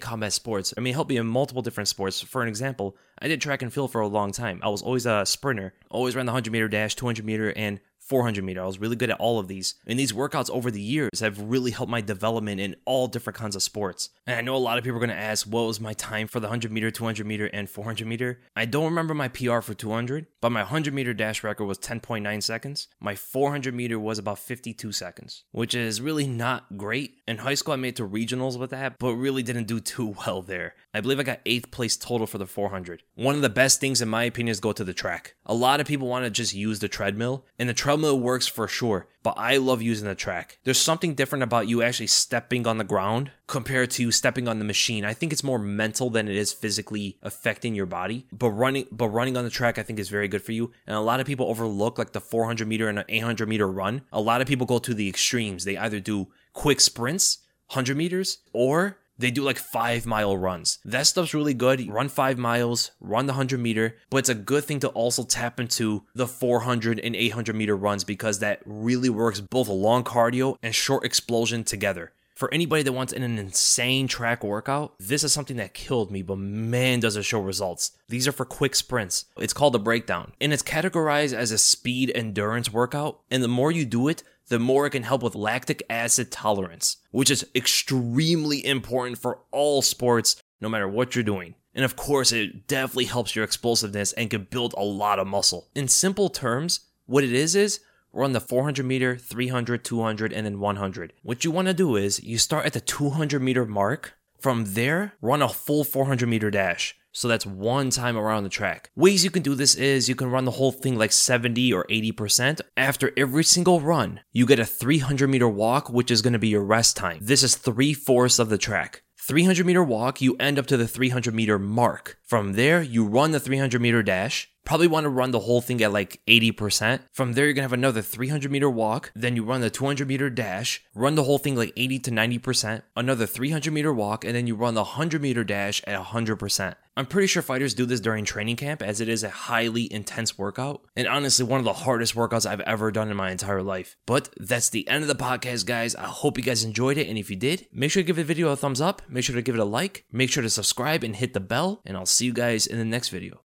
combat 0.00 0.32
sports. 0.32 0.72
I 0.74 0.80
mean, 0.80 0.94
help 0.94 1.10
me 1.10 1.18
in 1.18 1.26
multiple 1.26 1.60
different 1.60 1.88
sports. 1.88 2.22
For 2.22 2.40
an 2.40 2.48
example, 2.48 2.96
I 3.20 3.28
did 3.28 3.40
track 3.40 3.62
and 3.62 3.72
field 3.72 3.92
for 3.92 4.00
a 4.00 4.06
long 4.06 4.32
time. 4.32 4.60
I 4.62 4.68
was 4.68 4.82
always 4.82 5.06
a 5.06 5.26
sprinter, 5.26 5.74
always 5.90 6.14
ran 6.14 6.26
the 6.26 6.32
100 6.32 6.52
meter 6.52 6.68
dash, 6.68 6.94
200 6.94 7.24
meter, 7.24 7.52
and 7.56 7.80
400 8.08 8.42
meter. 8.42 8.62
I 8.62 8.66
was 8.66 8.78
really 8.78 8.96
good 8.96 9.10
at 9.10 9.20
all 9.20 9.38
of 9.38 9.48
these. 9.48 9.74
And 9.86 9.98
these 9.98 10.12
workouts 10.12 10.50
over 10.50 10.70
the 10.70 10.80
years 10.80 11.20
have 11.20 11.40
really 11.40 11.70
helped 11.70 11.90
my 11.90 12.00
development 12.00 12.60
in 12.60 12.76
all 12.86 13.06
different 13.06 13.36
kinds 13.36 13.54
of 13.54 13.62
sports. 13.62 14.10
And 14.26 14.36
I 14.36 14.40
know 14.40 14.56
a 14.56 14.58
lot 14.58 14.78
of 14.78 14.84
people 14.84 14.96
are 14.96 15.06
going 15.06 15.10
to 15.10 15.16
ask, 15.16 15.46
what 15.46 15.66
was 15.66 15.80
my 15.80 15.92
time 15.92 16.26
for 16.26 16.40
the 16.40 16.46
100 16.46 16.72
meter, 16.72 16.90
200 16.90 17.26
meter, 17.26 17.46
and 17.52 17.68
400 17.68 18.06
meter? 18.06 18.40
I 18.56 18.64
don't 18.64 18.86
remember 18.86 19.14
my 19.14 19.28
PR 19.28 19.60
for 19.60 19.74
200, 19.74 20.26
but 20.40 20.50
my 20.50 20.62
100 20.62 20.94
meter 20.94 21.12
dash 21.12 21.44
record 21.44 21.66
was 21.66 21.78
10.9 21.78 22.42
seconds. 22.42 22.88
My 22.98 23.14
400 23.14 23.74
meter 23.74 23.98
was 23.98 24.18
about 24.18 24.38
52 24.38 24.92
seconds, 24.92 25.44
which 25.52 25.74
is 25.74 26.00
really 26.00 26.26
not 26.26 26.78
great. 26.78 27.16
In 27.26 27.38
high 27.38 27.54
school, 27.54 27.74
I 27.74 27.76
made 27.76 27.96
to 27.96 28.08
regionals 28.08 28.58
with 28.58 28.70
that, 28.70 28.98
but 28.98 29.14
really 29.14 29.42
didn't 29.42 29.66
do 29.66 29.80
too 29.80 30.14
well 30.26 30.42
there. 30.42 30.74
I 30.94 31.00
believe 31.00 31.20
I 31.20 31.24
got 31.24 31.40
eighth 31.44 31.70
place 31.70 31.96
total 31.96 32.26
for 32.26 32.38
the 32.38 32.46
400. 32.46 33.02
One 33.14 33.34
of 33.34 33.42
the 33.42 33.48
best 33.48 33.80
things, 33.80 34.00
in 34.00 34.08
my 34.08 34.24
opinion, 34.24 34.52
is 34.52 34.60
go 34.60 34.72
to 34.72 34.84
the 34.84 34.94
track. 34.94 35.34
A 35.44 35.54
lot 35.54 35.80
of 35.80 35.86
people 35.86 36.08
want 36.08 36.24
to 36.24 36.30
just 36.30 36.54
use 36.54 36.78
the 36.78 36.88
treadmill, 36.88 37.44
and 37.58 37.68
the 37.68 37.74
treadmill 37.74 37.97
works 38.02 38.46
for 38.46 38.68
sure, 38.68 39.06
but 39.22 39.34
I 39.36 39.56
love 39.56 39.82
using 39.82 40.08
the 40.08 40.14
track. 40.14 40.58
There's 40.64 40.80
something 40.80 41.14
different 41.14 41.42
about 41.42 41.68
you 41.68 41.82
actually 41.82 42.06
stepping 42.06 42.66
on 42.66 42.78
the 42.78 42.84
ground 42.84 43.30
compared 43.46 43.90
to 43.92 44.10
stepping 44.10 44.48
on 44.48 44.58
the 44.58 44.64
machine. 44.64 45.04
I 45.04 45.14
think 45.14 45.32
it's 45.32 45.44
more 45.44 45.58
mental 45.58 46.10
than 46.10 46.28
it 46.28 46.36
is 46.36 46.52
physically 46.52 47.18
affecting 47.22 47.74
your 47.74 47.86
body. 47.86 48.26
But 48.32 48.50
running, 48.50 48.86
but 48.90 49.08
running 49.08 49.36
on 49.36 49.44
the 49.44 49.50
track, 49.50 49.78
I 49.78 49.82
think 49.82 49.98
is 49.98 50.08
very 50.08 50.28
good 50.28 50.42
for 50.42 50.52
you. 50.52 50.72
And 50.86 50.96
a 50.96 51.00
lot 51.00 51.20
of 51.20 51.26
people 51.26 51.46
overlook 51.46 51.98
like 51.98 52.12
the 52.12 52.20
400 52.20 52.66
meter 52.66 52.88
and 52.88 52.98
an 52.98 53.04
800 53.08 53.48
meter 53.48 53.68
run. 53.68 54.02
A 54.12 54.20
lot 54.20 54.40
of 54.40 54.48
people 54.48 54.66
go 54.66 54.78
to 54.78 54.94
the 54.94 55.08
extremes. 55.08 55.64
They 55.64 55.76
either 55.76 56.00
do 56.00 56.28
quick 56.52 56.80
sprints, 56.80 57.38
100 57.68 57.96
meters, 57.96 58.38
or 58.52 58.98
they 59.18 59.30
do 59.30 59.42
like 59.42 59.58
five 59.58 60.06
mile 60.06 60.36
runs. 60.36 60.78
That 60.84 61.06
stuff's 61.06 61.34
really 61.34 61.54
good. 61.54 61.88
Run 61.88 62.08
five 62.08 62.38
miles, 62.38 62.92
run 63.00 63.26
the 63.26 63.32
100 63.32 63.58
meter, 63.58 63.96
but 64.10 64.18
it's 64.18 64.28
a 64.28 64.34
good 64.34 64.64
thing 64.64 64.80
to 64.80 64.88
also 64.88 65.24
tap 65.24 65.58
into 65.58 66.04
the 66.14 66.26
400 66.26 67.00
and 67.00 67.16
800 67.16 67.54
meter 67.54 67.76
runs 67.76 68.04
because 68.04 68.38
that 68.38 68.60
really 68.64 69.10
works 69.10 69.40
both 69.40 69.68
long 69.68 70.04
cardio 70.04 70.56
and 70.62 70.74
short 70.74 71.04
explosion 71.04 71.64
together. 71.64 72.12
For 72.38 72.54
anybody 72.54 72.84
that 72.84 72.92
wants 72.92 73.12
an 73.12 73.24
insane 73.24 74.06
track 74.06 74.44
workout, 74.44 74.94
this 75.00 75.24
is 75.24 75.32
something 75.32 75.56
that 75.56 75.74
killed 75.74 76.12
me, 76.12 76.22
but 76.22 76.38
man, 76.38 77.00
does 77.00 77.16
it 77.16 77.24
show 77.24 77.40
results. 77.40 77.98
These 78.08 78.28
are 78.28 78.32
for 78.32 78.44
quick 78.44 78.76
sprints. 78.76 79.24
It's 79.38 79.52
called 79.52 79.74
a 79.74 79.80
breakdown, 79.80 80.34
and 80.40 80.52
it's 80.52 80.62
categorized 80.62 81.32
as 81.32 81.50
a 81.50 81.58
speed 81.58 82.12
endurance 82.14 82.72
workout. 82.72 83.22
And 83.28 83.42
the 83.42 83.48
more 83.48 83.72
you 83.72 83.84
do 83.84 84.06
it, 84.06 84.22
the 84.46 84.60
more 84.60 84.86
it 84.86 84.90
can 84.90 85.02
help 85.02 85.24
with 85.24 85.34
lactic 85.34 85.82
acid 85.90 86.30
tolerance, 86.30 86.98
which 87.10 87.28
is 87.28 87.44
extremely 87.56 88.64
important 88.64 89.18
for 89.18 89.40
all 89.50 89.82
sports, 89.82 90.40
no 90.60 90.68
matter 90.68 90.86
what 90.86 91.16
you're 91.16 91.24
doing. 91.24 91.56
And 91.74 91.84
of 91.84 91.96
course, 91.96 92.30
it 92.30 92.68
definitely 92.68 93.06
helps 93.06 93.34
your 93.34 93.44
explosiveness 93.44 94.12
and 94.12 94.30
can 94.30 94.46
build 94.48 94.76
a 94.78 94.84
lot 94.84 95.18
of 95.18 95.26
muscle. 95.26 95.66
In 95.74 95.88
simple 95.88 96.28
terms, 96.28 96.86
what 97.06 97.24
it 97.24 97.32
is 97.32 97.56
is 97.56 97.80
run 98.12 98.32
the 98.32 98.40
400 98.40 98.84
meter, 98.84 99.16
300, 99.16 99.84
200, 99.84 100.32
and 100.32 100.46
then 100.46 100.60
100. 100.60 101.12
What 101.22 101.44
you 101.44 101.50
want 101.50 101.68
to 101.68 101.74
do 101.74 101.96
is 101.96 102.22
you 102.22 102.38
start 102.38 102.66
at 102.66 102.72
the 102.72 102.80
200 102.80 103.40
meter 103.40 103.64
mark. 103.64 104.14
From 104.40 104.74
there, 104.74 105.14
run 105.20 105.42
a 105.42 105.48
full 105.48 105.84
400 105.84 106.28
meter 106.28 106.50
dash. 106.50 106.96
So 107.12 107.26
that's 107.26 107.46
one 107.46 107.90
time 107.90 108.16
around 108.16 108.44
the 108.44 108.48
track. 108.48 108.90
Ways 108.94 109.24
you 109.24 109.30
can 109.30 109.42
do 109.42 109.56
this 109.56 109.74
is 109.74 110.08
you 110.08 110.14
can 110.14 110.30
run 110.30 110.44
the 110.44 110.52
whole 110.52 110.70
thing 110.70 110.96
like 110.96 111.10
70 111.10 111.72
or 111.72 111.84
80%. 111.90 112.60
After 112.76 113.12
every 113.16 113.42
single 113.42 113.80
run, 113.80 114.20
you 114.32 114.46
get 114.46 114.60
a 114.60 114.64
300 114.64 115.28
meter 115.28 115.48
walk, 115.48 115.90
which 115.90 116.10
is 116.10 116.22
going 116.22 116.34
to 116.34 116.38
be 116.38 116.48
your 116.48 116.62
rest 116.62 116.96
time. 116.96 117.18
This 117.20 117.42
is 117.42 117.56
three 117.56 117.92
fourths 117.92 118.38
of 118.38 118.50
the 118.50 118.58
track. 118.58 119.02
300 119.28 119.66
meter 119.66 119.82
walk, 119.82 120.22
you 120.22 120.36
end 120.38 120.58
up 120.58 120.66
to 120.66 120.76
the 120.76 120.88
300 120.88 121.34
meter 121.34 121.58
mark. 121.58 122.18
From 122.24 122.52
there, 122.52 122.80
you 122.80 123.04
run 123.04 123.32
the 123.32 123.40
300 123.40 123.80
meter 123.80 124.02
dash. 124.02 124.48
Probably 124.68 124.86
want 124.86 125.04
to 125.04 125.08
run 125.08 125.30
the 125.30 125.40
whole 125.40 125.62
thing 125.62 125.82
at 125.82 125.94
like 125.94 126.20
80%. 126.28 127.00
From 127.10 127.32
there, 127.32 127.46
you're 127.46 127.54
going 127.54 127.62
to 127.62 127.70
have 127.70 127.72
another 127.72 128.02
300 128.02 128.52
meter 128.52 128.68
walk. 128.68 129.10
Then 129.16 129.34
you 129.34 129.42
run 129.42 129.62
the 129.62 129.70
200 129.70 130.06
meter 130.06 130.28
dash, 130.28 130.84
run 130.94 131.14
the 131.14 131.24
whole 131.24 131.38
thing 131.38 131.56
like 131.56 131.72
80 131.74 132.00
to 132.00 132.10
90%, 132.10 132.82
another 132.94 133.24
300 133.24 133.72
meter 133.72 133.94
walk, 133.94 134.26
and 134.26 134.36
then 134.36 134.46
you 134.46 134.54
run 134.54 134.74
the 134.74 134.82
100 134.82 135.22
meter 135.22 135.42
dash 135.42 135.82
at 135.86 135.98
100%. 135.98 136.74
I'm 136.98 137.06
pretty 137.06 137.28
sure 137.28 137.40
fighters 137.40 137.72
do 137.72 137.86
this 137.86 138.00
during 138.00 138.26
training 138.26 138.56
camp 138.56 138.82
as 138.82 139.00
it 139.00 139.08
is 139.08 139.24
a 139.24 139.30
highly 139.30 139.90
intense 139.90 140.36
workout. 140.36 140.82
And 140.96 141.08
honestly, 141.08 141.46
one 141.46 141.60
of 141.60 141.64
the 141.64 141.72
hardest 141.72 142.14
workouts 142.14 142.44
I've 142.44 142.60
ever 142.60 142.90
done 142.90 143.08
in 143.08 143.16
my 143.16 143.30
entire 143.30 143.62
life. 143.62 143.96
But 144.04 144.28
that's 144.36 144.68
the 144.68 144.86
end 144.86 145.02
of 145.02 145.08
the 145.08 145.14
podcast, 145.14 145.64
guys. 145.64 145.94
I 145.94 146.06
hope 146.06 146.36
you 146.36 146.44
guys 146.44 146.62
enjoyed 146.64 146.98
it. 146.98 147.08
And 147.08 147.16
if 147.16 147.30
you 147.30 147.36
did, 147.36 147.68
make 147.72 147.90
sure 147.92 148.02
to 148.02 148.06
give 148.06 148.16
the 148.16 148.24
video 148.24 148.48
a 148.48 148.56
thumbs 148.56 148.82
up. 148.82 149.00
Make 149.08 149.24
sure 149.24 149.36
to 149.36 149.42
give 149.42 149.54
it 149.54 149.60
a 149.60 149.64
like. 149.64 150.04
Make 150.12 150.28
sure 150.28 150.42
to 150.42 150.50
subscribe 150.50 151.04
and 151.04 151.16
hit 151.16 151.32
the 151.32 151.40
bell. 151.40 151.80
And 151.86 151.96
I'll 151.96 152.04
see 152.04 152.26
you 152.26 152.34
guys 152.34 152.66
in 152.66 152.78
the 152.78 152.84
next 152.84 153.08
video. 153.08 153.36